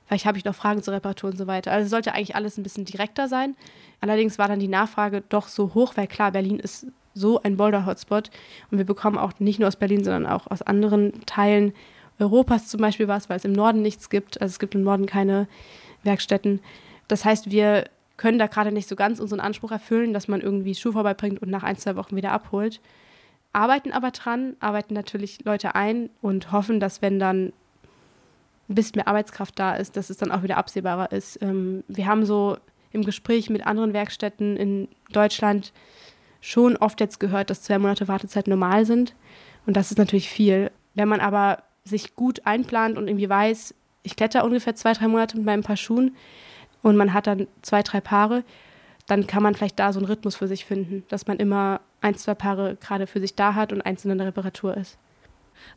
vielleicht 0.07 0.27
habe 0.27 0.39
ich 0.39 0.45
noch 0.45 0.55
Fragen 0.55 0.83
zur 0.83 0.95
Reparatur 0.95 1.31
und 1.31 1.37
so 1.37 1.49
weiter. 1.49 1.73
Also 1.73 1.89
sollte 1.89 2.15
eigentlich 2.15 2.37
alles 2.37 2.57
ein 2.57 2.63
bisschen 2.63 2.85
direkter 2.85 3.27
sein. 3.27 3.57
Allerdings 4.01 4.39
war 4.39 4.47
dann 4.47 4.61
die 4.61 4.69
Nachfrage 4.69 5.23
doch 5.29 5.49
so 5.49 5.75
hoch, 5.75 5.95
weil 5.97 6.07
klar, 6.07 6.31
Berlin 6.31 6.61
ist 6.61 6.87
so 7.15 7.43
ein 7.43 7.57
Boulder-Hotspot 7.57 8.31
und 8.71 8.79
wir 8.79 8.85
bekommen 8.85 9.19
auch 9.19 9.33
nicht 9.41 9.59
nur 9.59 9.69
aus 9.69 9.77
Berlin, 9.77 10.05
sondern 10.05 10.27
auch 10.27 10.47
aus 10.47 10.63
anderen 10.63 11.25
Teilen 11.27 11.73
Europas 12.21 12.69
zum 12.69 12.81
Beispiel 12.81 13.09
was, 13.09 13.29
weil 13.29 13.39
es 13.39 13.45
im 13.45 13.53
Norden 13.53 13.83
nichts 13.83 14.09
gibt. 14.09 14.41
Also 14.41 14.53
es 14.53 14.59
gibt 14.59 14.75
im 14.75 14.83
Norden 14.83 15.07
keine 15.07 15.49
Werkstätten. 16.05 16.61
Das 17.09 17.25
heißt, 17.25 17.51
wir 17.51 17.89
können 18.17 18.39
da 18.39 18.47
gerade 18.47 18.71
nicht 18.71 18.89
so 18.89 18.97
ganz 18.97 19.19
unseren 19.19 19.41
Anspruch 19.41 19.73
erfüllen, 19.73 20.13
dass 20.13 20.29
man 20.29 20.41
irgendwie 20.41 20.75
Schuh 20.75 20.93
vorbeibringt 20.93 21.43
und 21.43 21.51
nach 21.51 21.63
ein, 21.65 21.77
zwei 21.77 21.97
Wochen 21.97 22.17
wieder 22.17 22.33
abholt 22.33 22.81
arbeiten 23.57 23.91
aber 23.93 24.11
dran, 24.11 24.55
arbeiten 24.61 24.93
natürlich 24.93 25.45
Leute 25.45 25.75
ein 25.75 26.11
und 26.21 26.53
hoffen, 26.53 26.79
dass 26.79 27.01
wenn 27.01 27.19
dann 27.19 27.53
ein 28.69 28.75
bisschen 28.75 28.97
mehr 28.97 29.09
Arbeitskraft 29.09 29.59
da 29.59 29.75
ist, 29.75 29.97
dass 29.97 30.11
es 30.11 30.19
dann 30.19 30.31
auch 30.31 30.43
wieder 30.43 30.59
absehbarer 30.59 31.11
ist. 31.11 31.41
Ähm, 31.41 31.83
wir 31.89 32.07
haben 32.07 32.27
so 32.27 32.59
im 32.93 33.05
Gespräch 33.05 33.49
mit 33.49 33.67
anderen 33.67 33.95
Werkstätten 33.95 34.57
in 34.57 34.89
Deutschland 35.11 35.73
schon 36.41 36.77
oft 36.77 37.01
jetzt 37.01 37.19
gehört, 37.19 37.49
dass 37.49 37.63
zwei 37.63 37.79
Monate 37.79 38.09
Wartezeit 38.09 38.47
normal 38.47 38.85
sind. 38.85 39.15
Und 39.67 39.77
das 39.77 39.91
ist 39.91 39.99
natürlich 39.99 40.29
viel. 40.29 40.71
Wenn 40.95 41.09
man 41.09 41.21
aber 41.21 41.63
sich 41.85 42.15
gut 42.15 42.45
einplant 42.45 42.99
und 42.99 43.09
irgendwie 43.09 43.29
weiß, 43.29 43.75
ich 44.03 44.17
kletter 44.17 44.45
ungefähr 44.45 44.75
zwei, 44.75 44.93
drei 44.93 45.09
Monate 45.09 45.37
mit 45.37 45.47
meinem 45.47 45.63
Paar 45.63 45.77
Schuhen 45.77 46.15
und 46.83 46.97
man 46.97 47.15
hat 47.15 47.27
dann 47.27 47.49
zwei, 47.63 47.83
drei 47.83 48.01
Paare, 48.01 48.45
dann 49.07 49.27
kann 49.27 49.43
man 49.43 49.55
vielleicht 49.55 49.79
da 49.79 49.93
so 49.93 49.99
einen 49.99 50.09
Rhythmus 50.09 50.37
für 50.37 50.49
sich 50.49 50.65
finden, 50.65 51.05
dass 51.09 51.27
man 51.27 51.39
immer 51.39 51.81
ein, 52.07 52.15
zwei 52.15 52.35
Paare 52.35 52.77
gerade 52.81 53.07
für 53.07 53.21
sich 53.21 53.35
da 53.35 53.55
hat 53.55 53.73
und 53.73 53.83
eins 53.83 54.05
in 54.05 54.17
der 54.17 54.27
Reparatur 54.27 54.77
ist. 54.77 54.97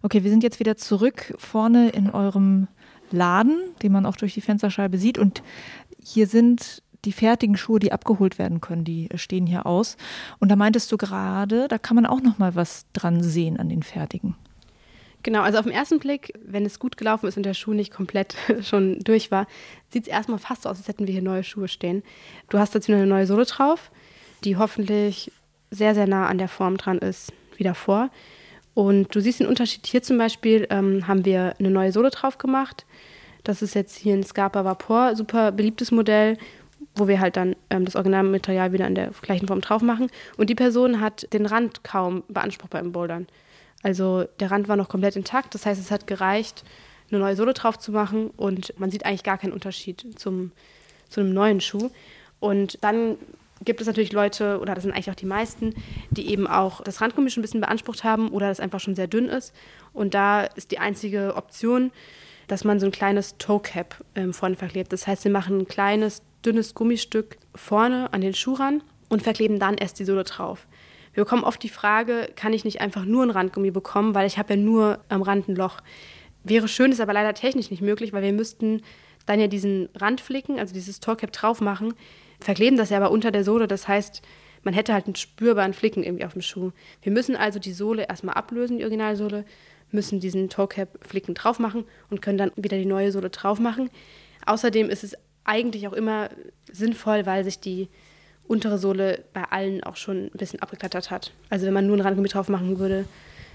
Okay, 0.04 0.24
wir 0.24 0.30
sind 0.30 0.44
jetzt 0.44 0.60
wieder 0.60 0.78
zurück 0.78 1.34
vorne 1.38 1.90
in 1.90 2.10
eurem 2.12 2.68
Laden, 3.12 3.60
den 3.82 3.92
man 3.92 4.06
auch 4.06 4.16
durch 4.16 4.36
die 4.36 4.42
Fensterscheibe 4.42 5.00
sieht. 5.00 5.18
Und 5.18 5.42
hier 6.02 6.28
sind 6.28 6.84
die 7.06 7.14
fertigen 7.14 7.58
Schuhe, 7.58 7.80
die 7.80 7.92
abgeholt 7.92 8.38
werden 8.38 8.62
können, 8.62 8.84
die 8.84 9.10
stehen 9.16 9.48
hier 9.48 9.66
aus. 9.66 9.98
Und 10.40 10.50
da 10.50 10.56
meintest 10.56 10.92
du 10.92 10.98
gerade, 10.98 11.68
da 11.68 11.78
kann 11.78 11.96
man 11.96 12.06
auch 12.06 12.22
noch 12.22 12.38
mal 12.38 12.56
was 12.56 12.86
dran 12.94 13.24
sehen 13.24 13.58
an 13.58 13.70
den 13.70 13.82
fertigen. 13.82 14.36
Genau, 15.24 15.42
also 15.42 15.58
auf 15.58 15.66
den 15.66 15.74
ersten 15.74 16.00
Blick, 16.00 16.34
wenn 16.46 16.66
es 16.66 16.80
gut 16.80 16.96
gelaufen 16.96 17.28
ist 17.28 17.38
und 17.38 17.44
der 17.44 17.54
Schuh 17.54 17.74
nicht 17.74 17.92
komplett 17.92 18.36
schon 18.62 19.00
durch 19.00 19.32
war, 19.32 19.48
sieht 19.90 20.04
es 20.04 20.10
erstmal 20.10 20.40
fast 20.40 20.64
so 20.64 20.70
aus, 20.70 20.78
als 20.78 20.88
hätten 20.88 21.08
wir 21.08 21.14
hier 21.14 21.24
neue 21.24 21.44
Schuhe 21.44 21.68
stehen. 21.68 22.04
Du 22.50 22.60
hast 22.60 22.76
dazu 22.76 22.92
eine 22.92 23.08
neue 23.08 23.26
Sohle 23.26 23.46
drauf, 23.46 23.92
die 24.44 24.58
hoffentlich 24.58 25.32
sehr, 25.72 25.96
sehr 25.96 26.08
nah 26.08 26.28
an 26.28 26.38
der 26.38 26.48
Form 26.48 26.78
dran 26.78 27.00
ist 27.00 27.34
wie 27.58 27.64
davor. 27.64 28.10
Und 28.74 29.14
du 29.14 29.20
siehst 29.20 29.40
den 29.40 29.48
Unterschied. 29.48 29.86
Hier 29.86 30.02
zum 30.02 30.18
Beispiel 30.18 30.68
ähm, 30.70 31.08
haben 31.08 31.26
wir 31.26 31.56
eine 31.60 31.70
neue 31.70 31.92
Sohle 31.92 32.12
drauf 32.12 32.38
gemacht. 32.38 32.86
Das 33.44 33.62
ist 33.62 33.74
jetzt 33.74 33.98
hier 33.98 34.14
ein 34.14 34.24
Scarpa 34.24 34.64
Vapor, 34.64 35.16
super 35.16 35.52
beliebtes 35.52 35.92
Modell, 35.92 36.38
wo 36.96 37.08
wir 37.08 37.20
halt 37.20 37.36
dann 37.36 37.56
ähm, 37.70 37.86
das 37.86 37.96
Originalmaterial 37.96 38.72
wieder 38.74 38.88
in 38.88 38.96
der 38.96 39.12
gleichen 39.22 39.48
Form 39.48 39.62
drauf 39.62 39.82
machen. 39.82 40.10
Und 40.38 40.50
die 40.50 40.56
Person 40.56 41.02
hat 41.02 41.32
den 41.34 41.46
Rand 41.46 41.84
kaum 41.84 42.24
beansprucht 42.28 42.72
beim 42.72 42.92
Bouldern. 42.92 43.28
Also 43.82 44.26
der 44.40 44.52
Rand 44.52 44.68
war 44.68 44.76
noch 44.76 44.90
komplett 44.90 45.16
intakt. 45.16 45.56
Das 45.56 45.66
heißt, 45.66 45.80
es 45.80 45.92
hat 45.92 46.08
gereicht, 46.08 46.64
eine 47.10 47.20
neue 47.20 47.36
Sohle 47.36 47.54
drauf 47.54 47.80
zu 47.80 47.92
machen 47.92 48.30
und 48.38 48.74
man 48.78 48.92
sieht 48.92 49.06
eigentlich 49.06 49.24
gar 49.24 49.38
keinen 49.38 49.54
Unterschied 49.54 50.06
zum, 50.20 50.52
zu 51.10 51.22
einem 51.22 51.34
neuen 51.34 51.62
Schuh. 51.62 51.90
Und 52.40 52.78
dann 52.84 53.18
gibt 53.66 53.82
es 53.82 53.88
natürlich 53.88 54.14
Leute, 54.14 54.60
oder 54.60 54.74
das 54.74 54.84
sind 54.84 54.94
eigentlich 54.94 55.10
auch 55.10 55.16
die 55.16 55.26
meisten, 55.26 55.74
die 56.12 56.30
eben 56.30 56.48
auch 56.48 56.82
das 56.82 57.02
Randgummi 57.02 57.30
schon 57.30 57.42
ein 57.42 57.44
bisschen 57.44 57.62
beansprucht 57.62 58.04
haben 58.04 58.30
oder 58.30 58.48
das 58.48 58.60
einfach 58.60 58.80
schon 58.80 58.96
sehr 58.96 59.08
dünn 59.08 59.28
ist. 59.28 59.54
Und 59.94 60.14
da 60.14 60.44
ist 60.44 60.72
die 60.72 60.80
einzige 60.80 61.36
Option, 61.36 61.92
dass 62.48 62.64
man 62.64 62.80
so 62.80 62.86
ein 62.86 62.92
kleines 62.92 63.38
Toe-Cap 63.38 64.04
ähm, 64.16 64.34
vorne 64.34 64.56
verklebt. 64.56 64.92
Das 64.92 65.08
heißt, 65.08 65.24
wir 65.24 65.32
machen 65.32 65.60
ein 65.60 65.68
kleines, 65.68 66.24
dünnes 66.44 66.74
Gummistück 66.74 67.38
vorne 67.54 68.12
an 68.14 68.22
den 68.22 68.34
Schuh 68.34 68.54
ran 68.54 68.82
und 69.08 69.22
verkleben 69.22 69.60
dann 69.60 69.76
erst 69.76 70.00
die 70.00 70.06
Sohle 70.06 70.24
drauf. 70.24 70.68
Wir 71.14 71.24
bekommen 71.24 71.44
oft 71.44 71.62
die 71.62 71.70
Frage, 71.70 72.30
kann 72.36 72.54
ich 72.54 72.64
nicht 72.64 72.82
einfach 72.82 73.06
nur 73.06 73.24
ein 73.24 73.30
Randgummi 73.30 73.72
bekommen, 73.72 74.16
weil 74.16 74.28
ich 74.28 74.38
habe 74.38 74.54
ja 74.54 74.60
nur 74.60 75.00
am 75.10 75.22
Rand 75.22 75.48
ein 75.48 75.56
Loch. 75.56 75.78
Wäre 76.44 76.68
schön, 76.68 76.92
ist 76.92 77.02
aber 77.02 77.14
leider 77.14 77.34
technisch 77.34 77.72
nicht 77.72 77.82
möglich, 77.82 78.14
weil 78.14 78.24
wir 78.24 78.34
müssten 78.34 78.82
dann 79.26 79.40
ja 79.40 79.48
diesen 79.48 79.90
Rand 79.96 80.22
flicken, 80.22 80.60
also 80.60 80.74
dieses 80.74 81.00
Toe-Cap 81.00 81.32
drauf 81.32 81.62
machen, 81.62 81.94
verkleben 82.40 82.78
das 82.78 82.90
ja 82.90 82.98
aber 82.98 83.12
unter 83.12 83.32
der 83.32 83.44
Sohle. 83.44 83.68
Das 83.68 83.88
heißt, 83.88 84.22
man 84.64 84.74
hätte 84.74 84.94
halt 84.94 85.06
einen 85.06 85.16
spürbaren 85.16 85.74
Flicken 85.74 86.04
irgendwie 86.04 86.26
auf 86.26 86.34
dem 86.34 86.42
Schuh. 86.42 86.72
Wir 87.02 87.12
müssen 87.12 87.36
also 87.36 87.60
die 87.60 87.74
Sohle 87.74 88.08
erstmal 88.08 88.36
ablösen, 88.36 88.78
die 88.78 88.84
Originalsohle, 88.84 89.46
müssen 89.92 90.20
diesen 90.20 90.50
Toe-Cap-Flicken 90.50 91.34
drauf 91.34 91.60
machen 91.60 91.86
und 92.10 92.22
können 92.22 92.38
dann 92.38 92.52
wieder 92.56 92.78
die 92.78 92.86
neue 92.86 93.12
Sohle 93.12 93.30
drauf 93.30 93.60
machen. 93.60 93.90
Außerdem 94.46 94.90
ist 94.90 95.04
es 95.04 95.16
eigentlich 95.44 95.88
auch 95.88 95.94
immer 95.94 96.30
sinnvoll, 96.72 97.26
weil 97.26 97.44
sich 97.44 97.60
die 97.60 97.90
untere 98.48 98.78
Sohle 98.78 99.24
bei 99.34 99.44
allen 99.44 99.84
auch 99.84 99.96
schon 99.96 100.26
ein 100.26 100.38
bisschen 100.38 100.62
abgeklettert 100.62 101.12
hat. 101.12 101.32
Also 101.50 101.66
wenn 101.66 101.74
man 101.74 101.88
nur 101.88 101.98
ein 101.98 102.02
Randgummi 102.02 102.30
drauf 102.30 102.50
machen 102.50 102.80
würde, 102.80 103.06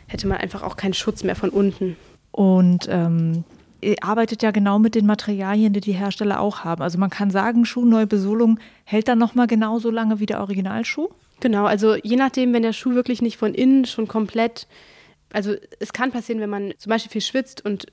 hätte 0.07 0.27
man 0.27 0.38
einfach 0.38 0.62
auch 0.62 0.77
keinen 0.77 0.94
Schutz 0.94 1.25
mehr 1.25 1.37
von 1.37 1.51
unten. 1.51 1.97
Und 2.31 2.88
ähm, 2.90 3.44
arbeitet 4.01 4.42
ja 4.42 4.51
genau 4.51 4.79
mit 4.79 4.94
den 4.94 5.07
Materialien, 5.07 5.73
die 5.73 5.81
die 5.81 5.92
Hersteller 5.92 6.40
auch 6.40 6.64
haben. 6.64 6.83
Also 6.83 6.99
man 6.99 7.11
kann 7.11 7.31
sagen, 7.31 7.64
Schuhneubesohlung 7.64 8.59
hält 8.85 9.09
dann 9.09 9.18
nochmal 9.18 9.47
genauso 9.47 9.90
lange 9.90 10.20
wie 10.20 10.27
der 10.27 10.40
Originalschuh? 10.40 11.09
Genau, 11.40 11.66
also 11.66 11.97
je 11.97 12.16
nachdem, 12.16 12.53
wenn 12.53 12.62
der 12.62 12.73
Schuh 12.73 12.94
wirklich 12.94 13.20
nicht 13.20 13.37
von 13.37 13.55
innen 13.55 13.85
schon 13.85 14.09
komplett, 14.09 14.66
also 15.33 15.55
es 15.81 15.92
kann 15.92 16.12
passieren, 16.12 16.40
wenn 16.40 16.51
man 16.51 16.73
zum 16.79 16.90
Beispiel 16.90 17.11
viel 17.11 17.20
schwitzt 17.20 17.64
und 17.64 17.87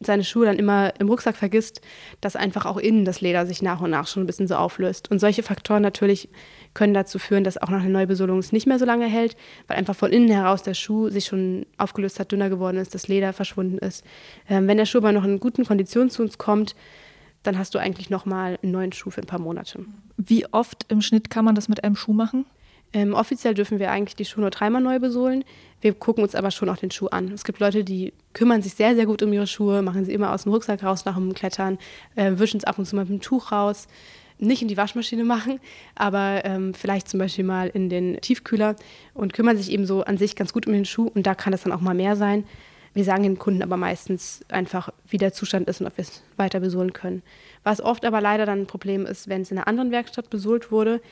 seine 0.00 0.24
Schuhe 0.24 0.46
dann 0.46 0.58
immer 0.58 0.92
im 0.98 1.08
Rucksack 1.08 1.36
vergisst, 1.36 1.80
dass 2.20 2.34
einfach 2.34 2.64
auch 2.64 2.78
innen 2.78 3.04
das 3.04 3.20
Leder 3.20 3.44
sich 3.46 3.60
nach 3.60 3.80
und 3.80 3.90
nach 3.90 4.06
schon 4.06 4.22
ein 4.22 4.26
bisschen 4.26 4.48
so 4.48 4.54
auflöst. 4.54 5.10
Und 5.10 5.18
solche 5.18 5.42
Faktoren 5.42 5.82
natürlich 5.82 6.28
können 6.72 6.94
dazu 6.94 7.18
führen, 7.18 7.44
dass 7.44 7.58
auch 7.58 7.68
nach 7.68 7.80
einer 7.80 7.90
Neubesohlung 7.90 8.38
es 8.38 8.52
nicht 8.52 8.66
mehr 8.66 8.78
so 8.78 8.86
lange 8.86 9.06
hält, 9.06 9.36
weil 9.66 9.76
einfach 9.76 9.94
von 9.94 10.12
innen 10.12 10.30
heraus 10.30 10.62
der 10.62 10.74
Schuh 10.74 11.10
sich 11.10 11.26
schon 11.26 11.66
aufgelöst 11.76 12.18
hat, 12.18 12.32
dünner 12.32 12.48
geworden 12.48 12.78
ist, 12.78 12.94
das 12.94 13.08
Leder 13.08 13.32
verschwunden 13.32 13.78
ist. 13.78 14.04
Ähm, 14.48 14.66
wenn 14.66 14.78
der 14.78 14.86
Schuh 14.86 14.98
aber 14.98 15.12
noch 15.12 15.24
in 15.24 15.40
guten 15.40 15.66
Konditionen 15.66 16.10
zu 16.10 16.22
uns 16.22 16.38
kommt, 16.38 16.74
dann 17.42 17.58
hast 17.58 17.74
du 17.74 17.78
eigentlich 17.78 18.10
nochmal 18.10 18.58
einen 18.62 18.72
neuen 18.72 18.92
Schuh 18.92 19.10
für 19.10 19.20
ein 19.20 19.26
paar 19.26 19.38
Monate. 19.38 19.84
Wie 20.16 20.46
oft 20.52 20.86
im 20.88 21.02
Schnitt 21.02 21.30
kann 21.30 21.44
man 21.44 21.54
das 21.54 21.68
mit 21.68 21.84
einem 21.84 21.96
Schuh 21.96 22.12
machen? 22.12 22.46
Ähm, 22.96 23.12
offiziell 23.12 23.52
dürfen 23.52 23.78
wir 23.78 23.90
eigentlich 23.90 24.16
die 24.16 24.24
Schuhe 24.24 24.40
nur 24.40 24.48
dreimal 24.50 24.80
neu 24.80 24.98
besohlen. 24.98 25.44
Wir 25.82 25.92
gucken 25.92 26.24
uns 26.24 26.34
aber 26.34 26.50
schon 26.50 26.70
auch 26.70 26.78
den 26.78 26.90
Schuh 26.90 27.08
an. 27.08 27.30
Es 27.30 27.44
gibt 27.44 27.60
Leute, 27.60 27.84
die 27.84 28.14
kümmern 28.32 28.62
sich 28.62 28.72
sehr, 28.72 28.94
sehr 28.94 29.04
gut 29.04 29.22
um 29.22 29.30
ihre 29.34 29.46
Schuhe, 29.46 29.82
machen 29.82 30.06
sie 30.06 30.14
immer 30.14 30.32
aus 30.32 30.44
dem 30.44 30.52
Rucksack 30.52 30.82
raus 30.82 31.04
nach 31.04 31.16
dem 31.16 31.34
Klettern, 31.34 31.76
äh, 32.14 32.32
wischen 32.36 32.56
es 32.56 32.64
ab 32.64 32.78
und 32.78 32.86
zu 32.86 32.96
mal 32.96 33.02
mit 33.02 33.10
dem 33.10 33.20
Tuch 33.20 33.52
raus. 33.52 33.86
Nicht 34.38 34.62
in 34.62 34.68
die 34.68 34.78
Waschmaschine 34.78 35.24
machen, 35.24 35.60
aber 35.94 36.40
ähm, 36.46 36.72
vielleicht 36.72 37.10
zum 37.10 37.18
Beispiel 37.18 37.44
mal 37.44 37.68
in 37.68 37.90
den 37.90 38.18
Tiefkühler 38.22 38.76
und 39.12 39.34
kümmern 39.34 39.58
sich 39.58 39.70
eben 39.70 39.84
so 39.84 40.02
an 40.02 40.16
sich 40.16 40.34
ganz 40.34 40.54
gut 40.54 40.66
um 40.66 40.72
den 40.72 40.86
Schuh. 40.86 41.10
Und 41.14 41.26
da 41.26 41.34
kann 41.34 41.52
das 41.52 41.64
dann 41.64 41.72
auch 41.72 41.82
mal 41.82 41.94
mehr 41.94 42.16
sein. 42.16 42.44
Wir 42.96 43.04
sagen 43.04 43.24
den 43.24 43.38
Kunden 43.38 43.62
aber 43.62 43.76
meistens 43.76 44.40
einfach, 44.48 44.88
wie 45.06 45.18
der 45.18 45.34
Zustand 45.34 45.68
ist 45.68 45.82
und 45.82 45.86
ob 45.86 45.98
wir 45.98 46.02
es 46.02 46.22
weiter 46.38 46.60
besohlen 46.60 46.94
können. 46.94 47.22
Was 47.62 47.82
oft 47.82 48.06
aber 48.06 48.22
leider 48.22 48.46
dann 48.46 48.60
ein 48.60 48.66
Problem 48.66 49.04
ist, 49.04 49.28
wenn 49.28 49.42
es 49.42 49.50
in 49.50 49.58
einer 49.58 49.68
anderen 49.68 49.90
Werkstatt 49.90 50.30
besohlt 50.30 50.72
wurde, 50.72 51.02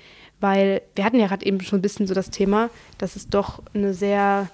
weil 0.40 0.80
wir 0.94 1.04
hatten 1.04 1.20
ja 1.20 1.26
gerade 1.26 1.44
eben 1.44 1.60
schon 1.60 1.80
ein 1.80 1.82
bisschen 1.82 2.06
so 2.06 2.14
das 2.14 2.30
Thema, 2.30 2.70
dass 2.96 3.16
es 3.16 3.28
doch 3.28 3.62
eine 3.74 3.92
sehr 3.92 4.48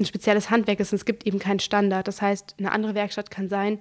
ein 0.00 0.04
spezielles 0.04 0.50
Handwerk 0.50 0.80
ist 0.80 0.92
und 0.92 0.96
es 0.96 1.04
gibt 1.04 1.28
eben 1.28 1.38
keinen 1.38 1.60
Standard. 1.60 2.08
Das 2.08 2.20
heißt, 2.20 2.56
eine 2.58 2.72
andere 2.72 2.96
Werkstatt 2.96 3.30
kann 3.30 3.48
sein, 3.48 3.78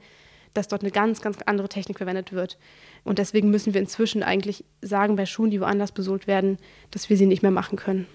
dass 0.53 0.67
dort 0.67 0.83
eine 0.83 0.91
ganz, 0.91 1.19
ganz 1.19 1.39
andere 1.47 1.69
Technik 1.69 1.97
verwendet 1.97 2.31
wird. 2.31 2.59
Und 3.03 3.17
deswegen 3.17 3.49
müssen 3.49 3.73
wir 3.73 3.81
inzwischen 3.81 4.21
eigentlich 4.21 4.65
sagen, 4.83 5.15
bei 5.15 5.25
Schuhen, 5.25 5.49
die 5.49 5.59
woanders 5.59 5.93
besohlt 5.93 6.27
werden, 6.27 6.59
dass 6.91 7.09
wir 7.09 7.17
sie 7.17 7.25
nicht 7.25 7.41
mehr 7.41 7.49
machen 7.49 7.75
können. 7.75 8.05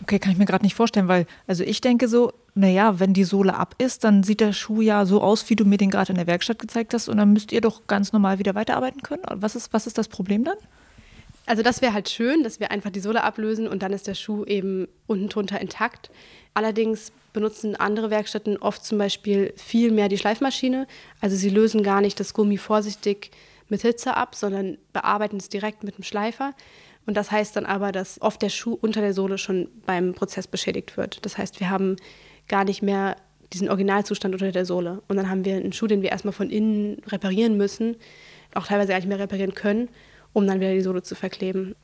Okay, 0.00 0.18
kann 0.18 0.32
ich 0.32 0.38
mir 0.38 0.46
gerade 0.46 0.64
nicht 0.64 0.74
vorstellen, 0.74 1.08
weil, 1.08 1.26
also 1.46 1.64
ich 1.64 1.82
denke 1.82 2.08
so, 2.08 2.32
naja, 2.54 3.00
wenn 3.00 3.14
die 3.14 3.24
Sohle 3.24 3.56
ab 3.56 3.74
ist, 3.78 4.04
dann 4.04 4.22
sieht 4.22 4.40
der 4.40 4.52
Schuh 4.52 4.82
ja 4.82 5.06
so 5.06 5.22
aus, 5.22 5.48
wie 5.48 5.56
du 5.56 5.64
mir 5.64 5.78
den 5.78 5.90
gerade 5.90 6.12
in 6.12 6.18
der 6.18 6.26
Werkstatt 6.26 6.58
gezeigt 6.58 6.92
hast 6.92 7.08
und 7.08 7.16
dann 7.16 7.32
müsst 7.32 7.52
ihr 7.52 7.62
doch 7.62 7.86
ganz 7.86 8.12
normal 8.12 8.38
wieder 8.38 8.54
weiterarbeiten 8.54 9.02
können. 9.02 9.22
Was 9.30 9.56
ist, 9.56 9.72
was 9.72 9.86
ist 9.86 9.96
das 9.96 10.08
Problem 10.08 10.44
dann? 10.44 10.56
Also 11.46 11.62
das 11.62 11.82
wäre 11.82 11.92
halt 11.92 12.08
schön, 12.08 12.44
dass 12.44 12.60
wir 12.60 12.70
einfach 12.70 12.90
die 12.90 13.00
Sohle 13.00 13.24
ablösen 13.24 13.66
und 13.66 13.82
dann 13.82 13.92
ist 13.92 14.06
der 14.06 14.14
Schuh 14.14 14.44
eben 14.44 14.86
unten 15.06 15.28
drunter 15.28 15.60
intakt. 15.60 16.10
Allerdings 16.54 17.10
benutzen 17.32 17.74
andere 17.74 18.10
Werkstätten 18.10 18.58
oft 18.58 18.84
zum 18.84 18.98
Beispiel 18.98 19.52
viel 19.56 19.90
mehr 19.90 20.08
die 20.08 20.18
Schleifmaschine. 20.18 20.86
Also 21.20 21.36
sie 21.36 21.48
lösen 21.48 21.82
gar 21.82 22.00
nicht 22.00 22.20
das 22.20 22.34
Gummi 22.34 22.58
vorsichtig 22.58 23.30
mit 23.68 23.82
Hitze 23.82 24.16
ab, 24.16 24.34
sondern 24.34 24.76
bearbeiten 24.92 25.38
es 25.38 25.48
direkt 25.48 25.82
mit 25.82 25.96
dem 25.96 26.04
Schleifer. 26.04 26.52
Und 27.06 27.16
das 27.16 27.32
heißt 27.32 27.56
dann 27.56 27.66
aber, 27.66 27.90
dass 27.90 28.20
oft 28.20 28.40
der 28.42 28.50
Schuh 28.50 28.78
unter 28.80 29.00
der 29.00 29.14
Sohle 29.14 29.38
schon 29.38 29.68
beim 29.86 30.14
Prozess 30.14 30.46
beschädigt 30.46 30.96
wird. 30.96 31.24
Das 31.24 31.38
heißt, 31.38 31.58
wir 31.58 31.70
haben 31.70 31.96
gar 32.48 32.64
nicht 32.64 32.82
mehr 32.82 33.16
diesen 33.52 33.68
Originalzustand 33.68 34.34
unter 34.34 34.50
der 34.50 34.64
Sohle. 34.64 35.02
Und 35.08 35.16
dann 35.16 35.28
haben 35.28 35.44
wir 35.44 35.56
einen 35.56 35.72
Schuh, 35.72 35.86
den 35.86 36.02
wir 36.02 36.10
erstmal 36.10 36.32
von 36.32 36.50
innen 36.50 37.02
reparieren 37.06 37.56
müssen, 37.56 37.96
auch 38.54 38.66
teilweise 38.66 38.88
gar 38.90 38.96
nicht 38.96 39.08
mehr 39.08 39.18
reparieren 39.18 39.54
können 39.54 39.88
um 40.32 40.46
dann 40.46 40.60
wieder 40.60 40.72
die 40.72 40.80
Sohle 40.80 41.02
zu 41.02 41.14
verkleben. 41.14 41.74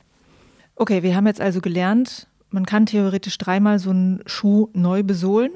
Okay, 0.75 1.03
wir 1.03 1.15
haben 1.15 1.27
jetzt 1.27 1.41
also 1.41 1.61
gelernt, 1.61 2.27
man 2.49 2.65
kann 2.65 2.85
theoretisch 2.85 3.37
dreimal 3.37 3.79
so 3.79 3.91
einen 3.91 4.21
Schuh 4.25 4.69
neu 4.73 5.03
besohlen. 5.03 5.51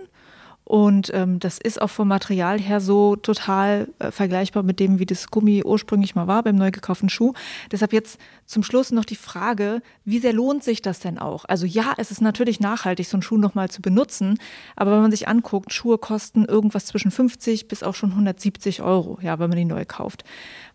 Und 0.65 1.11
ähm, 1.13 1.39
das 1.39 1.57
ist 1.57 1.81
auch 1.81 1.89
vom 1.89 2.07
Material 2.07 2.59
her 2.59 2.79
so 2.79 3.17
total 3.17 3.89
äh, 3.99 4.11
vergleichbar 4.11 4.63
mit 4.63 4.79
dem, 4.79 4.97
wie 4.97 5.05
das 5.05 5.29
Gummi 5.29 5.61
ursprünglich 5.63 6.15
mal 6.15 6.27
war 6.27 6.41
beim 6.43 6.55
neu 6.55 6.71
gekauften 6.71 7.09
Schuh. 7.09 7.33
Deshalb 7.71 7.91
jetzt 7.91 8.17
zum 8.45 8.63
Schluss 8.63 8.91
noch 8.91 9.03
die 9.03 9.17
Frage, 9.17 9.81
wie 10.05 10.19
sehr 10.19 10.31
lohnt 10.31 10.63
sich 10.63 10.81
das 10.81 10.99
denn 10.99 11.19
auch? 11.19 11.43
Also 11.45 11.65
ja, 11.65 11.93
es 11.97 12.11
ist 12.11 12.21
natürlich 12.21 12.61
nachhaltig, 12.61 13.07
so 13.07 13.17
einen 13.17 13.23
Schuh 13.23 13.37
nochmal 13.37 13.69
zu 13.69 13.81
benutzen, 13.81 14.39
aber 14.77 14.91
wenn 14.93 15.01
man 15.01 15.11
sich 15.11 15.27
anguckt, 15.27 15.73
Schuhe 15.73 15.97
kosten 15.97 16.45
irgendwas 16.45 16.85
zwischen 16.85 17.11
50 17.11 17.67
bis 17.67 17.83
auch 17.83 17.95
schon 17.95 18.11
170 18.11 18.81
Euro, 18.81 19.19
ja, 19.21 19.39
wenn 19.39 19.49
man 19.49 19.57
die 19.57 19.65
neu 19.65 19.83
kauft. 19.85 20.23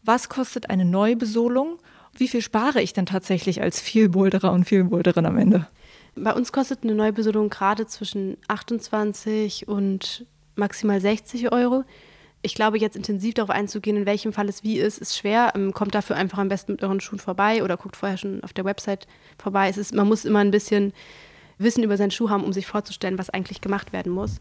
Was 0.05 0.29
kostet 0.29 0.69
eine 0.69 0.85
Neubesohlung? 0.85 1.79
Wie 2.15 2.29
viel 2.29 2.43
spare 2.43 2.83
ich 2.83 2.93
denn 2.93 3.07
tatsächlich 3.07 3.63
als 3.63 3.81
Vielboulderer 3.81 4.53
und 4.53 4.65
Vielboulderin 4.65 5.25
am 5.25 5.39
Ende? 5.39 5.67
Bei 6.23 6.33
uns 6.33 6.53
kostet 6.53 6.83
eine 6.83 6.95
Neubesoldung 6.95 7.49
gerade 7.49 7.87
zwischen 7.87 8.37
28 8.49 9.69
und 9.69 10.27
maximal 10.57 11.01
60 11.01 11.53
Euro. 11.53 11.85
Ich 12.41 12.55
glaube, 12.55 12.79
jetzt 12.79 12.97
intensiv 12.97 13.35
darauf 13.35 13.51
einzugehen, 13.51 13.97
in 13.97 14.07
welchem 14.07 14.33
Fall 14.33 14.49
es 14.49 14.63
wie 14.63 14.79
ist, 14.79 14.99
ist 14.99 15.17
schwer. 15.17 15.53
Ähm, 15.55 15.73
kommt 15.73 15.95
dafür 15.95 16.17
einfach 16.17 16.39
am 16.39 16.49
besten 16.49 16.73
mit 16.73 16.83
euren 16.83 17.01
Schuhen 17.01 17.19
vorbei 17.19 17.65
oder 17.65 17.77
guckt 17.77 17.97
vorher 17.97 18.17
schon 18.17 18.43
auf 18.45 18.53
der 18.53 18.65
Website 18.65 19.07
vorbei. 19.39 19.69
Es 19.69 19.77
ist, 19.77 19.95
man 19.95 20.07
muss 20.07 20.25
immer 20.25 20.39
ein 20.41 20.51
bisschen 20.51 20.93
Wissen 21.59 21.83
über 21.83 21.97
seinen 21.97 22.13
Schuh 22.13 22.31
haben, 22.31 22.45
um 22.45 22.53
sich 22.53 22.67
vorzustellen, 22.67 23.19
was 23.19 23.31
eigentlich 23.31 23.61
gemacht 23.61 23.93
werden 23.93 24.13
muss. 24.13 24.41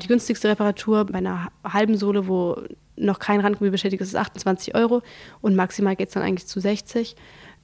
Die 0.00 0.08
günstigste 0.08 0.48
Reparatur 0.48 1.04
bei 1.04 1.18
einer 1.18 1.52
halben 1.62 1.96
Sohle, 1.96 2.26
wo 2.26 2.56
noch 2.96 3.18
kein 3.18 3.40
Randgummi 3.40 3.70
beschädigt 3.70 4.00
ist, 4.00 4.08
ist 4.08 4.16
28 4.16 4.74
Euro 4.74 5.02
und 5.40 5.54
maximal 5.54 5.96
geht 5.96 6.08
es 6.08 6.14
dann 6.14 6.22
eigentlich 6.22 6.46
zu 6.46 6.60
60. 6.60 7.16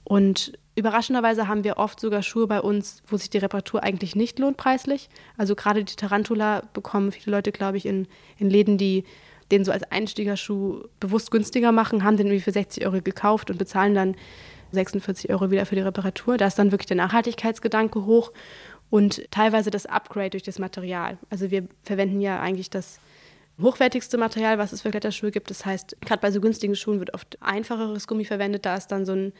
Und 0.03 0.53
überraschenderweise 0.75 1.47
haben 1.47 1.63
wir 1.63 1.77
oft 1.77 1.99
sogar 1.99 2.23
Schuhe 2.23 2.47
bei 2.47 2.61
uns, 2.61 3.03
wo 3.07 3.17
sich 3.17 3.29
die 3.29 3.37
Reparatur 3.37 3.83
eigentlich 3.83 4.15
nicht 4.15 4.39
lohnt 4.39 4.57
preislich. 4.57 5.09
Also 5.37 5.55
gerade 5.55 5.83
die 5.83 5.95
Tarantula 5.95 6.63
bekommen 6.73 7.11
viele 7.11 7.35
Leute, 7.35 7.51
glaube 7.51 7.77
ich, 7.77 7.85
in, 7.85 8.07
in 8.37 8.49
Läden, 8.49 8.77
die 8.77 9.03
den 9.51 9.65
so 9.65 9.71
als 9.71 9.83
Einstiegerschuh 9.83 10.83
bewusst 10.99 11.29
günstiger 11.29 11.71
machen, 11.71 12.03
haben 12.03 12.15
den 12.15 12.27
irgendwie 12.27 12.43
für 12.43 12.53
60 12.53 12.85
Euro 12.85 13.01
gekauft 13.01 13.49
und 13.49 13.57
bezahlen 13.57 13.93
dann 13.93 14.15
46 14.71 15.29
Euro 15.29 15.51
wieder 15.51 15.65
für 15.65 15.75
die 15.75 15.81
Reparatur. 15.81 16.37
Da 16.37 16.47
ist 16.47 16.57
dann 16.57 16.71
wirklich 16.71 16.87
der 16.87 16.97
Nachhaltigkeitsgedanke 16.97 18.05
hoch 18.05 18.31
und 18.89 19.29
teilweise 19.31 19.69
das 19.69 19.85
Upgrade 19.85 20.31
durch 20.31 20.43
das 20.43 20.59
Material. 20.59 21.17
Also 21.29 21.51
wir 21.51 21.67
verwenden 21.83 22.21
ja 22.21 22.39
eigentlich 22.39 22.69
das 22.69 22.99
hochwertigste 23.61 24.17
Material, 24.17 24.57
was 24.57 24.71
es 24.71 24.81
für 24.81 24.91
Kletterschuhe 24.91 25.31
gibt. 25.31 25.49
Das 25.49 25.65
heißt, 25.65 25.97
gerade 26.01 26.21
bei 26.21 26.31
so 26.31 26.39
günstigen 26.39 26.75
Schuhen 26.75 26.99
wird 26.99 27.13
oft 27.13 27.37
einfacheres 27.41 28.07
Gummi 28.07 28.25
verwendet. 28.25 28.65
Da 28.65 28.75
ist 28.75 28.87
dann 28.87 29.05
so 29.05 29.11
ein 29.11 29.33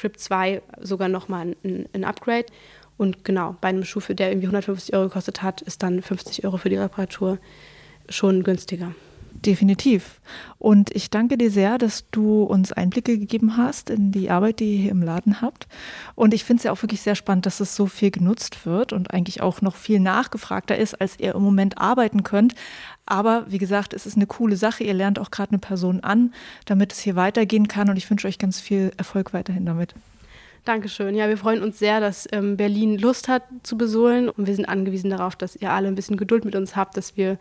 Grip 0.00 0.18
2 0.18 0.62
sogar 0.80 1.08
nochmal 1.08 1.54
ein, 1.64 1.88
ein 1.92 2.04
Upgrade. 2.04 2.46
Und 2.96 3.24
genau, 3.24 3.56
bei 3.60 3.68
einem 3.68 3.84
Schuh, 3.84 4.00
der 4.00 4.30
irgendwie 4.30 4.46
150 4.46 4.94
Euro 4.94 5.04
gekostet 5.04 5.42
hat, 5.42 5.62
ist 5.62 5.82
dann 5.82 6.02
50 6.02 6.44
Euro 6.44 6.56
für 6.56 6.68
die 6.68 6.76
Reparatur 6.76 7.38
schon 8.08 8.42
günstiger. 8.42 8.92
Definitiv. 9.46 10.20
Und 10.58 10.90
ich 10.96 11.10
danke 11.10 11.38
dir 11.38 11.50
sehr, 11.50 11.78
dass 11.78 12.04
du 12.10 12.42
uns 12.42 12.72
Einblicke 12.72 13.18
gegeben 13.18 13.56
hast 13.56 13.88
in 13.88 14.10
die 14.10 14.30
Arbeit, 14.30 14.58
die 14.58 14.74
ihr 14.74 14.82
hier 14.82 14.90
im 14.90 15.02
Laden 15.02 15.40
habt. 15.40 15.68
Und 16.16 16.34
ich 16.34 16.42
finde 16.42 16.58
es 16.58 16.64
ja 16.64 16.72
auch 16.72 16.82
wirklich 16.82 17.02
sehr 17.02 17.14
spannend, 17.14 17.46
dass 17.46 17.60
es 17.60 17.76
so 17.76 17.86
viel 17.86 18.10
genutzt 18.10 18.66
wird 18.66 18.92
und 18.92 19.12
eigentlich 19.14 19.40
auch 19.40 19.62
noch 19.62 19.76
viel 19.76 20.00
nachgefragter 20.00 20.76
ist, 20.76 21.00
als 21.00 21.20
ihr 21.20 21.36
im 21.36 21.42
Moment 21.42 21.78
arbeiten 21.78 22.24
könnt. 22.24 22.54
Aber 23.06 23.44
wie 23.48 23.58
gesagt, 23.58 23.94
es 23.94 24.06
ist 24.06 24.16
eine 24.16 24.26
coole 24.26 24.56
Sache. 24.56 24.82
Ihr 24.82 24.94
lernt 24.94 25.20
auch 25.20 25.30
gerade 25.30 25.52
eine 25.52 25.58
Person 25.58 26.00
an, 26.00 26.34
damit 26.64 26.92
es 26.92 26.98
hier 26.98 27.14
weitergehen 27.14 27.68
kann. 27.68 27.88
Und 27.88 27.96
ich 27.96 28.10
wünsche 28.10 28.26
euch 28.26 28.38
ganz 28.38 28.60
viel 28.60 28.92
Erfolg 28.96 29.32
weiterhin 29.32 29.66
damit. 29.66 29.94
Dankeschön. 30.64 31.14
Ja, 31.14 31.28
wir 31.28 31.38
freuen 31.38 31.62
uns 31.62 31.78
sehr, 31.78 32.00
dass 32.00 32.28
ähm, 32.32 32.56
Berlin 32.56 32.98
Lust 32.98 33.28
hat 33.28 33.44
zu 33.62 33.78
besohlen. 33.78 34.28
Und 34.28 34.46
wir 34.46 34.54
sind 34.54 34.68
angewiesen 34.68 35.10
darauf, 35.10 35.36
dass 35.36 35.56
ihr 35.56 35.70
alle 35.70 35.88
ein 35.88 35.94
bisschen 35.94 36.16
Geduld 36.16 36.44
mit 36.44 36.54
uns 36.54 36.76
habt, 36.76 36.96
dass 36.96 37.16
wir 37.16 37.38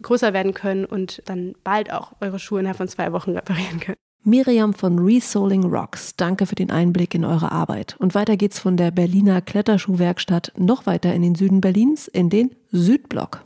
größer 0.00 0.32
werden 0.32 0.54
können 0.54 0.84
und 0.84 1.22
dann 1.26 1.54
bald 1.64 1.92
auch 1.92 2.12
eure 2.20 2.38
Schuhe 2.38 2.60
innerhalb 2.60 2.78
von 2.78 2.88
zwei 2.88 3.12
Wochen 3.12 3.32
reparieren 3.32 3.80
können. 3.80 3.96
Miriam 4.24 4.74
von 4.74 4.98
Resoling 4.98 5.64
Rocks, 5.64 6.14
danke 6.16 6.44
für 6.44 6.54
den 6.54 6.70
Einblick 6.70 7.14
in 7.14 7.24
eure 7.24 7.50
Arbeit. 7.50 7.96
Und 7.98 8.14
weiter 8.14 8.36
geht's 8.36 8.58
von 8.58 8.76
der 8.76 8.90
Berliner 8.90 9.40
Kletterschuhwerkstatt 9.40 10.52
noch 10.56 10.86
weiter 10.86 11.14
in 11.14 11.22
den 11.22 11.34
Süden 11.34 11.60
Berlins, 11.60 12.08
in 12.08 12.28
den 12.28 12.50
Südblock. 12.70 13.42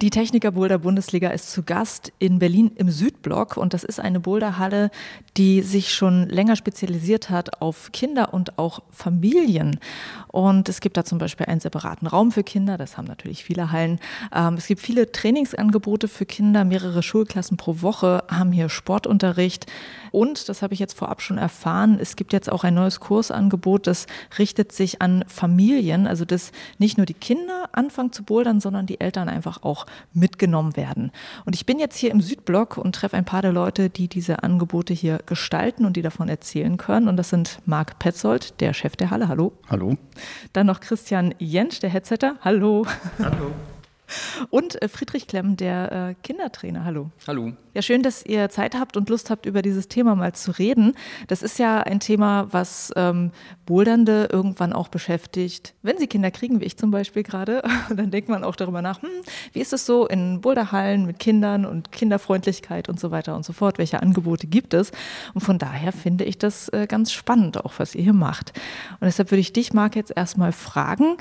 Die 0.00 0.10
Techniker 0.10 0.52
Boulder 0.52 0.78
Bundesliga 0.78 1.30
ist 1.30 1.50
zu 1.50 1.64
Gast 1.64 2.12
in 2.20 2.38
Berlin 2.38 2.70
im 2.76 2.88
Südblock 2.88 3.56
und 3.56 3.74
das 3.74 3.82
ist 3.82 3.98
eine 3.98 4.20
Boulderhalle, 4.20 4.92
die 5.36 5.60
sich 5.62 5.92
schon 5.92 6.28
länger 6.28 6.54
spezialisiert 6.54 7.30
hat 7.30 7.60
auf 7.60 7.90
Kinder 7.90 8.32
und 8.32 8.60
auch 8.60 8.78
Familien. 8.90 9.80
Und 10.28 10.68
es 10.68 10.80
gibt 10.80 10.96
da 10.96 11.04
zum 11.04 11.18
Beispiel 11.18 11.46
einen 11.46 11.58
separaten 11.58 12.06
Raum 12.06 12.30
für 12.30 12.44
Kinder, 12.44 12.78
das 12.78 12.96
haben 12.96 13.06
natürlich 13.06 13.42
viele 13.42 13.72
Hallen. 13.72 13.98
Ähm, 14.32 14.54
es 14.54 14.68
gibt 14.68 14.82
viele 14.82 15.10
Trainingsangebote 15.10 16.06
für 16.06 16.26
Kinder, 16.26 16.64
mehrere 16.64 17.02
Schulklassen 17.02 17.56
pro 17.56 17.82
Woche 17.82 18.22
haben 18.28 18.52
hier 18.52 18.68
Sportunterricht. 18.68 19.66
Und, 20.12 20.48
das 20.48 20.62
habe 20.62 20.74
ich 20.74 20.80
jetzt 20.80 20.96
vorab 20.96 21.22
schon 21.22 21.38
erfahren, 21.38 21.98
es 22.00 22.14
gibt 22.14 22.32
jetzt 22.32 22.52
auch 22.52 22.62
ein 22.62 22.74
neues 22.74 23.00
Kursangebot, 23.00 23.88
das 23.88 24.06
richtet 24.38 24.70
sich 24.70 25.02
an 25.02 25.24
Familien, 25.26 26.06
also 26.06 26.24
dass 26.24 26.52
nicht 26.78 26.98
nur 26.98 27.06
die 27.06 27.14
Kinder 27.14 27.68
anfangen 27.72 28.12
zu 28.12 28.22
bouldern, 28.22 28.60
sondern 28.60 28.86
die 28.86 29.00
Eltern 29.00 29.28
einfach 29.28 29.64
auch 29.64 29.87
mitgenommen 30.12 30.76
werden. 30.76 31.12
Und 31.44 31.54
ich 31.54 31.66
bin 31.66 31.78
jetzt 31.78 31.96
hier 31.96 32.10
im 32.10 32.20
Südblock 32.20 32.76
und 32.76 32.94
treffe 32.94 33.16
ein 33.16 33.24
paar 33.24 33.42
der 33.42 33.52
Leute, 33.52 33.90
die 33.90 34.08
diese 34.08 34.42
Angebote 34.42 34.94
hier 34.94 35.18
gestalten 35.26 35.84
und 35.84 35.96
die 35.96 36.02
davon 36.02 36.28
erzählen 36.28 36.76
können. 36.76 37.08
Und 37.08 37.16
das 37.16 37.30
sind 37.30 37.58
Marc 37.66 37.98
Petzold, 37.98 38.60
der 38.60 38.72
Chef 38.72 38.96
der 38.96 39.10
Halle. 39.10 39.28
Hallo. 39.28 39.52
Hallo. 39.68 39.96
Dann 40.52 40.66
noch 40.66 40.80
Christian 40.80 41.34
Jentsch, 41.38 41.80
der 41.80 41.90
Headsetter. 41.90 42.36
Hallo. 42.42 42.86
Hallo. 43.18 43.52
Und 44.50 44.80
äh, 44.80 44.88
Friedrich 44.88 45.26
Klemm, 45.26 45.56
der 45.56 45.92
äh, 45.92 46.14
Kindertrainer. 46.22 46.84
Hallo. 46.84 47.10
Hallo. 47.26 47.52
Ja, 47.74 47.82
schön, 47.82 48.02
dass 48.02 48.24
ihr 48.26 48.48
Zeit 48.48 48.74
habt 48.74 48.96
und 48.96 49.08
Lust 49.08 49.30
habt, 49.30 49.46
über 49.46 49.62
dieses 49.62 49.88
Thema 49.88 50.16
mal 50.16 50.32
zu 50.34 50.50
reden. 50.50 50.94
Das 51.28 51.42
ist 51.42 51.58
ja 51.58 51.80
ein 51.80 52.00
Thema, 52.00 52.48
was 52.50 52.92
ähm, 52.96 53.30
Bouldernde 53.66 54.28
irgendwann 54.32 54.72
auch 54.72 54.88
beschäftigt. 54.88 55.74
Wenn 55.82 55.98
sie 55.98 56.06
Kinder 56.06 56.30
kriegen, 56.30 56.60
wie 56.60 56.64
ich 56.64 56.76
zum 56.76 56.90
Beispiel 56.90 57.22
gerade, 57.22 57.62
dann 57.94 58.10
denkt 58.10 58.28
man 58.28 58.42
auch 58.42 58.56
darüber 58.56 58.82
nach, 58.82 59.02
hm, 59.02 59.10
wie 59.52 59.60
ist 59.60 59.72
es 59.72 59.86
so 59.86 60.06
in 60.06 60.40
Boulderhallen 60.40 61.06
mit 61.06 61.18
Kindern 61.18 61.64
und 61.66 61.92
Kinderfreundlichkeit 61.92 62.88
und 62.88 62.98
so 62.98 63.10
weiter 63.10 63.36
und 63.36 63.44
so 63.44 63.52
fort? 63.52 63.78
Welche 63.78 64.02
Angebote 64.02 64.46
gibt 64.46 64.74
es? 64.74 64.90
Und 65.34 65.42
von 65.42 65.58
daher 65.58 65.92
finde 65.92 66.24
ich 66.24 66.38
das 66.38 66.68
äh, 66.70 66.86
ganz 66.88 67.12
spannend, 67.12 67.64
auch 67.64 67.74
was 67.78 67.94
ihr 67.94 68.02
hier 68.02 68.12
macht. 68.12 68.52
Und 69.00 69.06
deshalb 69.06 69.30
würde 69.30 69.40
ich 69.40 69.52
dich, 69.52 69.72
Marc, 69.72 69.94
jetzt 69.94 70.12
erstmal 70.16 70.52
fragen, 70.52 71.16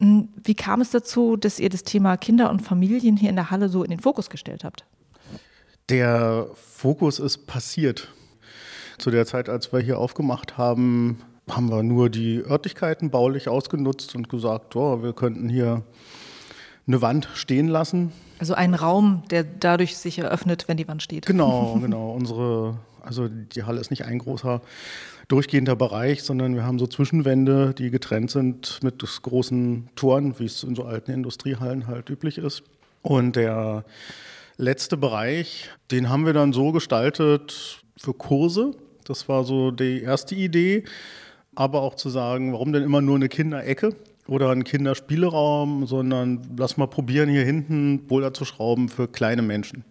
wie 0.00 0.54
kam 0.54 0.80
es 0.80 0.90
dazu, 0.90 1.36
dass 1.36 1.58
ihr 1.58 1.68
das 1.68 1.84
Thema 1.84 2.16
Kinder 2.16 2.50
und 2.50 2.60
Familien 2.60 3.16
hier 3.16 3.28
in 3.28 3.36
der 3.36 3.50
Halle 3.50 3.68
so 3.68 3.84
in 3.84 3.90
den 3.90 4.00
Fokus 4.00 4.30
gestellt 4.30 4.64
habt? 4.64 4.86
Der 5.90 6.46
Fokus 6.54 7.18
ist 7.18 7.46
passiert. 7.46 8.08
Zu 8.98 9.10
der 9.10 9.26
Zeit, 9.26 9.48
als 9.48 9.72
wir 9.72 9.80
hier 9.80 9.98
aufgemacht 9.98 10.56
haben, 10.56 11.20
haben 11.48 11.70
wir 11.70 11.82
nur 11.82 12.10
die 12.10 12.38
Örtlichkeiten 12.38 13.10
baulich 13.10 13.48
ausgenutzt 13.48 14.14
und 14.14 14.28
gesagt, 14.28 14.76
oh, 14.76 15.02
wir 15.02 15.12
könnten 15.12 15.48
hier 15.48 15.82
eine 16.86 17.02
Wand 17.02 17.28
stehen 17.34 17.68
lassen. 17.68 18.12
Also 18.38 18.54
einen 18.54 18.74
Raum, 18.74 19.22
der 19.30 19.44
dadurch 19.44 19.96
sich 19.96 20.18
eröffnet, 20.18 20.66
wenn 20.66 20.76
die 20.76 20.88
Wand 20.88 21.02
steht. 21.02 21.26
Genau, 21.26 21.78
genau. 21.80 22.12
Unsere, 22.12 22.78
also 23.10 23.26
die 23.28 23.64
Halle 23.64 23.80
ist 23.80 23.90
nicht 23.90 24.04
ein 24.04 24.20
großer 24.20 24.62
durchgehender 25.26 25.74
Bereich, 25.74 26.22
sondern 26.22 26.54
wir 26.54 26.62
haben 26.62 26.78
so 26.78 26.86
Zwischenwände, 26.86 27.74
die 27.74 27.90
getrennt 27.90 28.30
sind 28.30 28.78
mit 28.84 29.04
großen 29.22 29.88
Toren, 29.96 30.38
wie 30.38 30.44
es 30.44 30.62
in 30.62 30.76
so 30.76 30.84
alten 30.84 31.10
Industriehallen 31.10 31.88
halt 31.88 32.08
üblich 32.08 32.38
ist. 32.38 32.62
Und 33.02 33.34
der 33.34 33.84
letzte 34.56 34.96
Bereich, 34.96 35.70
den 35.90 36.08
haben 36.08 36.24
wir 36.24 36.34
dann 36.34 36.52
so 36.52 36.70
gestaltet 36.70 37.82
für 37.96 38.14
Kurse. 38.14 38.76
Das 39.04 39.28
war 39.28 39.42
so 39.42 39.72
die 39.72 40.02
erste 40.02 40.36
Idee. 40.36 40.84
Aber 41.56 41.82
auch 41.82 41.96
zu 41.96 42.10
sagen, 42.10 42.52
warum 42.52 42.72
denn 42.72 42.84
immer 42.84 43.00
nur 43.00 43.16
eine 43.16 43.28
Kinderecke 43.28 43.96
oder 44.28 44.50
ein 44.50 44.62
Kinderspieleraum, 44.62 45.84
sondern 45.86 46.54
lass 46.56 46.76
mal 46.76 46.86
probieren, 46.86 47.28
hier 47.28 47.44
hinten 47.44 48.06
Boulder 48.06 48.32
zu 48.32 48.44
schrauben 48.44 48.88
für 48.88 49.08
kleine 49.08 49.42
Menschen. 49.42 49.84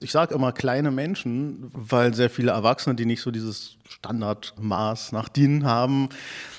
Ich 0.00 0.12
sage 0.12 0.32
immer 0.32 0.52
kleine 0.52 0.92
Menschen, 0.92 1.72
weil 1.72 2.14
sehr 2.14 2.30
viele 2.30 2.52
Erwachsene, 2.52 2.94
die 2.94 3.04
nicht 3.04 3.20
so 3.20 3.32
dieses 3.32 3.78
Standardmaß 3.88 5.10
nach 5.10 5.28
DIN 5.28 5.64
haben, 5.64 6.08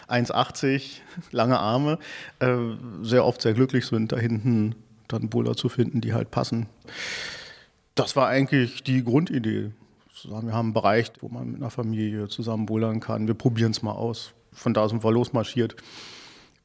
1,80, 0.10 1.00
lange 1.32 1.58
Arme, 1.58 2.00
äh, 2.40 2.58
sehr 3.02 3.24
oft 3.24 3.42
sehr 3.42 3.54
glücklich 3.54 3.86
sind, 3.86 4.12
da 4.12 4.18
hinten 4.18 4.76
dann 5.08 5.30
Boulder 5.30 5.56
zu 5.56 5.70
finden, 5.70 6.02
die 6.02 6.14
halt 6.14 6.32
passen. 6.32 6.68
Das 7.96 8.18
war 8.18 8.28
eigentlich 8.28 8.84
die 8.84 9.06
Grundidee. 9.06 9.72
Wir 10.26 10.36
haben 10.36 10.50
einen 10.50 10.74
Bereich, 10.74 11.10
wo 11.22 11.30
man 11.30 11.52
mit 11.52 11.62
einer 11.62 11.70
Familie 11.70 12.28
zusammen 12.28 12.66
bouldern 12.66 13.00
kann. 13.00 13.28
Wir 13.28 13.36
probieren 13.36 13.72
es 13.72 13.82
mal 13.82 13.94
aus. 13.94 14.34
Von 14.52 14.74
da 14.74 14.90
sind 14.90 15.02
wir 15.02 15.12
losmarschiert. 15.14 15.78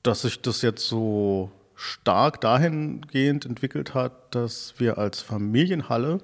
Dass 0.02 0.22
sich 0.22 0.42
das 0.42 0.60
jetzt 0.62 0.88
so 0.88 1.52
stark 1.76 2.40
dahingehend 2.40 3.46
entwickelt 3.46 3.94
hat, 3.94 4.34
dass 4.34 4.74
wir 4.78 4.98
als 4.98 5.22
Familienhalle 5.22 6.18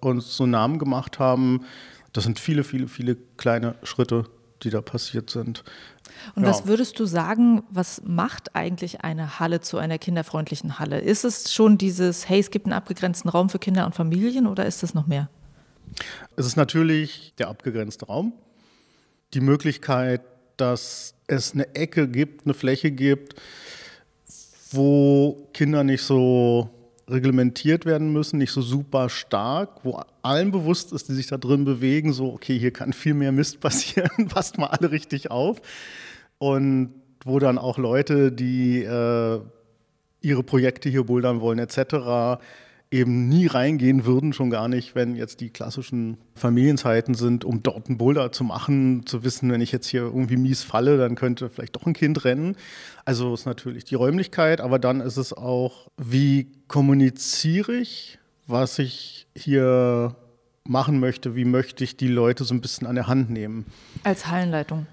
uns 0.00 0.36
so 0.36 0.46
Namen 0.46 0.78
gemacht 0.78 1.18
haben. 1.18 1.64
Das 2.12 2.24
sind 2.24 2.38
viele, 2.38 2.64
viele, 2.64 2.88
viele 2.88 3.16
kleine 3.36 3.74
Schritte, 3.82 4.24
die 4.62 4.70
da 4.70 4.80
passiert 4.80 5.30
sind. 5.30 5.64
Und 6.34 6.42
ja. 6.42 6.50
was 6.50 6.66
würdest 6.66 6.98
du 6.98 7.06
sagen, 7.06 7.62
was 7.70 8.02
macht 8.04 8.54
eigentlich 8.56 9.02
eine 9.02 9.38
Halle 9.38 9.60
zu 9.60 9.78
einer 9.78 9.98
kinderfreundlichen 9.98 10.78
Halle? 10.78 11.00
Ist 11.00 11.24
es 11.24 11.52
schon 11.52 11.78
dieses, 11.78 12.28
hey, 12.28 12.40
es 12.40 12.50
gibt 12.50 12.66
einen 12.66 12.72
abgegrenzten 12.72 13.30
Raum 13.30 13.50
für 13.50 13.58
Kinder 13.58 13.86
und 13.86 13.94
Familien 13.94 14.46
oder 14.46 14.66
ist 14.66 14.82
es 14.82 14.94
noch 14.94 15.06
mehr? 15.06 15.28
Es 16.36 16.46
ist 16.46 16.56
natürlich 16.56 17.34
der 17.38 17.48
abgegrenzte 17.48 18.06
Raum. 18.06 18.32
Die 19.34 19.40
Möglichkeit, 19.40 20.22
dass 20.56 21.14
es 21.26 21.52
eine 21.54 21.74
Ecke 21.74 22.08
gibt, 22.08 22.46
eine 22.46 22.54
Fläche 22.54 22.90
gibt, 22.90 23.34
wo 24.72 25.48
Kinder 25.52 25.84
nicht 25.84 26.02
so 26.02 26.70
reglementiert 27.08 27.86
werden 27.86 28.12
müssen, 28.12 28.38
nicht 28.38 28.52
so 28.52 28.62
super 28.62 29.08
stark, 29.08 29.84
wo 29.84 30.00
allen 30.22 30.50
bewusst 30.50 30.92
ist, 30.92 31.08
die 31.08 31.14
sich 31.14 31.26
da 31.26 31.38
drin 31.38 31.64
bewegen, 31.64 32.12
so, 32.12 32.32
okay, 32.32 32.58
hier 32.58 32.72
kann 32.72 32.92
viel 32.92 33.14
mehr 33.14 33.32
Mist 33.32 33.60
passieren, 33.60 34.28
passt 34.28 34.58
mal 34.58 34.66
alle 34.66 34.90
richtig 34.90 35.30
auf. 35.30 35.60
Und 36.38 36.94
wo 37.24 37.38
dann 37.38 37.58
auch 37.58 37.78
Leute, 37.78 38.30
die 38.30 38.82
äh, 38.82 39.40
ihre 40.20 40.42
Projekte 40.42 40.88
hier 40.88 41.04
bouldern 41.04 41.40
wollen, 41.40 41.58
etc., 41.58 42.40
eben 42.90 43.28
nie 43.28 43.46
reingehen 43.46 44.04
würden, 44.06 44.32
schon 44.32 44.50
gar 44.50 44.68
nicht, 44.68 44.94
wenn 44.94 45.14
jetzt 45.14 45.40
die 45.40 45.50
klassischen 45.50 46.16
Familienzeiten 46.34 47.14
sind, 47.14 47.44
um 47.44 47.62
dort 47.62 47.88
einen 47.88 47.98
Boulder 47.98 48.32
zu 48.32 48.44
machen, 48.44 49.04
zu 49.04 49.24
wissen, 49.24 49.50
wenn 49.52 49.60
ich 49.60 49.72
jetzt 49.72 49.88
hier 49.88 50.02
irgendwie 50.02 50.36
mies 50.36 50.62
falle, 50.62 50.96
dann 50.96 51.14
könnte 51.14 51.50
vielleicht 51.50 51.76
doch 51.76 51.86
ein 51.86 51.92
Kind 51.92 52.24
rennen. 52.24 52.56
Also 53.04 53.34
ist 53.34 53.46
natürlich 53.46 53.84
die 53.84 53.94
Räumlichkeit, 53.94 54.60
aber 54.60 54.78
dann 54.78 55.00
ist 55.00 55.18
es 55.18 55.32
auch, 55.32 55.88
wie 55.98 56.50
kommuniziere 56.66 57.74
ich, 57.74 58.18
was 58.46 58.78
ich 58.78 59.26
hier 59.36 60.16
machen 60.64 60.98
möchte, 61.00 61.34
wie 61.34 61.44
möchte 61.44 61.84
ich 61.84 61.96
die 61.96 62.08
Leute 62.08 62.44
so 62.44 62.54
ein 62.54 62.60
bisschen 62.60 62.86
an 62.86 62.94
der 62.94 63.06
Hand 63.06 63.30
nehmen. 63.30 63.66
Als 64.02 64.26
Hallenleitung. 64.28 64.86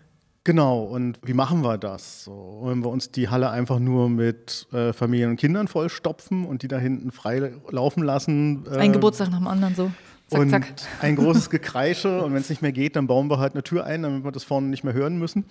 Genau, 0.46 0.84
und 0.84 1.18
wie 1.24 1.34
machen 1.34 1.64
wir 1.64 1.80
das? 1.80 2.24
So, 2.26 2.62
wenn 2.66 2.84
wir 2.84 2.90
uns 2.90 3.10
die 3.10 3.30
Halle 3.30 3.50
einfach 3.50 3.80
nur 3.80 4.10
mit 4.10 4.68
äh, 4.72 4.94
Familien 4.94 5.32
und 5.32 5.38
Kindern 5.38 5.68
vollstopfen 5.68 6.46
und 6.46 6.62
die 6.62 6.68
da 6.68 6.78
hinten 6.78 7.12
frei 7.12 7.52
laufen 7.72 8.04
lassen. 8.04 8.64
Äh, 8.72 8.78
ein 8.78 8.94
Geburtstag 8.94 9.32
nach 9.32 9.40
dem 9.40 9.48
anderen 9.48 9.74
so. 9.74 9.92
Zack, 10.28 10.40
und 10.40 10.50
zack. 10.52 10.74
ein 11.02 11.16
großes 11.18 11.50
Gekreische 11.50 12.24
und 12.24 12.36
wenn 12.36 12.42
es 12.42 12.50
nicht 12.52 12.62
mehr 12.62 12.72
geht, 12.72 12.96
dann 12.96 13.08
bauen 13.08 13.28
wir 13.28 13.40
halt 13.40 13.54
eine 13.54 13.64
Tür 13.64 13.86
ein, 13.86 14.04
damit 14.04 14.24
wir 14.24 14.32
das 14.32 14.44
vorne 14.44 14.68
nicht 14.68 14.84
mehr 14.84 14.94
hören 14.94 15.18
müssen. 15.18 15.46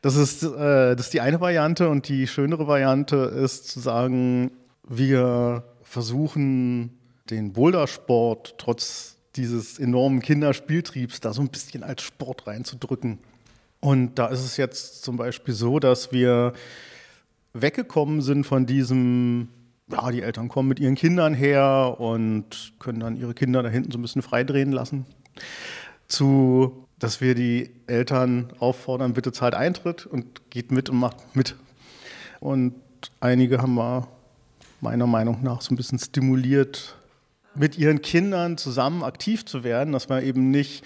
Das 0.00 0.16
ist, 0.16 0.42
äh, 0.42 0.96
das 0.96 1.06
ist 1.06 1.12
die 1.12 1.20
eine 1.20 1.42
Variante 1.42 1.90
und 1.90 2.08
die 2.08 2.26
schönere 2.26 2.66
Variante 2.66 3.16
ist 3.16 3.68
zu 3.68 3.80
sagen, 3.80 4.50
wir 4.88 5.62
versuchen 5.82 6.98
den 7.28 7.52
Bouldersport 7.52 8.54
trotz 8.56 9.18
dieses 9.36 9.78
enormen 9.78 10.20
Kinderspieltriebs 10.20 11.20
da 11.20 11.34
so 11.34 11.42
ein 11.42 11.48
bisschen 11.48 11.82
als 11.82 12.00
Sport 12.00 12.46
reinzudrücken. 12.46 13.18
Und 13.84 14.14
da 14.14 14.28
ist 14.28 14.44
es 14.44 14.56
jetzt 14.56 15.02
zum 15.02 15.16
Beispiel 15.16 15.52
so, 15.52 15.80
dass 15.80 16.12
wir 16.12 16.52
weggekommen 17.52 18.22
sind 18.22 18.46
von 18.46 18.64
diesem, 18.64 19.48
ja, 19.90 20.08
die 20.12 20.22
Eltern 20.22 20.46
kommen 20.46 20.68
mit 20.68 20.78
ihren 20.78 20.94
Kindern 20.94 21.34
her 21.34 21.96
und 21.98 22.74
können 22.78 23.00
dann 23.00 23.16
ihre 23.16 23.34
Kinder 23.34 23.60
da 23.60 23.68
hinten 23.68 23.90
so 23.90 23.98
ein 23.98 24.02
bisschen 24.02 24.22
freidrehen 24.22 24.70
lassen, 24.70 25.04
zu, 26.06 26.86
dass 27.00 27.20
wir 27.20 27.34
die 27.34 27.70
Eltern 27.88 28.52
auffordern, 28.60 29.14
bitte 29.14 29.32
zahlt 29.32 29.54
Eintritt 29.54 30.06
und 30.06 30.48
geht 30.48 30.70
mit 30.70 30.88
und 30.88 30.98
macht 30.98 31.34
mit. 31.34 31.56
Und 32.38 32.76
einige 33.18 33.58
haben 33.60 33.74
wir 33.74 34.06
meiner 34.80 35.08
Meinung 35.08 35.42
nach 35.42 35.60
so 35.60 35.74
ein 35.74 35.76
bisschen 35.76 35.98
stimuliert, 35.98 36.94
mit 37.56 37.76
ihren 37.78 38.00
Kindern 38.00 38.58
zusammen 38.58 39.02
aktiv 39.02 39.44
zu 39.44 39.64
werden, 39.64 39.92
dass 39.92 40.08
man 40.08 40.22
eben 40.22 40.52
nicht 40.52 40.84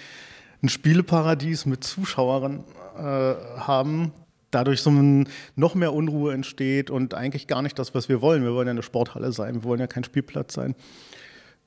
ein 0.63 0.71
Spieleparadies 0.71 1.67
mit 1.67 1.85
Zuschauern 1.85 2.65
äh, 2.97 3.61
haben, 3.61 4.13
dadurch 4.51 4.81
so 4.81 4.91
ein, 4.91 5.29
noch 5.55 5.75
mehr 5.75 5.93
Unruhe 5.93 6.33
entsteht 6.33 6.91
und 6.91 7.15
eigentlich 7.15 7.47
gar 7.47 7.63
nicht 7.63 7.79
das, 7.79 7.95
was 7.95 8.09
wir 8.09 8.21
wollen. 8.21 8.43
Wir 8.43 8.55
wollen 8.55 8.67
ja 8.67 8.73
eine 8.73 8.83
Sporthalle 8.83 9.33
sein, 9.33 9.57
wir 9.57 9.65
wollen 9.65 9.81
ja 9.81 9.87
kein 9.87 10.05
Spielplatz 10.05 10.55
sein. 10.55 10.75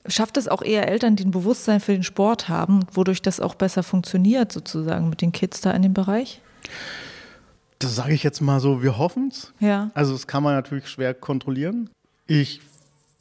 Schafft 0.07 0.37
es 0.37 0.47
auch 0.47 0.61
eher 0.61 0.87
Eltern, 0.87 1.15
die 1.15 1.25
ein 1.25 1.31
Bewusstsein 1.31 1.81
für 1.81 1.91
den 1.91 2.03
Sport 2.03 2.47
haben, 2.47 2.85
wodurch 2.93 3.21
das 3.21 3.39
auch 3.39 3.55
besser 3.55 3.83
funktioniert, 3.83 4.51
sozusagen 4.51 5.09
mit 5.09 5.21
den 5.21 5.31
Kids 5.31 5.61
da 5.61 5.71
in 5.71 5.81
dem 5.81 5.93
Bereich? 5.93 6.41
Das 7.79 7.95
sage 7.95 8.13
ich 8.13 8.23
jetzt 8.23 8.41
mal 8.41 8.59
so, 8.59 8.81
wir 8.81 8.97
hoffen 8.97 9.29
es. 9.29 9.53
Ja. 9.59 9.91
Also 9.93 10.13
das 10.13 10.25
kann 10.27 10.43
man 10.43 10.55
natürlich 10.55 10.87
schwer 10.87 11.13
kontrollieren. 11.13 11.89
Ich 12.27 12.61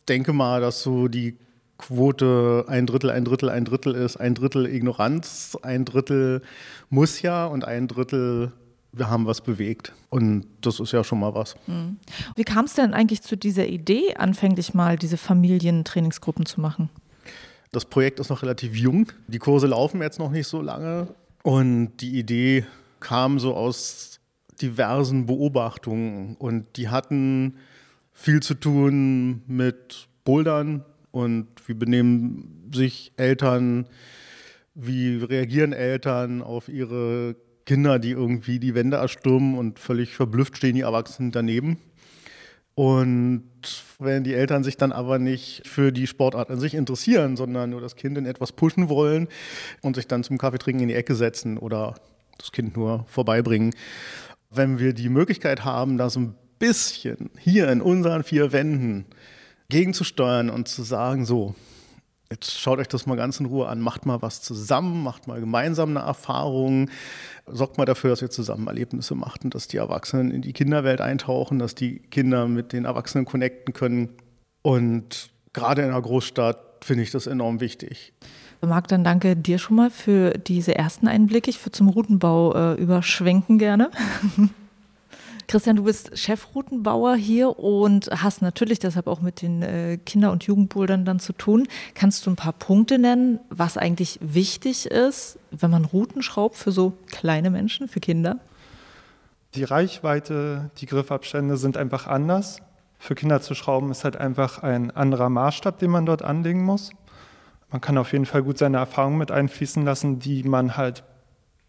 denke 0.08 0.32
mal, 0.32 0.60
dass 0.60 0.82
so 0.82 1.08
die 1.08 1.36
Quote 1.78 2.64
ein 2.68 2.86
Drittel, 2.86 3.10
ein 3.10 3.24
Drittel, 3.24 3.48
ein 3.48 3.64
Drittel 3.64 3.94
ist, 3.94 4.16
ein 4.16 4.34
Drittel 4.34 4.66
Ignoranz, 4.66 5.56
ein 5.62 5.84
Drittel 5.84 6.42
muss 6.90 7.22
ja 7.22 7.46
und 7.46 7.64
ein 7.64 7.88
Drittel 7.88 8.52
wir 8.92 9.10
haben 9.10 9.26
was 9.26 9.40
bewegt. 9.40 9.92
Und 10.10 10.46
das 10.60 10.80
ist 10.80 10.92
ja 10.92 11.04
schon 11.04 11.20
mal 11.20 11.34
was. 11.34 11.56
Mhm. 11.66 11.98
Wie 12.36 12.44
kam 12.44 12.64
es 12.64 12.74
denn 12.74 12.94
eigentlich 12.94 13.22
zu 13.22 13.36
dieser 13.36 13.66
Idee, 13.66 14.14
anfänglich 14.16 14.74
mal 14.74 14.96
diese 14.96 15.16
Familientrainingsgruppen 15.16 16.46
zu 16.46 16.60
machen? 16.60 16.90
Das 17.70 17.84
Projekt 17.84 18.18
ist 18.18 18.30
noch 18.30 18.42
relativ 18.42 18.74
jung. 18.76 19.12
Die 19.26 19.38
Kurse 19.38 19.66
laufen 19.66 20.00
jetzt 20.00 20.18
noch 20.18 20.30
nicht 20.30 20.48
so 20.48 20.62
lange. 20.62 21.08
Und 21.42 21.98
die 21.98 22.18
Idee 22.18 22.66
kam 23.00 23.38
so 23.38 23.54
aus 23.54 24.20
diversen 24.60 25.26
Beobachtungen. 25.26 26.34
Und 26.36 26.76
die 26.76 26.88
hatten 26.88 27.58
viel 28.12 28.40
zu 28.40 28.54
tun 28.54 29.42
mit 29.46 30.08
Bouldern, 30.24 30.84
und 31.18 31.48
wie 31.66 31.74
benehmen 31.74 32.70
sich 32.72 33.12
Eltern, 33.16 33.88
wie 34.74 35.16
reagieren 35.16 35.72
Eltern 35.72 36.42
auf 36.42 36.68
ihre 36.68 37.34
Kinder, 37.66 37.98
die 37.98 38.12
irgendwie 38.12 38.60
die 38.60 38.76
Wände 38.76 38.98
erstürmen 38.98 39.58
und 39.58 39.80
völlig 39.80 40.14
verblüfft 40.14 40.56
stehen 40.56 40.76
die 40.76 40.82
Erwachsenen 40.82 41.32
daneben. 41.32 41.78
Und 42.76 43.42
wenn 43.98 44.22
die 44.22 44.34
Eltern 44.34 44.62
sich 44.62 44.76
dann 44.76 44.92
aber 44.92 45.18
nicht 45.18 45.66
für 45.66 45.90
die 45.90 46.06
Sportart 46.06 46.50
an 46.50 46.60
sich 46.60 46.74
interessieren, 46.74 47.36
sondern 47.36 47.70
nur 47.70 47.80
das 47.80 47.96
Kind 47.96 48.16
in 48.16 48.24
etwas 48.24 48.52
pushen 48.52 48.88
wollen 48.88 49.26
und 49.82 49.96
sich 49.96 50.06
dann 50.06 50.22
zum 50.22 50.38
Kaffeetrinken 50.38 50.82
in 50.82 50.88
die 50.88 50.94
Ecke 50.94 51.16
setzen 51.16 51.58
oder 51.58 51.96
das 52.38 52.52
Kind 52.52 52.76
nur 52.76 53.04
vorbeibringen, 53.08 53.74
wenn 54.50 54.78
wir 54.78 54.92
die 54.92 55.08
Möglichkeit 55.08 55.64
haben, 55.64 55.98
das 55.98 56.16
ein 56.16 56.36
bisschen 56.60 57.30
hier 57.36 57.68
in 57.72 57.80
unseren 57.80 58.22
vier 58.22 58.52
Wänden 58.52 59.06
gegenzusteuern 59.70 60.50
und 60.50 60.68
zu 60.68 60.82
sagen, 60.82 61.24
so, 61.24 61.54
Jetzt 62.30 62.60
schaut 62.60 62.78
euch 62.78 62.88
das 62.88 63.06
mal 63.06 63.16
ganz 63.16 63.40
in 63.40 63.46
Ruhe 63.46 63.68
an, 63.68 63.80
macht 63.80 64.04
mal 64.04 64.20
was 64.20 64.42
zusammen, 64.42 65.02
macht 65.02 65.26
mal 65.26 65.40
gemeinsam 65.40 65.96
eine 65.96 66.06
Erfahrung, 66.06 66.90
sorgt 67.46 67.78
mal 67.78 67.86
dafür, 67.86 68.10
dass 68.10 68.20
ihr 68.20 68.28
zusammen 68.28 68.66
Erlebnisse 68.66 69.14
macht 69.14 69.44
und 69.44 69.54
dass 69.54 69.66
die 69.66 69.78
Erwachsenen 69.78 70.30
in 70.30 70.42
die 70.42 70.52
Kinderwelt 70.52 71.00
eintauchen, 71.00 71.58
dass 71.58 71.74
die 71.74 72.00
Kinder 72.00 72.46
mit 72.46 72.74
den 72.74 72.84
Erwachsenen 72.84 73.24
connecten 73.24 73.72
können. 73.72 74.10
Und 74.60 75.30
gerade 75.54 75.80
in 75.80 75.88
einer 75.88 76.02
Großstadt 76.02 76.84
finde 76.84 77.02
ich 77.02 77.10
das 77.10 77.26
enorm 77.26 77.60
wichtig. 77.60 78.12
Marc, 78.60 78.88
dann 78.88 79.04
danke 79.04 79.34
dir 79.34 79.58
schon 79.58 79.76
mal 79.76 79.90
für 79.90 80.32
diese 80.32 80.74
ersten 80.74 81.08
Einblicke. 81.08 81.48
Ich 81.48 81.64
würde 81.64 81.72
zum 81.72 81.88
Routenbau 81.88 82.54
äh, 82.54 82.74
überschwenken 82.74 83.56
gerne. 83.56 83.90
Christian, 85.48 85.76
du 85.76 85.84
bist 85.84 86.16
Chefroutenbauer 86.16 87.16
hier 87.16 87.58
und 87.58 88.10
hast 88.10 88.42
natürlich 88.42 88.80
deshalb 88.80 89.06
auch 89.06 89.22
mit 89.22 89.40
den 89.40 89.62
äh, 89.62 89.96
Kinder- 89.96 90.30
und 90.30 90.44
Jugendbouldern 90.44 91.06
dann 91.06 91.20
zu 91.20 91.32
tun. 91.32 91.66
Kannst 91.94 92.26
du 92.26 92.30
ein 92.30 92.36
paar 92.36 92.52
Punkte 92.52 92.98
nennen, 92.98 93.40
was 93.48 93.78
eigentlich 93.78 94.18
wichtig 94.20 94.84
ist, 94.84 95.38
wenn 95.50 95.70
man 95.70 95.86
Routen 95.86 96.20
schraubt 96.20 96.56
für 96.56 96.70
so 96.70 96.92
kleine 97.06 97.48
Menschen, 97.48 97.88
für 97.88 97.98
Kinder? 97.98 98.40
Die 99.54 99.64
Reichweite, 99.64 100.70
die 100.78 100.86
Griffabstände 100.86 101.56
sind 101.56 101.78
einfach 101.78 102.06
anders. 102.06 102.60
Für 102.98 103.14
Kinder 103.14 103.40
zu 103.40 103.54
schrauben 103.54 103.90
ist 103.90 104.04
halt 104.04 104.18
einfach 104.18 104.62
ein 104.62 104.90
anderer 104.90 105.30
Maßstab, 105.30 105.78
den 105.78 105.90
man 105.90 106.04
dort 106.04 106.20
anlegen 106.20 106.62
muss. 106.62 106.90
Man 107.70 107.80
kann 107.80 107.96
auf 107.96 108.12
jeden 108.12 108.26
Fall 108.26 108.42
gut 108.42 108.58
seine 108.58 108.76
Erfahrungen 108.76 109.16
mit 109.16 109.30
einfließen 109.30 109.82
lassen, 109.82 110.18
die 110.18 110.42
man 110.42 110.76
halt 110.76 111.04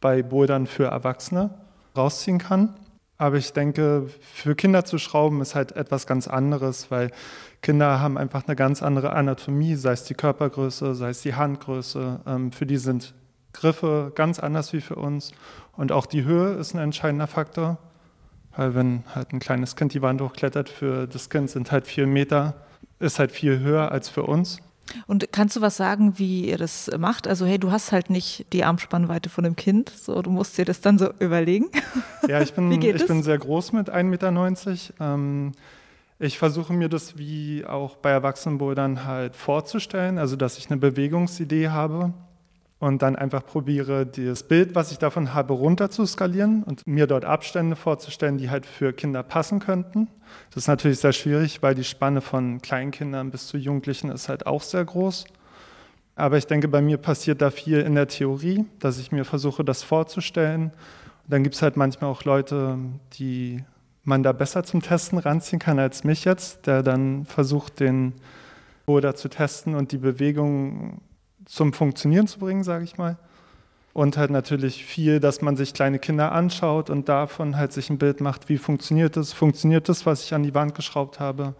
bei 0.02 0.22
Bouldern 0.22 0.68
für 0.68 0.88
Erwachsene 0.88 1.52
rausziehen 1.96 2.40
kann. 2.40 2.76
Aber 3.20 3.36
ich 3.36 3.51
denke, 3.51 4.07
für 4.22 4.55
Kinder 4.55 4.86
zu 4.86 4.97
schrauben 4.97 5.41
ist 5.41 5.53
halt 5.53 5.74
etwas 5.74 6.07
ganz 6.07 6.30
anderes, 6.30 6.89
weil 6.89 7.11
Kinder 7.61 7.99
haben 7.99 8.17
einfach 8.17 8.47
eine 8.47 8.55
ganz 8.55 8.82
andere 8.82 9.11
Anatomie, 9.11 9.76
sei 9.76 9.91
es 9.91 10.05
die 10.05 10.13
Körpergröße, 10.13 10.95
sei 10.95 11.09
es 11.09 11.22
die 11.22 11.36
Handgröße. 11.36 12.22
Ähm, 12.26 12.53
für 12.53 12.65
die 12.65 12.78
sind 12.78 13.13
Griffe 13.51 14.13
ganz 14.15 14.39
anders 14.39 14.72
wie 14.72 14.80
für 14.80 14.95
uns. 14.95 15.34
Und 15.76 15.91
auch 15.91 16.05
die 16.05 16.24
Höhe 16.24 16.53
ist 16.53 16.74
ein 16.74 16.80
entscheidender 16.80 17.28
Faktor. 17.28 17.78
Weil 18.55 18.74
wenn 18.74 19.03
halt 19.13 19.34
ein 19.34 19.39
kleines 19.39 19.76
Kind 19.76 19.93
die 19.93 20.01
Wand 20.01 20.22
hochklettert, 20.22 20.70
für 20.70 21.05
das 21.05 21.30
Kind 21.30 21.49
sind 21.49 21.74
halt 21.74 21.88
vier 21.88 22.07
Meter, 22.07 22.55
ist 22.99 23.20
halt 23.20 23.34
viel 23.34 23.59
höher 23.59 23.91
als 23.91 24.07
für 24.07 24.24
uns. 24.24 24.61
Und 25.08 25.32
kannst 25.32 25.56
du 25.56 25.62
was 25.62 25.78
sagen, 25.78 26.18
wie 26.18 26.50
ihr 26.50 26.58
das 26.58 26.90
macht? 26.98 27.28
Also, 27.28 27.46
hey, 27.46 27.60
du 27.60 27.72
hast 27.72 27.92
halt 27.92 28.10
nicht 28.10 28.46
die 28.54 28.64
Armspannweite 28.64 29.30
von 29.30 29.46
einem 29.46 29.56
Kind, 29.56 29.90
so 29.90 30.22
du 30.22 30.32
musst 30.32 30.58
dir 30.58 30.66
das 30.66 30.82
dann 30.82 30.98
so 30.98 31.10
überlegen. 31.20 31.68
Ja, 32.28 32.42
ich 32.42 32.54
bin, 32.56 32.72
ich 32.72 33.08
bin 33.08 33.24
sehr 33.24 33.38
groß 33.38 33.74
mit 33.74 33.90
1,90 33.90 34.04
Meter. 34.04 34.32
Ähm, 35.00 35.52
ich 36.20 36.38
versuche 36.38 36.74
mir 36.74 36.90
das 36.90 37.18
wie 37.18 37.66
auch 37.66 37.96
bei 37.96 38.10
Erwachsenenbouldern 38.12 39.06
halt 39.06 39.36
vorzustellen, 39.36 40.18
also 40.18 40.36
dass 40.36 40.58
ich 40.58 40.70
eine 40.70 40.78
Bewegungsidee 40.78 41.70
habe 41.70 42.14
und 42.80 43.02
dann 43.02 43.18
einfach 43.18 43.46
probiere, 43.46 44.06
das 44.06 44.44
Bild, 44.44 44.74
was 44.74 44.92
ich 44.92 44.98
davon 44.98 45.34
habe, 45.34 45.54
runter 45.54 45.90
zu 45.90 46.06
skalieren 46.06 46.64
und 46.64 46.88
mir 46.88 47.08
dort 47.08 47.26
Abstände 47.26 47.76
vorzustellen, 47.76 48.38
die 48.38 48.50
halt 48.50 48.66
für 48.66 48.94
Kinder 48.94 49.22
passen 49.22 49.60
könnten. 49.60 50.08
Das 50.52 50.64
ist 50.64 50.68
natürlich 50.68 51.00
sehr 51.00 51.12
schwierig, 51.12 51.62
weil 51.62 51.76
die 51.76 51.84
Spanne 51.84 52.22
von 52.22 52.62
Kleinkindern 52.62 53.32
bis 53.32 53.48
zu 53.48 53.58
Jugendlichen 53.58 54.10
ist 54.10 54.30
halt 54.30 54.48
auch 54.48 54.62
sehr 54.62 54.86
groß. 54.86 55.26
Aber 56.16 56.38
ich 56.38 56.48
denke, 56.48 56.68
bei 56.68 56.82
mir 56.82 56.98
passiert 56.98 57.42
da 57.42 57.50
viel 57.50 57.80
in 57.80 57.96
der 57.96 58.08
Theorie, 58.08 58.66
dass 58.80 58.98
ich 58.98 59.12
mir 59.12 59.26
versuche, 59.26 59.64
das 59.66 59.84
vorzustellen. 59.84 60.72
Und 61.24 61.34
dann 61.34 61.44
gibt 61.44 61.56
es 61.56 61.62
halt 61.62 61.76
manchmal 61.76 62.10
auch 62.10 62.24
Leute, 62.24 62.78
die 63.14 63.64
man 64.04 64.24
da 64.24 64.32
besser 64.32 64.64
zum 64.64 64.82
Testen 64.82 65.18
ranziehen 65.18 65.60
kann 65.60 65.80
als 65.80 66.04
mich 66.04 66.26
jetzt, 66.26 66.66
der 66.66 66.82
dann 66.82 67.26
versucht, 67.26 67.80
den 67.80 68.14
Boulder 68.86 69.16
zu 69.16 69.30
testen 69.30 69.76
und 69.76 69.92
die 69.92 69.98
Bewegung 69.98 71.02
zum 71.50 71.74
Funktionieren 71.74 72.28
zu 72.28 72.39
bringen, 72.39 72.64
sage 72.64 72.84
ich 72.84 72.97
mal. 72.97 73.18
Und 73.91 74.18
halt 74.18 74.30
natürlich 74.30 74.86
viel, 74.86 75.20
dass 75.20 75.41
man 75.41 75.58
sich 75.58 75.74
kleine 75.74 75.97
Kinder 75.97 76.32
anschaut 76.32 76.89
und 76.89 77.10
davon 77.10 77.58
halt 77.58 77.74
sich 77.74 77.89
ein 77.89 77.97
Bild 77.97 78.22
macht, 78.22 78.47
wie 78.47 78.60
funktioniert 78.60 79.18
das? 79.18 79.34
Funktioniert 79.34 79.89
das, 79.89 80.06
was 80.06 80.24
ich 80.24 80.34
an 80.34 80.43
die 80.43 80.54
Wand 80.54 80.76
geschraubt 80.76 81.20
habe? 81.20 81.56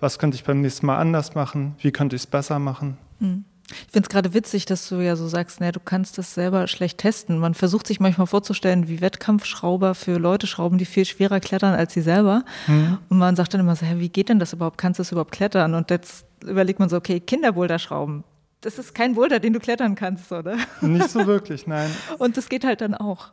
Was 0.00 0.18
könnte 0.18 0.34
ich 0.34 0.44
beim 0.44 0.60
nächsten 0.60 0.86
Mal 0.86 0.98
anders 0.98 1.34
machen? 1.34 1.76
Wie 1.78 1.92
könnte 1.92 2.16
ich 2.16 2.22
es 2.22 2.26
besser 2.26 2.58
machen? 2.58 2.98
Hm. 3.20 3.44
Ich 3.70 3.92
finde 3.92 4.06
es 4.06 4.08
gerade 4.08 4.34
witzig, 4.34 4.64
dass 4.64 4.88
du 4.88 4.96
ja 4.96 5.14
so 5.14 5.28
sagst, 5.28 5.60
ne, 5.60 5.72
du 5.72 5.80
kannst 5.80 6.18
das 6.18 6.34
selber 6.34 6.66
schlecht 6.66 6.98
testen. 6.98 7.38
Man 7.38 7.54
versucht 7.54 7.86
sich 7.86 8.00
manchmal 8.00 8.26
vorzustellen, 8.26 8.88
wie 8.88 9.00
Wettkampfschrauber 9.00 9.94
für 9.94 10.18
Leute 10.18 10.46
schrauben, 10.46 10.78
die 10.78 10.84
viel 10.86 11.04
schwerer 11.04 11.38
klettern 11.38 11.74
als 11.74 11.92
sie 11.92 12.00
selber. 12.00 12.44
Mhm. 12.66 12.98
Und 13.08 13.18
man 13.18 13.36
sagt 13.36 13.52
dann 13.54 13.60
immer 13.60 13.76
so, 13.76 13.84
hä, 13.84 13.96
wie 13.98 14.08
geht 14.08 14.30
denn 14.30 14.38
das 14.38 14.54
überhaupt? 14.54 14.78
Kannst 14.78 14.98
du 14.98 15.02
das 15.02 15.12
überhaupt 15.12 15.32
klettern? 15.32 15.74
Und 15.74 15.90
jetzt 15.90 16.26
überlegt 16.42 16.80
man 16.80 16.88
so, 16.88 16.96
okay, 16.96 17.20
Kinderboulder 17.20 17.78
schrauben 17.78 18.24
das 18.60 18.78
ist 18.78 18.94
kein 18.94 19.14
Boulder, 19.14 19.38
den 19.38 19.52
du 19.52 19.60
klettern 19.60 19.94
kannst, 19.94 20.32
oder? 20.32 20.56
Nicht 20.80 21.10
so 21.10 21.26
wirklich, 21.26 21.66
nein. 21.66 21.90
Und 22.18 22.36
das 22.36 22.48
geht 22.48 22.64
halt 22.64 22.80
dann 22.80 22.94
auch. 22.94 23.28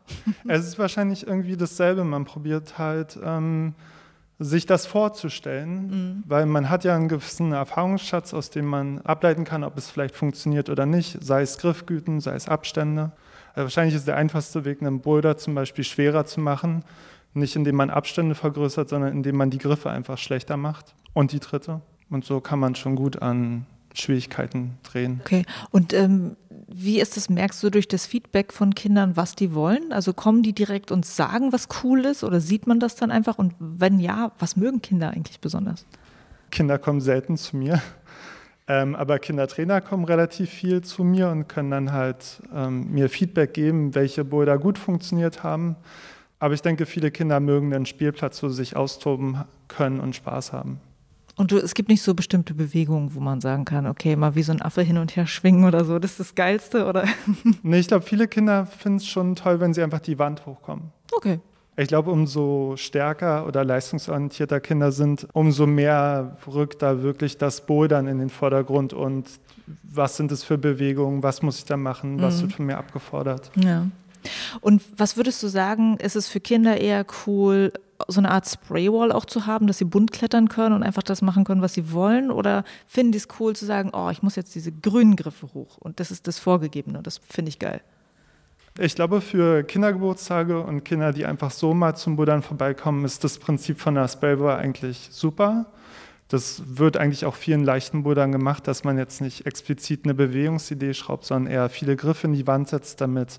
Es 0.47 0.67
ist 0.67 0.77
wahrscheinlich 0.77 1.25
irgendwie 1.25 1.57
dasselbe. 1.57 2.03
Man 2.03 2.25
probiert 2.25 2.77
halt, 2.77 3.17
ähm, 3.23 3.73
sich 4.37 4.65
das 4.65 4.85
vorzustellen, 4.85 5.87
mhm. 5.87 6.23
weil 6.27 6.45
man 6.45 6.69
hat 6.69 6.83
ja 6.83 6.95
einen 6.95 7.07
gewissen 7.07 7.53
Erfahrungsschatz, 7.53 8.33
aus 8.33 8.49
dem 8.49 8.65
man 8.65 8.99
ableiten 9.01 9.45
kann, 9.45 9.63
ob 9.63 9.77
es 9.77 9.89
vielleicht 9.89 10.15
funktioniert 10.15 10.69
oder 10.69 10.85
nicht, 10.85 11.23
sei 11.23 11.41
es 11.41 11.57
Griffgüten, 11.57 12.19
sei 12.19 12.35
es 12.35 12.49
Abstände. 12.49 13.13
Also 13.53 13.63
wahrscheinlich 13.65 13.95
ist 13.95 14.07
der 14.07 14.17
einfachste 14.17 14.65
Weg, 14.65 14.81
einen 14.81 14.99
Boulder 14.99 15.37
zum 15.37 15.55
Beispiel 15.55 15.85
schwerer 15.85 16.25
zu 16.25 16.41
machen, 16.41 16.83
nicht 17.33 17.55
indem 17.55 17.75
man 17.75 17.89
Abstände 17.89 18.35
vergrößert, 18.35 18.89
sondern 18.89 19.13
indem 19.13 19.37
man 19.37 19.49
die 19.49 19.57
Griffe 19.57 19.89
einfach 19.89 20.17
schlechter 20.17 20.57
macht 20.57 20.95
und 21.13 21.31
die 21.31 21.39
Tritte. 21.39 21.81
Und 22.09 22.25
so 22.25 22.41
kann 22.41 22.59
man 22.59 22.75
schon 22.75 22.95
gut 22.95 23.21
an 23.21 23.65
Schwierigkeiten 23.95 24.77
drehen. 24.83 25.21
Okay, 25.23 25.45
und 25.71 25.93
ähm, 25.93 26.35
wie 26.67 26.99
ist 26.99 27.15
das, 27.15 27.29
merkst 27.29 27.61
du 27.63 27.69
durch 27.69 27.87
das 27.87 28.05
Feedback 28.05 28.51
von 28.51 28.73
Kindern, 28.75 29.15
was 29.15 29.35
die 29.35 29.53
wollen? 29.53 29.91
Also 29.91 30.13
kommen 30.13 30.43
die 30.43 30.53
direkt 30.53 30.91
und 30.91 31.05
sagen, 31.05 31.53
was 31.53 31.67
cool 31.83 32.05
ist 32.05 32.23
oder 32.23 32.39
sieht 32.39 32.67
man 32.67 32.79
das 32.79 32.95
dann 32.95 33.11
einfach? 33.11 33.37
Und 33.37 33.53
wenn 33.59 33.99
ja, 33.99 34.31
was 34.39 34.55
mögen 34.55 34.81
Kinder 34.81 35.11
eigentlich 35.11 35.39
besonders? 35.39 35.85
Kinder 36.51 36.77
kommen 36.77 37.01
selten 37.01 37.37
zu 37.37 37.57
mir, 37.57 37.81
ähm, 38.67 38.95
aber 38.95 39.19
Kindertrainer 39.19 39.81
kommen 39.81 40.05
relativ 40.05 40.49
viel 40.49 40.81
zu 40.81 41.03
mir 41.03 41.29
und 41.29 41.47
können 41.47 41.71
dann 41.71 41.91
halt 41.91 42.41
ähm, 42.53 42.91
mir 42.91 43.09
Feedback 43.09 43.53
geben, 43.53 43.95
welche 43.95 44.25
Boulder 44.25 44.57
gut 44.57 44.77
funktioniert 44.77 45.43
haben. 45.43 45.75
Aber 46.39 46.53
ich 46.53 46.61
denke, 46.61 46.85
viele 46.85 47.11
Kinder 47.11 47.39
mögen 47.39 47.71
den 47.71 47.85
Spielplatz, 47.85 48.43
wo 48.43 48.49
sie 48.49 48.55
sich 48.55 48.75
austoben 48.75 49.43
können 49.67 49.99
und 49.99 50.15
Spaß 50.15 50.51
haben. 50.53 50.79
Und 51.35 51.51
du, 51.51 51.57
es 51.57 51.73
gibt 51.73 51.89
nicht 51.89 52.01
so 52.01 52.13
bestimmte 52.13 52.53
Bewegungen, 52.53 53.13
wo 53.13 53.19
man 53.19 53.41
sagen 53.41 53.65
kann, 53.65 53.87
okay, 53.87 54.15
mal 54.15 54.35
wie 54.35 54.43
so 54.43 54.53
ein 54.53 54.61
Affe 54.61 54.81
hin 54.81 54.97
und 54.97 55.15
her 55.15 55.27
schwingen 55.27 55.65
oder 55.65 55.83
so, 55.83 55.99
das 55.99 56.11
ist 56.11 56.19
das 56.19 56.35
Geilste, 56.35 56.85
oder? 56.85 57.05
nee, 57.63 57.79
ich 57.79 57.87
glaube, 57.87 58.05
viele 58.05 58.27
Kinder 58.27 58.65
finden 58.65 58.97
es 58.97 59.07
schon 59.07 59.35
toll, 59.35 59.59
wenn 59.59 59.73
sie 59.73 59.83
einfach 59.83 59.99
die 59.99 60.17
Wand 60.17 60.45
hochkommen. 60.45 60.91
Okay. 61.11 61.39
Ich 61.77 61.89
glaube, 61.89 62.09
umso 62.09 62.75
stärker 62.77 63.45
oder 63.45 63.65
leistungsorientierter 63.65 64.61
Kinder 64.61 64.93
sind, 64.93 65.27
umso 65.33 65.67
mehr 65.67 66.37
rückt 66.47 66.81
da 66.81 67.01
wirklich 67.01 67.37
das 67.37 67.65
Bouldern 67.65 68.07
in 68.07 68.19
den 68.19 68.29
Vordergrund 68.29 68.93
und 68.93 69.27
was 69.83 70.15
sind 70.15 70.31
es 70.31 70.43
für 70.43 70.57
Bewegungen, 70.57 71.21
was 71.21 71.41
muss 71.41 71.57
ich 71.57 71.65
da 71.65 71.75
machen, 71.75 72.21
was 72.21 72.37
mhm. 72.37 72.41
wird 72.43 72.53
von 72.53 72.65
mir 72.65 72.77
abgefordert. 72.77 73.51
Ja. 73.55 73.87
Und 74.61 74.81
was 74.97 75.17
würdest 75.17 75.43
du 75.43 75.47
sagen, 75.47 75.97
ist 75.97 76.15
es 76.15 76.27
für 76.27 76.39
Kinder 76.39 76.77
eher 76.79 77.05
cool, 77.25 77.71
so 78.07 78.19
eine 78.19 78.31
Art 78.31 78.47
Spraywall 78.47 79.11
auch 79.11 79.25
zu 79.25 79.45
haben, 79.45 79.67
dass 79.67 79.77
sie 79.77 79.85
bunt 79.85 80.11
klettern 80.11 80.49
können 80.49 80.75
und 80.75 80.83
einfach 80.83 81.03
das 81.03 81.21
machen 81.21 81.43
können, 81.43 81.61
was 81.61 81.73
sie 81.73 81.91
wollen? 81.91 82.31
Oder 82.31 82.63
finden 82.85 83.11
die 83.11 83.17
es 83.17 83.27
cool 83.39 83.55
zu 83.55 83.65
sagen, 83.65 83.91
oh, 83.93 84.09
ich 84.09 84.21
muss 84.21 84.35
jetzt 84.35 84.55
diese 84.55 84.71
grünen 84.71 85.15
Griffe 85.15 85.53
hoch 85.53 85.77
und 85.77 85.99
das 85.99 86.11
ist 86.11 86.27
das 86.27 86.39
Vorgegebene, 86.39 87.01
das 87.01 87.19
finde 87.29 87.49
ich 87.49 87.59
geil. 87.59 87.81
Ich 88.77 88.95
glaube, 88.95 89.21
für 89.21 89.63
Kindergeburtstage 89.63 90.59
und 90.59 90.83
Kinder, 90.83 91.13
die 91.13 91.25
einfach 91.25 91.51
so 91.51 91.73
mal 91.73 91.95
zum 91.95 92.17
Buddern 92.17 92.41
vorbeikommen, 92.41 93.05
ist 93.05 93.23
das 93.23 93.39
Prinzip 93.39 93.79
von 93.79 93.95
der 93.95 94.09
Spraywall 94.09 94.57
eigentlich 94.57 95.07
super. 95.11 95.67
Das 96.27 96.61
wird 96.65 96.97
eigentlich 96.97 97.25
auch 97.25 97.35
vielen 97.35 97.63
leichten 97.63 98.03
Buddern 98.03 98.33
gemacht, 98.33 98.67
dass 98.67 98.83
man 98.83 98.97
jetzt 98.97 99.21
nicht 99.21 99.45
explizit 99.45 100.01
eine 100.03 100.13
Bewegungsidee 100.13 100.93
schraubt, 100.93 101.23
sondern 101.23 101.53
eher 101.53 101.69
viele 101.69 101.95
Griffe 101.95 102.27
in 102.27 102.33
die 102.33 102.47
Wand 102.47 102.67
setzt, 102.67 102.99
damit 102.99 103.37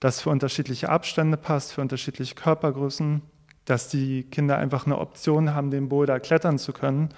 das 0.00 0.22
für 0.22 0.30
unterschiedliche 0.30 0.88
Abstände 0.88 1.36
passt, 1.36 1.72
für 1.74 1.82
unterschiedliche 1.82 2.34
Körpergrößen 2.34 3.20
dass 3.64 3.88
die 3.88 4.24
Kinder 4.24 4.58
einfach 4.58 4.86
eine 4.86 4.98
Option 4.98 5.54
haben, 5.54 5.70
den 5.70 5.88
Boulder 5.88 6.20
klettern 6.20 6.58
zu 6.58 6.72
können 6.72 7.10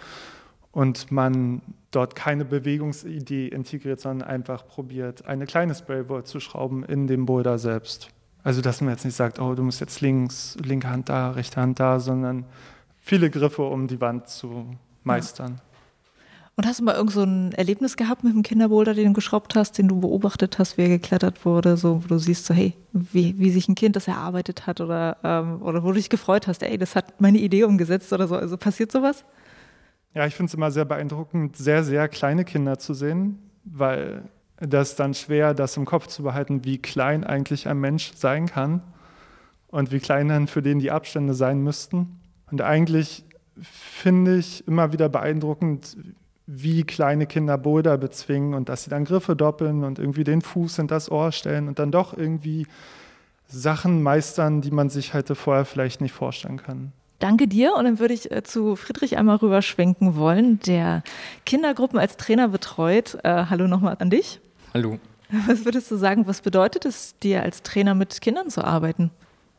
und 0.73 1.11
man 1.11 1.63
dort 1.91 2.15
keine 2.15 2.45
Bewegungsidee 2.45 3.49
integriert, 3.49 4.01
sondern 4.01 4.29
einfach 4.29 4.67
probiert, 4.67 5.27
eine 5.27 5.47
kleine 5.47 5.75
Spraywall 5.75 6.25
zu 6.25 6.41
schrauben 6.41 6.85
in 6.85 7.07
dem 7.07 7.27
Boulder 7.27 7.59
selbst. 7.59 8.11
Also 8.43 8.61
dass 8.61 8.81
man 8.81 8.91
jetzt 8.91 9.05
nicht 9.05 9.17
sagt, 9.17 9.41
oh, 9.41 9.55
du 9.55 9.63
musst 9.63 9.81
jetzt 9.81 10.01
links, 10.01 10.57
linke 10.63 10.89
Hand 10.89 11.09
da, 11.09 11.31
rechte 11.31 11.61
Hand 11.61 11.81
da, 11.81 11.99
sondern 11.99 12.45
viele 13.01 13.31
Griffe, 13.31 13.63
um 13.63 13.89
die 13.89 14.01
Wand 14.01 14.29
zu 14.29 14.77
meistern. 15.03 15.61
Und 16.59 16.67
hast 16.67 16.81
du 16.81 16.85
mal 16.85 16.95
irgend 16.95 17.13
so 17.13 17.23
ein 17.23 17.53
Erlebnis 17.53 17.99
gehabt 17.99 18.25
mit 18.25 18.33
dem 18.33 18.43
Kinderboulder, 18.43 18.95
den 18.95 19.09
du 19.09 19.13
geschraubt 19.13 19.55
hast, 19.55 19.77
den 19.77 19.89
du 19.89 20.01
beobachtet 20.01 20.59
hast, 20.59 20.79
wie 20.79 20.83
er 20.83 20.89
geklettert 20.89 21.45
wurde, 21.45 21.77
so 21.77 22.03
wo 22.03 22.09
du 22.09 22.19
siehst, 22.19 22.47
so 22.47 22.55
hey, 22.55 22.73
wie, 22.93 23.39
wie 23.39 23.51
sich 23.51 23.69
ein 23.69 23.75
Kind 23.75 23.95
das 23.95 24.09
erarbeitet 24.09 24.67
hat 24.67 24.81
oder, 24.81 25.19
ähm, 25.23 25.61
oder 25.61 25.83
wo 25.83 25.89
du 25.89 25.95
dich 25.95 26.09
gefreut 26.09 26.47
hast, 26.47 26.63
ey, 26.63 26.79
das 26.79 26.97
hat 26.97 27.21
meine 27.21 27.37
Idee 27.39 27.65
umgesetzt 27.65 28.11
oder 28.15 28.27
so. 28.27 28.37
Also 28.37 28.57
passiert 28.57 28.91
sowas? 28.91 29.27
Ja, 30.15 30.27
ich 30.27 30.35
finde 30.35 30.49
es 30.49 30.55
immer 30.55 30.71
sehr 30.71 30.87
beeindruckend, 30.87 31.59
sehr, 31.59 31.85
sehr 31.85 32.09
kleine 32.09 32.47
Kinder 32.47 32.79
zu 32.79 32.95
sehen, 32.95 33.39
weil 33.65 34.23
das 34.59 34.97
dann 34.97 35.13
schwer, 35.13 35.53
das 35.53 35.77
im 35.77 35.85
Kopf 35.85 36.07
zu 36.07 36.23
behalten, 36.23 36.65
wie 36.65 36.79
klein 36.79 37.23
eigentlich 37.23 37.69
ein 37.69 37.79
Mensch 37.79 38.13
sein 38.15 38.47
kann 38.47 38.81
und 39.69 39.93
wie 39.93 39.99
klein 39.99 40.29
dann 40.29 40.47
für 40.47 40.63
den 40.63 40.79
die 40.79 40.91
Abstände 40.91 41.35
sein 41.35 41.61
müssten. 41.61 42.19
Und 42.51 42.63
eigentlich 42.63 43.25
finde 43.61 44.39
ich 44.39 44.67
immer 44.67 44.95
wieder 44.95 45.11
beeindruckend, 45.11 45.99
wie 46.47 46.85
kleine 46.85 47.27
Kinder 47.27 47.59
Boulder 47.59 47.99
bezwingen 47.99 48.55
und 48.55 48.69
dass 48.69 48.85
sie 48.85 48.91
dann 48.91 49.05
Griffe 49.05 49.35
doppeln 49.35 49.83
und 49.85 49.99
irgendwie 49.99 50.25
den 50.25 50.43
Fuß 50.43 50.79
in 50.79 50.87
das 50.87 51.11
Ohr 51.11 51.33
stellen 51.33 51.69
und 51.69 51.79
dann 51.79 51.91
doch 51.91 52.17
irgendwie 52.17 52.67
Sachen 53.49 54.03
meistern, 54.03 54.61
die 54.61 54.71
man 54.71 54.89
sich 54.89 55.13
halt 55.13 55.29
vorher 55.37 55.65
vielleicht 55.65 56.01
nicht 56.01 56.13
vorstellen 56.13 56.59
kann. 56.59 56.93
Danke 57.19 57.49
dir 57.49 57.75
und 57.75 57.85
dann 57.85 57.99
würde 57.99 58.15
ich 58.15 58.31
äh, 58.31 58.43
zu 58.43 58.77
Friedrich 58.77 59.17
einmal 59.17 59.37
rüberschwenken 59.37 60.17
wollen, 60.17 60.61
der 60.61 61.03
Kindergruppen 61.47 61.99
als 61.99 62.17
Trainer 62.17 62.49
betreut. 62.49 63.19
Äh, 63.25 63.47
hallo 63.49 63.67
nochmal 63.67 63.97
an 63.99 64.11
dich. 64.11 64.41
Hallo. 64.75 64.99
Was 65.47 65.65
würdest 65.65 65.91
du 65.91 65.97
sagen, 65.97 66.27
was 66.27 66.43
bedeutet 66.43 66.85
es 66.85 67.19
dir 67.19 67.43
als 67.43 67.63
Trainer 67.63 67.95
mit 67.95 68.21
Kindern 68.21 68.51
zu 68.51 68.63
arbeiten? 68.63 69.11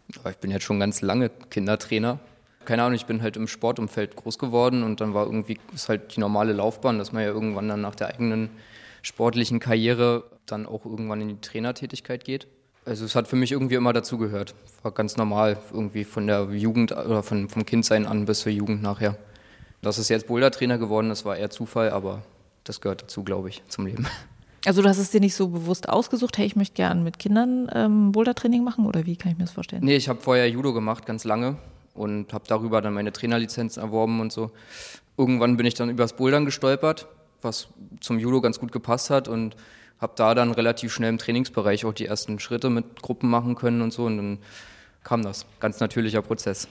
Ich 0.07 0.37
bin 0.37 0.51
jetzt 0.51 0.63
schon 0.63 0.79
ganz 0.79 1.01
lange 1.01 1.29
Kindertrainer 1.49 2.19
keine 2.67 2.83
Ahnung, 2.83 2.95
ich 2.95 3.05
bin 3.05 3.21
halt 3.21 3.37
im 3.37 3.47
Sportumfeld 3.47 4.17
groß 4.17 4.37
geworden 4.37 4.83
und 4.83 4.99
dann 4.99 5.13
war 5.13 5.25
irgendwie, 5.25 5.57
ist 5.73 5.87
halt 5.87 6.15
die 6.15 6.19
normale 6.19 6.51
Laufbahn, 6.51 6.99
dass 6.99 7.13
man 7.13 7.23
ja 7.23 7.29
irgendwann 7.29 7.69
dann 7.69 7.79
nach 7.79 7.95
der 7.95 8.09
eigenen 8.09 8.49
sportlichen 9.01 9.59
Karriere 9.59 10.25
dann 10.45 10.65
auch 10.65 10.85
irgendwann 10.85 11.21
in 11.21 11.29
die 11.29 11.39
Trainertätigkeit 11.39 12.25
geht. 12.25 12.47
Also 12.83 13.05
es 13.05 13.15
hat 13.15 13.29
für 13.29 13.37
mich 13.37 13.53
irgendwie 13.53 13.75
immer 13.75 13.93
dazugehört. 13.93 14.53
War 14.83 14.91
ganz 14.91 15.15
normal, 15.15 15.57
irgendwie 15.71 16.03
von 16.03 16.27
der 16.27 16.43
Jugend 16.51 16.91
oder 16.91 17.23
von, 17.23 17.47
vom 17.47 17.65
Kindsein 17.65 18.05
an 18.05 18.25
bis 18.25 18.41
zur 18.41 18.51
Jugend 18.51 18.81
nachher. 18.81 19.17
Dass 19.81 19.97
es 19.97 20.09
jetzt 20.09 20.27
Boulder-Trainer 20.27 20.77
geworden 20.77 21.09
ist, 21.09 21.23
war 21.23 21.37
eher 21.37 21.49
Zufall, 21.49 21.91
aber 21.91 22.23
das 22.65 22.81
gehört 22.81 23.03
dazu, 23.03 23.23
glaube 23.23 23.47
ich, 23.47 23.63
zum 23.69 23.85
Leben. 23.85 24.07
Also 24.65 24.81
du 24.81 24.89
hast 24.89 24.97
es 24.97 25.11
dir 25.11 25.21
nicht 25.21 25.35
so 25.35 25.47
bewusst 25.47 25.87
ausgesucht, 25.87 26.37
hey, 26.37 26.45
ich 26.45 26.57
möchte 26.57 26.75
gerne 26.75 27.01
mit 27.01 27.19
Kindern 27.19 27.71
ähm, 27.73 28.11
Boulder-Training 28.11 28.65
machen 28.65 28.85
oder 28.85 29.05
wie 29.05 29.15
kann 29.15 29.31
ich 29.31 29.37
mir 29.37 29.45
das 29.45 29.53
vorstellen? 29.53 29.85
Nee, 29.85 29.95
ich 29.95 30.09
habe 30.09 30.19
vorher 30.19 30.49
Judo 30.49 30.73
gemacht, 30.73 31.05
ganz 31.05 31.23
lange 31.23 31.55
und 31.97 32.33
habe 32.33 32.45
darüber 32.47 32.81
dann 32.81 32.93
meine 32.93 33.11
Trainerlizenz 33.11 33.77
erworben 33.77 34.19
und 34.19 34.31
so. 34.31 34.51
Irgendwann 35.17 35.57
bin 35.57 35.65
ich 35.65 35.73
dann 35.73 35.89
übers 35.89 36.13
Bouldern 36.13 36.45
gestolpert, 36.45 37.07
was 37.41 37.67
zum 37.99 38.19
Judo 38.19 38.41
ganz 38.41 38.59
gut 38.59 38.71
gepasst 38.71 39.09
hat 39.09 39.27
und 39.27 39.55
habe 39.99 40.13
da 40.15 40.35
dann 40.35 40.51
relativ 40.51 40.93
schnell 40.93 41.09
im 41.09 41.17
Trainingsbereich 41.17 41.85
auch 41.85 41.93
die 41.93 42.05
ersten 42.05 42.39
Schritte 42.39 42.69
mit 42.69 43.01
Gruppen 43.01 43.29
machen 43.29 43.55
können 43.55 43.81
und 43.81 43.91
so 43.91 44.05
und 44.05 44.17
dann 44.17 44.37
kam 45.03 45.23
das. 45.23 45.45
Ganz 45.59 45.79
natürlicher 45.79 46.21
Prozess. 46.21 46.67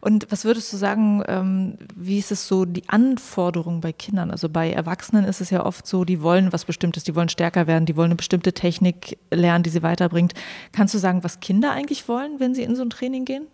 Und 0.00 0.26
was 0.30 0.44
würdest 0.44 0.72
du 0.72 0.76
sagen, 0.76 1.22
ähm, 1.26 1.78
wie 1.94 2.18
ist 2.18 2.32
es 2.32 2.46
so 2.46 2.64
die 2.64 2.88
Anforderung 2.88 3.80
bei 3.80 3.92
Kindern? 3.92 4.30
Also 4.30 4.48
bei 4.48 4.70
Erwachsenen 4.70 5.24
ist 5.24 5.40
es 5.40 5.50
ja 5.50 5.64
oft 5.64 5.86
so, 5.86 6.04
die 6.04 6.22
wollen 6.22 6.52
was 6.52 6.64
Bestimmtes, 6.64 7.04
die 7.04 7.14
wollen 7.14 7.28
stärker 7.28 7.66
werden, 7.66 7.86
die 7.86 7.96
wollen 7.96 8.10
eine 8.10 8.16
bestimmte 8.16 8.52
Technik 8.52 9.18
lernen, 9.30 9.62
die 9.62 9.70
sie 9.70 9.82
weiterbringt. 9.82 10.34
Kannst 10.72 10.94
du 10.94 10.98
sagen, 10.98 11.24
was 11.24 11.40
Kinder 11.40 11.72
eigentlich 11.72 12.08
wollen, 12.08 12.40
wenn 12.40 12.54
sie 12.54 12.62
in 12.62 12.76
so 12.76 12.82
ein 12.82 12.90
Training 12.90 13.24
gehen? 13.24 13.46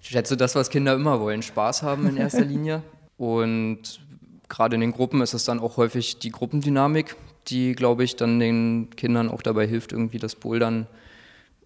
Ich 0.00 0.08
schätze 0.08 0.36
das, 0.36 0.54
was 0.54 0.70
Kinder 0.70 0.94
immer 0.94 1.20
wollen, 1.20 1.42
Spaß 1.42 1.82
haben 1.82 2.06
in 2.08 2.16
erster 2.16 2.44
Linie. 2.44 2.82
Und 3.16 4.00
gerade 4.48 4.74
in 4.76 4.80
den 4.80 4.92
Gruppen 4.92 5.20
ist 5.20 5.34
es 5.34 5.44
dann 5.44 5.60
auch 5.60 5.76
häufig 5.76 6.18
die 6.18 6.30
Gruppendynamik, 6.30 7.16
die, 7.48 7.72
glaube 7.74 8.04
ich, 8.04 8.16
dann 8.16 8.38
den 8.38 8.90
Kindern 8.96 9.28
auch 9.28 9.42
dabei 9.42 9.66
hilft, 9.66 9.92
irgendwie 9.92 10.18
das 10.18 10.36
Bouldern 10.36 10.86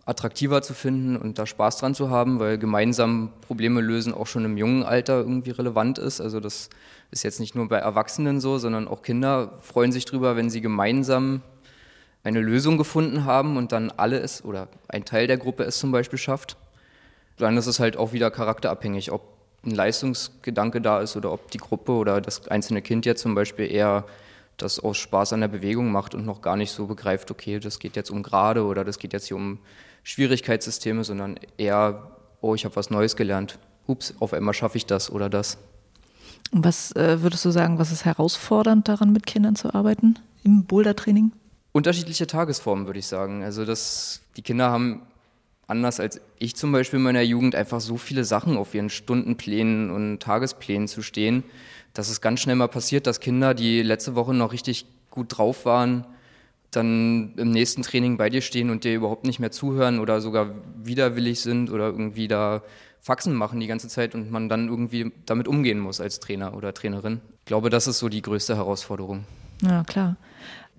attraktiver 0.04 0.62
zu 0.62 0.74
finden 0.74 1.16
und 1.16 1.38
da 1.38 1.46
Spaß 1.46 1.78
dran 1.78 1.94
zu 1.94 2.10
haben, 2.10 2.40
weil 2.40 2.58
gemeinsam 2.58 3.30
Probleme 3.40 3.80
lösen 3.80 4.12
auch 4.12 4.26
schon 4.26 4.44
im 4.44 4.56
jungen 4.56 4.82
Alter 4.82 5.18
irgendwie 5.18 5.52
relevant 5.52 5.98
ist. 5.98 6.20
Also 6.20 6.40
das 6.40 6.70
ist 7.12 7.22
jetzt 7.22 7.38
nicht 7.38 7.54
nur 7.54 7.68
bei 7.68 7.78
Erwachsenen 7.78 8.40
so, 8.40 8.58
sondern 8.58 8.88
auch 8.88 9.02
Kinder 9.02 9.52
freuen 9.60 9.92
sich 9.92 10.04
drüber, 10.04 10.34
wenn 10.34 10.50
sie 10.50 10.60
gemeinsam 10.60 11.42
eine 12.24 12.40
Lösung 12.40 12.78
gefunden 12.78 13.24
haben 13.24 13.56
und 13.56 13.72
dann 13.72 13.90
alle 13.90 14.18
es 14.18 14.44
oder 14.44 14.68
ein 14.88 15.04
Teil 15.04 15.26
der 15.26 15.38
Gruppe 15.38 15.64
es 15.64 15.78
zum 15.78 15.92
Beispiel 15.92 16.18
schafft. 16.18 16.56
Dann 17.38 17.56
ist 17.56 17.66
es 17.66 17.80
halt 17.80 17.96
auch 17.96 18.12
wieder 18.12 18.30
charakterabhängig, 18.30 19.12
ob 19.12 19.22
ein 19.64 19.70
Leistungsgedanke 19.70 20.80
da 20.80 21.00
ist 21.00 21.16
oder 21.16 21.32
ob 21.32 21.50
die 21.50 21.58
Gruppe 21.58 21.92
oder 21.92 22.20
das 22.20 22.48
einzelne 22.48 22.82
Kind 22.82 23.06
jetzt 23.06 23.22
zum 23.22 23.34
Beispiel 23.34 23.70
eher 23.70 24.04
das 24.56 24.78
aus 24.78 24.96
Spaß 24.98 25.32
an 25.32 25.40
der 25.40 25.48
Bewegung 25.48 25.90
macht 25.90 26.14
und 26.14 26.26
noch 26.26 26.42
gar 26.42 26.56
nicht 26.56 26.72
so 26.72 26.86
begreift, 26.86 27.30
okay, 27.30 27.58
das 27.58 27.78
geht 27.78 27.96
jetzt 27.96 28.10
um 28.10 28.22
gerade 28.22 28.64
oder 28.64 28.84
das 28.84 28.98
geht 28.98 29.12
jetzt 29.12 29.28
hier 29.28 29.36
um 29.36 29.58
Schwierigkeitssysteme, 30.02 31.04
sondern 31.04 31.38
eher, 31.56 32.10
oh, 32.40 32.54
ich 32.54 32.64
habe 32.64 32.76
was 32.76 32.90
Neues 32.90 33.16
gelernt. 33.16 33.58
Ups, 33.86 34.14
auf 34.20 34.32
einmal 34.32 34.54
schaffe 34.54 34.76
ich 34.76 34.86
das 34.86 35.10
oder 35.10 35.28
das. 35.28 35.58
Und 36.52 36.64
was 36.64 36.94
äh, 36.96 37.22
würdest 37.22 37.44
du 37.44 37.50
sagen, 37.50 37.78
was 37.78 37.92
ist 37.92 38.04
herausfordernd 38.04 38.88
daran, 38.88 39.12
mit 39.12 39.26
Kindern 39.26 39.56
zu 39.56 39.74
arbeiten 39.74 40.18
im 40.44 40.64
Boulder-Training? 40.64 41.32
Unterschiedliche 41.72 42.26
Tagesformen, 42.26 42.86
würde 42.86 42.98
ich 42.98 43.06
sagen. 43.06 43.42
Also 43.42 43.64
das, 43.64 44.20
die 44.36 44.42
Kinder 44.42 44.70
haben 44.70 45.02
anders 45.72 45.98
als 45.98 46.20
ich 46.38 46.54
zum 46.54 46.70
Beispiel 46.70 46.98
in 46.98 47.02
meiner 47.02 47.22
Jugend 47.22 47.56
einfach 47.56 47.80
so 47.80 47.96
viele 47.96 48.24
Sachen 48.24 48.56
auf 48.56 48.74
ihren 48.74 48.90
Stundenplänen 48.90 49.90
und 49.90 50.20
Tagesplänen 50.20 50.86
zu 50.86 51.02
stehen, 51.02 51.42
dass 51.94 52.08
es 52.08 52.20
ganz 52.20 52.40
schnell 52.40 52.56
mal 52.56 52.68
passiert, 52.68 53.06
dass 53.06 53.20
Kinder, 53.20 53.54
die 53.54 53.82
letzte 53.82 54.14
Woche 54.14 54.34
noch 54.34 54.52
richtig 54.52 54.86
gut 55.10 55.36
drauf 55.36 55.64
waren, 55.64 56.06
dann 56.70 57.34
im 57.36 57.50
nächsten 57.50 57.82
Training 57.82 58.16
bei 58.16 58.30
dir 58.30 58.42
stehen 58.42 58.70
und 58.70 58.84
dir 58.84 58.94
überhaupt 58.94 59.24
nicht 59.24 59.40
mehr 59.40 59.50
zuhören 59.50 59.98
oder 59.98 60.20
sogar 60.20 60.50
widerwillig 60.82 61.40
sind 61.40 61.70
oder 61.70 61.86
irgendwie 61.86 62.28
da 62.28 62.62
Faxen 63.00 63.34
machen 63.34 63.58
die 63.58 63.66
ganze 63.66 63.88
Zeit 63.88 64.14
und 64.14 64.30
man 64.30 64.48
dann 64.48 64.68
irgendwie 64.68 65.10
damit 65.26 65.48
umgehen 65.48 65.80
muss 65.80 66.00
als 66.00 66.20
Trainer 66.20 66.54
oder 66.54 66.72
Trainerin. 66.72 67.20
Ich 67.40 67.46
glaube, 67.46 67.68
das 67.68 67.86
ist 67.86 67.98
so 67.98 68.08
die 68.08 68.22
größte 68.22 68.56
Herausforderung. 68.56 69.24
Ja, 69.62 69.82
klar. 69.84 70.16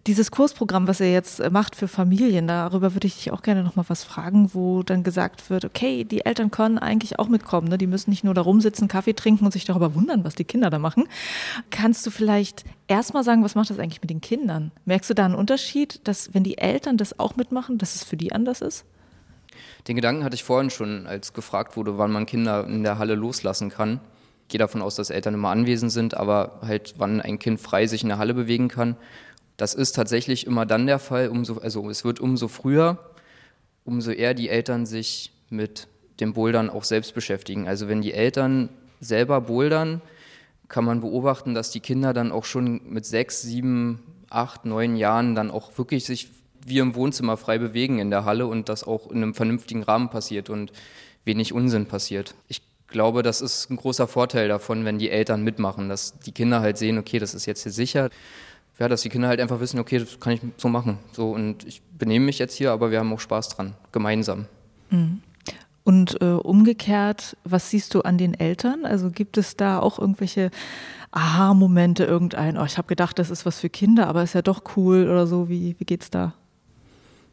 Dieses 0.06 0.32
Kursprogramm, 0.32 0.86
was 0.89 0.99
ihr 0.99 1.14
jetzt 1.14 1.39
äh, 1.39 1.49
macht 1.49 1.78
für 1.78 1.88
Familien, 1.88 2.45
darüber 2.45 2.93
würde 2.93 3.08
ich 3.08 3.16
dich 3.16 3.32
auch 3.32 3.41
gerne 3.41 3.64
noch 3.64 3.78
mal 3.78 3.86
was 3.88 4.04
fragen, 4.04 4.54
wo 4.54 4.84
dann 4.84 5.04
gesagt 5.04 5.49
wird, 5.49 5.64
okay, 5.64 6.04
die 6.04 6.26
Eltern 6.26 6.51
können 6.51 6.78
eigentlich 6.78 7.20
auch 7.20 7.30
mitkommen, 7.30 7.70
ne? 7.70 7.78
die 7.78 7.88
müssen 7.88 8.10
nicht 8.10 8.26
nur 8.26 8.34
da 8.34 8.41
rumsitzen, 8.41 8.89
Kaffee 8.89 9.14
trinken 9.14 9.45
und 9.45 9.51
sich 9.51 9.64
darüber 9.64 9.95
wundern, 9.95 10.26
was 10.26 10.36
die 10.36 10.43
Kinder 10.43 10.70
da 10.70 10.78
machen. 10.78 11.08
Kannst 11.72 12.06
du 12.06 12.12
vielleicht 12.12 12.66
erstmal 12.89 13.24
sagen, 13.24 13.45
was 13.45 13.56
macht 13.56 13.70
das 13.70 13.80
eigentlich 13.80 14.01
mit 14.01 14.10
den 14.10 14.20
Kindern? 14.20 14.72
Merkst 14.84 15.10
du 15.10 15.14
da 15.14 15.24
einen 15.24 15.36
Unterschied, 15.36 16.06
dass 16.06 16.34
wenn 16.34 16.43
die 16.43 16.58
Eltern 16.58 16.97
das 16.97 17.18
auch 17.18 17.38
mitmachen, 17.38 17.78
dass 17.78 17.95
es 17.95 18.04
für 18.04 18.18
die 18.18 18.34
anders 18.34 18.60
ist? 18.60 18.84
Den 19.88 19.95
Gedanken 19.95 20.26
hatte 20.26 20.36
ich 20.36 20.43
vorhin 20.43 20.70
schon, 20.70 21.08
als 21.08 21.32
gefragt 21.32 21.78
wurde, 21.78 21.97
wann 21.97 22.12
man 22.12 22.26
Kinder 22.26 22.66
in 22.68 22.84
der 22.84 22.97
Halle 22.97 23.16
loslassen 23.16 23.70
kann. 23.70 24.01
Ich 24.43 24.49
gehe 24.49 24.60
davon 24.60 24.82
aus, 24.82 24.95
dass 24.95 25.10
Eltern 25.10 25.34
immer 25.34 25.49
anwesend 25.49 25.93
sind, 25.93 26.16
aber 26.16 26.60
halt, 26.62 26.95
wann 26.97 27.22
ein 27.22 27.39
Kind 27.39 27.62
frei 27.62 27.88
sich 27.88 28.04
in 28.04 28.10
der 28.10 28.18
Halle 28.18 28.34
bewegen 28.34 28.68
kann. 28.68 28.97
Das 29.58 29.74
ist 29.74 29.93
tatsächlich 29.93 30.47
immer 30.47 30.66
dann 30.66 30.88
der 30.88 30.99
Fall, 30.99 31.30
umso, 31.30 31.60
also 31.60 31.89
es 31.89 32.04
wird 32.04 32.20
umso 32.20 32.47
früher, 32.47 32.97
umso 33.86 34.12
eher 34.12 34.34
die 34.34 34.49
Eltern 34.49 34.86
sich 34.86 35.32
mit 35.49 35.88
dem 36.20 36.34
Bouldern 36.34 36.70
auch 36.70 36.84
selbst 36.84 37.14
beschäftigen. 37.14 37.68
Also 37.68 37.88
wenn 37.88 38.01
die 38.01 38.14
Eltern 38.14 38.70
selber 38.99 39.41
bouldern, 39.41 40.01
kann 40.68 40.86
man 40.86 41.01
beobachten, 41.01 41.54
dass 41.54 41.72
die 41.72 41.82
Kinder 41.82 42.14
dann 42.14 42.32
auch 42.32 42.45
schon 42.45 42.82
mit 42.89 43.06
sechs, 43.06 43.41
sieben, 43.41 43.99
acht, 44.30 44.66
neun 44.66 44.95
Jahren 44.95 45.36
dann 45.36 45.51
auch 45.51 45.78
wirklich 45.78 46.06
sich 46.06 46.30
wie 46.66 46.80
im 46.80 46.95
Wohnzimmer 46.95 47.38
frei 47.38 47.58
bewegen 47.58 47.99
in 47.99 48.10
der 48.10 48.26
Halle 48.26 48.47
und 48.47 48.70
das 48.70 48.84
auch 48.84 49.12
in 49.12 49.18
einem 49.18 49.34
vernünftigen 49.34 49.84
Rahmen 49.84 50.10
passiert 50.10 50.49
und 50.49 50.72
wenig 51.26 51.54
Unsinn 51.54 51.86
passiert. 51.86 52.36
Ich 52.47 52.62
glaube, 52.88 53.22
das 53.22 53.41
ist 53.41 53.70
ein 53.70 53.76
großer 53.76 54.08
Vorteil 54.08 54.47
davon, 54.47 54.86
wenn 54.86 54.97
die 54.97 55.10
Eltern 55.10 55.43
mitmachen, 55.43 55.89
dass 55.89 56.20
die 56.20 56.32
Kinder 56.32 56.62
halt 56.62 56.78
sehen, 56.78 56.97
okay, 56.97 57.20
das 57.20 57.34
ist 57.34 57.45
jetzt 57.45 57.64
hier 57.64 57.72
sicher 57.72 58.10
ja, 58.80 58.88
dass 58.88 59.01
die 59.01 59.09
Kinder 59.09 59.28
halt 59.28 59.39
einfach 59.39 59.59
wissen, 59.59 59.80
okay, 59.80 59.99
das 59.99 60.19
kann 60.19 60.34
ich 60.34 60.41
so 60.57 60.67
machen. 60.67 60.97
So, 61.11 61.32
und 61.32 61.65
ich 61.65 61.82
benehme 61.97 62.26
mich 62.26 62.39
jetzt 62.39 62.55
hier, 62.55 62.71
aber 62.71 62.91
wir 62.91 62.99
haben 62.99 63.13
auch 63.13 63.19
Spaß 63.19 63.49
dran, 63.49 63.76
gemeinsam. 63.91 64.45
Mhm. 64.89 65.21
Und 65.84 66.21
äh, 66.21 66.26
umgekehrt, 66.26 67.36
was 67.43 67.69
siehst 67.69 67.93
du 67.93 68.01
an 68.01 68.17
den 68.17 68.34
Eltern? 68.34 68.86
Also 68.86 69.11
gibt 69.11 69.38
es 69.38 69.57
da 69.57 69.80
auch 69.80 69.99
irgendwelche 69.99 70.49
Aha-Momente, 71.11 72.05
irgendein, 72.05 72.57
oh, 72.57 72.63
ich 72.63 72.78
habe 72.78 72.88
gedacht, 72.88 73.19
das 73.19 73.30
ist 73.30 73.45
was 73.45 73.59
für 73.59 73.69
Kinder, 73.69 74.07
aber 74.07 74.24
ist 74.24 74.34
ja 74.34 74.41
doch 74.41 74.63
cool 74.78 75.03
oder 75.03 75.28
so, 75.28 75.49
wie, 75.49 75.76
wie 75.78 75.86
geht's 75.86 76.09
da? 76.09 76.34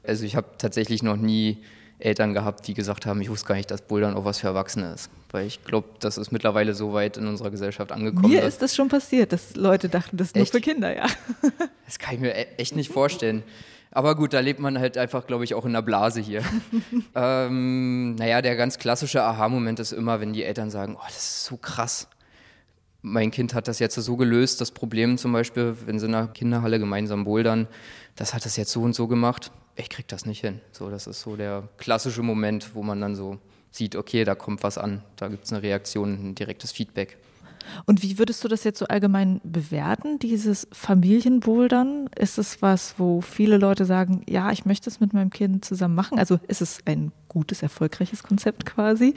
Also 0.02 0.24
ich 0.24 0.34
habe 0.34 0.48
tatsächlich 0.58 1.02
noch 1.02 1.16
nie 1.16 1.58
Eltern 2.02 2.34
gehabt, 2.34 2.66
die 2.66 2.74
gesagt 2.74 3.06
haben, 3.06 3.20
ich 3.20 3.30
wusste 3.30 3.46
gar 3.46 3.54
nicht, 3.54 3.70
dass 3.70 3.82
Bouldern 3.82 4.14
auch 4.14 4.24
was 4.24 4.40
für 4.40 4.48
Erwachsene 4.48 4.92
ist. 4.92 5.10
Weil 5.30 5.46
ich 5.46 5.64
glaube, 5.64 5.88
das 6.00 6.18
ist 6.18 6.32
mittlerweile 6.32 6.74
so 6.74 6.92
weit 6.92 7.16
in 7.16 7.26
unserer 7.26 7.50
Gesellschaft 7.50 7.92
angekommen. 7.92 8.28
Mir 8.28 8.42
ist 8.42 8.62
das 8.62 8.74
schon 8.74 8.88
passiert, 8.88 9.32
dass 9.32 9.54
Leute 9.56 9.88
dachten, 9.88 10.16
das 10.16 10.28
ist 10.28 10.36
nur 10.36 10.46
für 10.46 10.60
Kinder, 10.60 10.94
ja. 10.94 11.06
Das 11.86 11.98
kann 11.98 12.14
ich 12.14 12.20
mir 12.20 12.34
e-, 12.34 12.46
echt 12.56 12.76
nicht 12.76 12.92
vorstellen. 12.92 13.42
Aber 13.90 14.14
gut, 14.14 14.32
da 14.32 14.40
lebt 14.40 14.60
man 14.60 14.78
halt 14.78 14.96
einfach, 14.96 15.26
glaube 15.26 15.42
ich, 15.44 15.54
auch 15.54 15.64
in 15.64 15.72
der 15.72 15.82
Blase 15.82 16.20
hier. 16.20 16.44
ähm, 17.14 18.14
naja, 18.14 18.40
der 18.42 18.54
ganz 18.54 18.78
klassische 18.78 19.22
Aha-Moment 19.22 19.80
ist 19.80 19.92
immer, 19.92 20.20
wenn 20.20 20.32
die 20.32 20.44
Eltern 20.44 20.70
sagen, 20.70 20.96
oh, 20.96 21.04
das 21.06 21.16
ist 21.16 21.44
so 21.46 21.56
krass. 21.56 22.08
Mein 23.02 23.30
Kind 23.30 23.54
hat 23.54 23.66
das 23.66 23.78
jetzt 23.78 23.96
so 23.96 24.16
gelöst, 24.16 24.60
das 24.60 24.70
Problem 24.70 25.18
zum 25.18 25.32
Beispiel, 25.32 25.76
wenn 25.86 25.98
sie 25.98 26.06
in 26.06 26.12
der 26.12 26.28
Kinderhalle 26.28 26.78
gemeinsam 26.78 27.24
bouldern, 27.24 27.66
das 28.14 28.34
hat 28.34 28.44
das 28.44 28.56
jetzt 28.56 28.70
so 28.70 28.82
und 28.82 28.94
so 28.94 29.08
gemacht. 29.08 29.50
Ich 29.76 29.88
krieg 29.88 30.08
das 30.08 30.26
nicht 30.26 30.40
hin. 30.40 30.60
So, 30.72 30.90
das 30.90 31.06
ist 31.06 31.20
so 31.22 31.36
der 31.36 31.68
klassische 31.78 32.22
Moment, 32.22 32.74
wo 32.74 32.82
man 32.82 33.00
dann 33.00 33.14
so 33.14 33.38
sieht, 33.70 33.96
okay, 33.96 34.24
da 34.24 34.34
kommt 34.34 34.62
was 34.62 34.78
an, 34.78 35.02
da 35.16 35.28
gibt 35.28 35.44
es 35.44 35.52
eine 35.52 35.62
Reaktion, 35.62 36.30
ein 36.30 36.34
direktes 36.34 36.72
Feedback. 36.72 37.18
Und 37.86 38.02
wie 38.02 38.18
würdest 38.18 38.42
du 38.42 38.48
das 38.48 38.64
jetzt 38.64 38.78
so 38.78 38.86
allgemein 38.86 39.40
bewerten, 39.44 40.18
dieses 40.18 40.66
Familienbouldern? 40.72 42.08
Ist 42.18 42.38
es 42.38 42.62
was, 42.62 42.94
wo 42.98 43.20
viele 43.20 43.58
Leute 43.58 43.84
sagen, 43.84 44.22
ja, 44.28 44.50
ich 44.50 44.64
möchte 44.64 44.88
es 44.90 45.00
mit 45.00 45.12
meinem 45.12 45.30
Kind 45.30 45.64
zusammen 45.64 45.94
machen? 45.94 46.18
Also 46.18 46.40
ist 46.48 46.62
es 46.62 46.80
ein 46.86 47.12
gutes, 47.28 47.62
erfolgreiches 47.62 48.22
Konzept 48.22 48.66
quasi? 48.66 49.14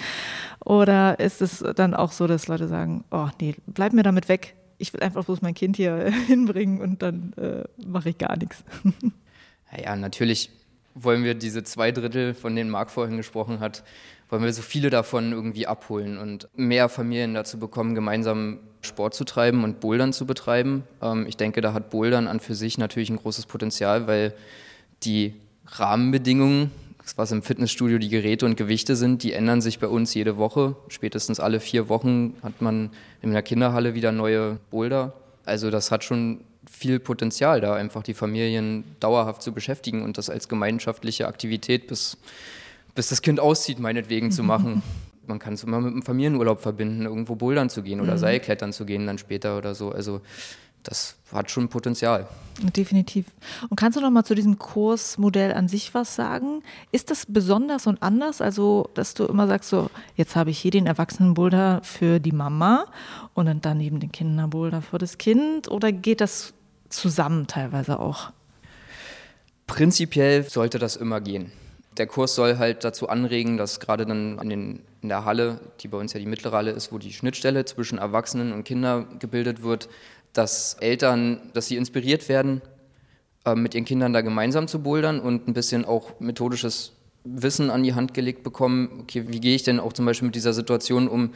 Oder 0.63 1.19
ist 1.19 1.41
es 1.41 1.63
dann 1.75 1.93
auch 1.93 2.11
so, 2.11 2.27
dass 2.27 2.47
Leute 2.47 2.67
sagen, 2.67 3.03
oh 3.11 3.29
nee, 3.39 3.55
bleib 3.67 3.93
mir 3.93 4.03
damit 4.03 4.29
weg. 4.29 4.55
Ich 4.77 4.93
will 4.93 5.01
einfach 5.01 5.25
bloß 5.25 5.41
mein 5.41 5.53
Kind 5.53 5.77
hier 5.77 6.11
hinbringen 6.27 6.81
und 6.81 7.01
dann 7.01 7.33
äh, 7.33 7.63
mache 7.85 8.09
ich 8.09 8.17
gar 8.17 8.37
nichts. 8.37 8.63
Ja, 9.81 9.95
natürlich 9.95 10.49
wollen 10.95 11.23
wir 11.23 11.33
diese 11.33 11.63
zwei 11.63 11.91
Drittel, 11.91 12.33
von 12.33 12.55
denen 12.55 12.69
Marc 12.69 12.91
vorhin 12.91 13.17
gesprochen 13.17 13.59
hat, 13.59 13.83
wollen 14.29 14.43
wir 14.43 14.53
so 14.53 14.61
viele 14.61 14.89
davon 14.89 15.31
irgendwie 15.31 15.67
abholen 15.67 16.17
und 16.17 16.47
mehr 16.55 16.89
Familien 16.89 17.33
dazu 17.33 17.59
bekommen, 17.59 17.95
gemeinsam 17.95 18.59
Sport 18.81 19.13
zu 19.13 19.23
treiben 19.23 19.63
und 19.63 19.79
Bouldern 19.79 20.13
zu 20.13 20.25
betreiben. 20.25 20.83
Ähm, 21.01 21.25
ich 21.27 21.37
denke, 21.37 21.61
da 21.61 21.73
hat 21.73 21.89
Bouldern 21.89 22.27
an 22.27 22.39
für 22.39 22.55
sich 22.55 22.77
natürlich 22.77 23.09
ein 23.09 23.17
großes 23.17 23.45
Potenzial, 23.45 24.07
weil 24.07 24.33
die 25.03 25.35
Rahmenbedingungen, 25.67 26.71
was 27.15 27.31
im 27.31 27.43
Fitnessstudio 27.43 27.97
die 27.97 28.09
Geräte 28.09 28.45
und 28.45 28.55
Gewichte 28.57 28.95
sind, 28.95 29.23
die 29.23 29.33
ändern 29.33 29.61
sich 29.61 29.79
bei 29.79 29.87
uns 29.87 30.13
jede 30.13 30.37
Woche. 30.37 30.75
Spätestens 30.87 31.39
alle 31.39 31.59
vier 31.59 31.89
Wochen 31.89 32.35
hat 32.41 32.61
man 32.61 32.91
in 33.21 33.31
der 33.31 33.41
Kinderhalle 33.41 33.93
wieder 33.93 34.11
neue 34.11 34.59
Boulder. 34.71 35.13
Also 35.45 35.69
das 35.69 35.91
hat 35.91 36.03
schon 36.03 36.41
viel 36.69 36.99
Potenzial 36.99 37.61
da, 37.61 37.75
einfach 37.75 38.03
die 38.03 38.13
Familien 38.13 38.83
dauerhaft 38.99 39.41
zu 39.41 39.51
beschäftigen 39.51 40.03
und 40.03 40.17
das 40.17 40.29
als 40.29 40.47
gemeinschaftliche 40.47 41.27
Aktivität 41.27 41.87
bis 41.87 42.17
bis 42.95 43.09
das 43.09 43.21
Kind 43.21 43.39
auszieht, 43.39 43.79
meinetwegen 43.79 44.31
zu 44.31 44.43
machen. 44.43 44.83
Man 45.25 45.39
kann 45.39 45.53
es 45.53 45.63
immer 45.63 45.79
mit 45.79 45.93
einem 45.93 46.03
Familienurlaub 46.03 46.61
verbinden, 46.61 47.05
irgendwo 47.05 47.35
bouldern 47.35 47.69
zu 47.69 47.81
gehen 47.81 48.01
oder 48.01 48.13
mhm. 48.13 48.19
Seilklettern 48.19 48.73
zu 48.73 48.85
gehen 48.85 49.07
dann 49.07 49.17
später 49.17 49.57
oder 49.57 49.73
so. 49.73 49.91
Also 49.91 50.21
das 50.83 51.15
hat 51.31 51.49
schon 51.49 51.69
Potenzial. 51.69 52.27
Definitiv. 52.61 53.25
Und 53.69 53.77
kannst 53.77 53.97
du 53.97 54.01
noch 54.01 54.11
mal 54.11 54.23
zu 54.23 54.35
diesem 54.35 54.59
Kursmodell 54.59 55.53
an 55.53 55.67
sich 55.67 55.93
was 55.93 56.15
sagen? 56.15 56.61
Ist 56.91 57.09
das 57.09 57.25
besonders 57.27 57.87
und 57.87 58.03
anders? 58.03 58.41
Also, 58.41 58.89
dass 58.93 59.15
du 59.15 59.25
immer 59.25 59.47
sagst, 59.47 59.69
so, 59.69 59.89
jetzt 60.15 60.35
habe 60.35 60.51
ich 60.51 60.59
hier 60.59 60.71
den 60.71 60.85
Erwachsenenboulder 60.85 61.81
für 61.83 62.19
die 62.19 62.31
Mama 62.31 62.85
und 63.33 63.47
dann 63.47 63.61
daneben 63.61 63.99
den 63.99 64.11
Kinderboulder 64.11 64.81
für 64.83 64.99
das 64.99 65.17
Kind? 65.17 65.69
Oder 65.69 65.91
geht 65.91 66.21
das 66.21 66.53
zusammen 66.89 67.47
teilweise 67.47 67.99
auch? 67.99 68.31
Prinzipiell 69.65 70.43
sollte 70.43 70.77
das 70.77 70.95
immer 70.95 71.21
gehen. 71.21 71.51
Der 71.97 72.07
Kurs 72.07 72.35
soll 72.35 72.57
halt 72.57 72.83
dazu 72.83 73.09
anregen, 73.09 73.57
dass 73.57 73.79
gerade 73.79 74.05
dann 74.05 74.39
in, 74.39 74.49
den, 74.49 74.81
in 75.01 75.09
der 75.09 75.25
Halle, 75.25 75.59
die 75.79 75.87
bei 75.87 75.97
uns 75.97 76.13
ja 76.13 76.19
die 76.19 76.25
mittlere 76.25 76.57
Halle 76.57 76.71
ist, 76.71 76.91
wo 76.91 76.97
die 76.97 77.13
Schnittstelle 77.13 77.65
zwischen 77.65 77.97
Erwachsenen 77.97 78.51
und 78.51 78.63
Kindern 78.63 79.19
gebildet 79.19 79.63
wird, 79.63 79.89
dass 80.33 80.75
Eltern, 80.79 81.39
dass 81.53 81.67
sie 81.67 81.77
inspiriert 81.77 82.27
werden, 82.27 82.61
äh, 83.45 83.55
mit 83.55 83.75
ihren 83.75 83.85
Kindern 83.85 84.13
da 84.13 84.21
gemeinsam 84.21 84.67
zu 84.67 84.79
bouldern 84.79 85.19
und 85.19 85.47
ein 85.47 85.53
bisschen 85.53 85.85
auch 85.85 86.19
methodisches 86.19 86.93
Wissen 87.23 87.69
an 87.69 87.83
die 87.83 87.93
Hand 87.93 88.13
gelegt 88.13 88.43
bekommen. 88.43 89.01
Okay, 89.01 89.25
wie 89.27 89.39
gehe 89.39 89.55
ich 89.55 89.63
denn 89.63 89.79
auch 89.79 89.93
zum 89.93 90.05
Beispiel 90.05 90.27
mit 90.27 90.35
dieser 90.35 90.53
Situation 90.53 91.07
um, 91.07 91.31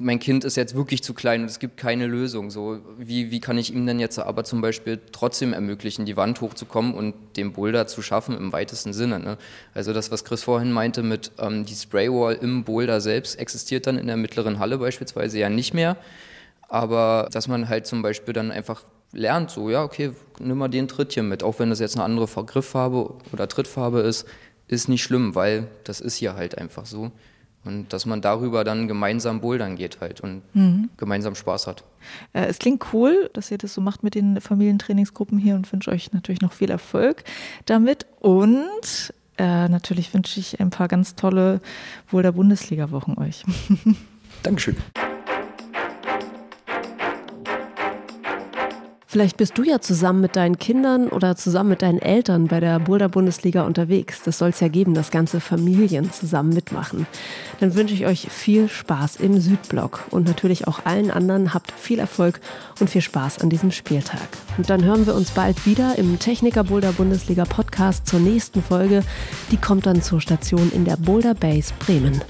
mein 0.00 0.18
Kind 0.18 0.44
ist 0.44 0.56
jetzt 0.56 0.74
wirklich 0.74 1.02
zu 1.02 1.14
klein 1.14 1.42
und 1.42 1.48
es 1.48 1.58
gibt 1.58 1.76
keine 1.76 2.06
Lösung. 2.06 2.50
So, 2.50 2.78
wie, 2.98 3.30
wie 3.30 3.40
kann 3.40 3.58
ich 3.58 3.72
ihm 3.72 3.86
denn 3.86 4.00
jetzt 4.00 4.18
aber 4.18 4.44
zum 4.44 4.60
Beispiel 4.60 5.00
trotzdem 5.12 5.52
ermöglichen, 5.52 6.06
die 6.06 6.16
Wand 6.16 6.40
hochzukommen 6.40 6.94
und 6.94 7.14
den 7.36 7.52
Boulder 7.52 7.86
zu 7.86 8.02
schaffen 8.02 8.36
im 8.36 8.52
weitesten 8.52 8.92
Sinne? 8.92 9.18
Ne? 9.18 9.38
Also 9.74 9.92
das, 9.92 10.10
was 10.10 10.24
Chris 10.24 10.42
vorhin 10.42 10.72
meinte 10.72 11.02
mit 11.02 11.32
ähm, 11.38 11.64
die 11.64 11.74
Spraywall 11.74 12.34
im 12.34 12.64
Boulder 12.64 13.00
selbst 13.00 13.38
existiert 13.38 13.86
dann 13.86 13.98
in 13.98 14.06
der 14.06 14.16
mittleren 14.16 14.58
Halle 14.58 14.78
beispielsweise 14.78 15.38
ja 15.38 15.48
nicht 15.48 15.74
mehr. 15.74 15.96
Aber 16.68 17.28
dass 17.32 17.48
man 17.48 17.68
halt 17.68 17.86
zum 17.86 18.02
Beispiel 18.02 18.34
dann 18.34 18.50
einfach 18.50 18.82
lernt, 19.12 19.50
so, 19.50 19.70
ja, 19.70 19.82
okay, 19.82 20.12
nimm 20.38 20.58
mal 20.58 20.68
den 20.68 20.86
Trittchen 20.86 21.28
mit, 21.28 21.42
auch 21.42 21.58
wenn 21.58 21.70
das 21.70 21.80
jetzt 21.80 21.96
eine 21.96 22.04
andere 22.04 22.26
Grifffarbe 22.44 23.14
oder 23.32 23.48
Trittfarbe 23.48 24.00
ist, 24.00 24.26
ist 24.68 24.88
nicht 24.88 25.02
schlimm, 25.02 25.34
weil 25.34 25.68
das 25.84 26.00
ist 26.00 26.16
hier 26.16 26.34
halt 26.34 26.58
einfach 26.58 26.86
so. 26.86 27.10
Und 27.64 27.92
dass 27.92 28.06
man 28.06 28.20
darüber 28.20 28.64
dann 28.64 28.86
gemeinsam 28.86 29.40
bouldern 29.40 29.76
geht 29.76 30.00
halt 30.00 30.20
und 30.20 30.42
mhm. 30.54 30.90
gemeinsam 30.96 31.34
Spaß 31.34 31.66
hat. 31.66 31.84
Äh, 32.32 32.46
es 32.46 32.58
klingt 32.58 32.92
cool, 32.92 33.28
dass 33.32 33.50
ihr 33.50 33.58
das 33.58 33.74
so 33.74 33.80
macht 33.80 34.02
mit 34.02 34.14
den 34.14 34.40
Familientrainingsgruppen 34.40 35.38
hier 35.38 35.54
und 35.54 35.70
wünsche 35.72 35.90
euch 35.90 36.12
natürlich 36.12 36.40
noch 36.40 36.52
viel 36.52 36.70
Erfolg 36.70 37.24
damit. 37.66 38.06
Und 38.20 39.12
äh, 39.38 39.68
natürlich 39.68 40.14
wünsche 40.14 40.38
ich 40.40 40.60
ein 40.60 40.70
paar 40.70 40.88
ganz 40.88 41.14
tolle 41.14 41.60
Boulder 42.10 42.32
Bundesliga-Wochen 42.32 43.14
euch. 43.18 43.44
Dankeschön. 44.42 44.76
Vielleicht 49.10 49.38
bist 49.38 49.56
du 49.56 49.62
ja 49.62 49.80
zusammen 49.80 50.20
mit 50.20 50.36
deinen 50.36 50.58
Kindern 50.58 51.08
oder 51.08 51.34
zusammen 51.34 51.70
mit 51.70 51.80
deinen 51.80 51.98
Eltern 51.98 52.46
bei 52.46 52.60
der 52.60 52.78
Boulder-Bundesliga 52.78 53.62
unterwegs. 53.62 54.20
Das 54.22 54.36
soll 54.36 54.50
es 54.50 54.60
ja 54.60 54.68
geben, 54.68 54.92
dass 54.92 55.10
ganze 55.10 55.40
Familien 55.40 56.12
zusammen 56.12 56.50
mitmachen. 56.52 57.06
Dann 57.58 57.74
wünsche 57.74 57.94
ich 57.94 58.04
euch 58.04 58.28
viel 58.30 58.68
Spaß 58.68 59.16
im 59.16 59.40
Südblock 59.40 60.04
und 60.10 60.26
natürlich 60.26 60.68
auch 60.68 60.84
allen 60.84 61.10
anderen 61.10 61.54
habt 61.54 61.72
viel 61.72 62.00
Erfolg 62.00 62.40
und 62.80 62.90
viel 62.90 63.00
Spaß 63.00 63.38
an 63.38 63.48
diesem 63.48 63.70
Spieltag. 63.70 64.28
Und 64.58 64.68
dann 64.68 64.84
hören 64.84 65.06
wir 65.06 65.14
uns 65.14 65.30
bald 65.30 65.64
wieder 65.64 65.96
im 65.96 66.18
Techniker 66.18 66.64
Boulder 66.64 66.92
Bundesliga 66.92 67.46
Podcast 67.46 68.06
zur 68.06 68.20
nächsten 68.20 68.62
Folge. 68.62 69.02
Die 69.50 69.56
kommt 69.56 69.86
dann 69.86 70.02
zur 70.02 70.20
Station 70.20 70.70
in 70.70 70.84
der 70.84 70.98
Boulder 70.98 71.32
Base 71.32 71.72
Bremen. 71.78 72.20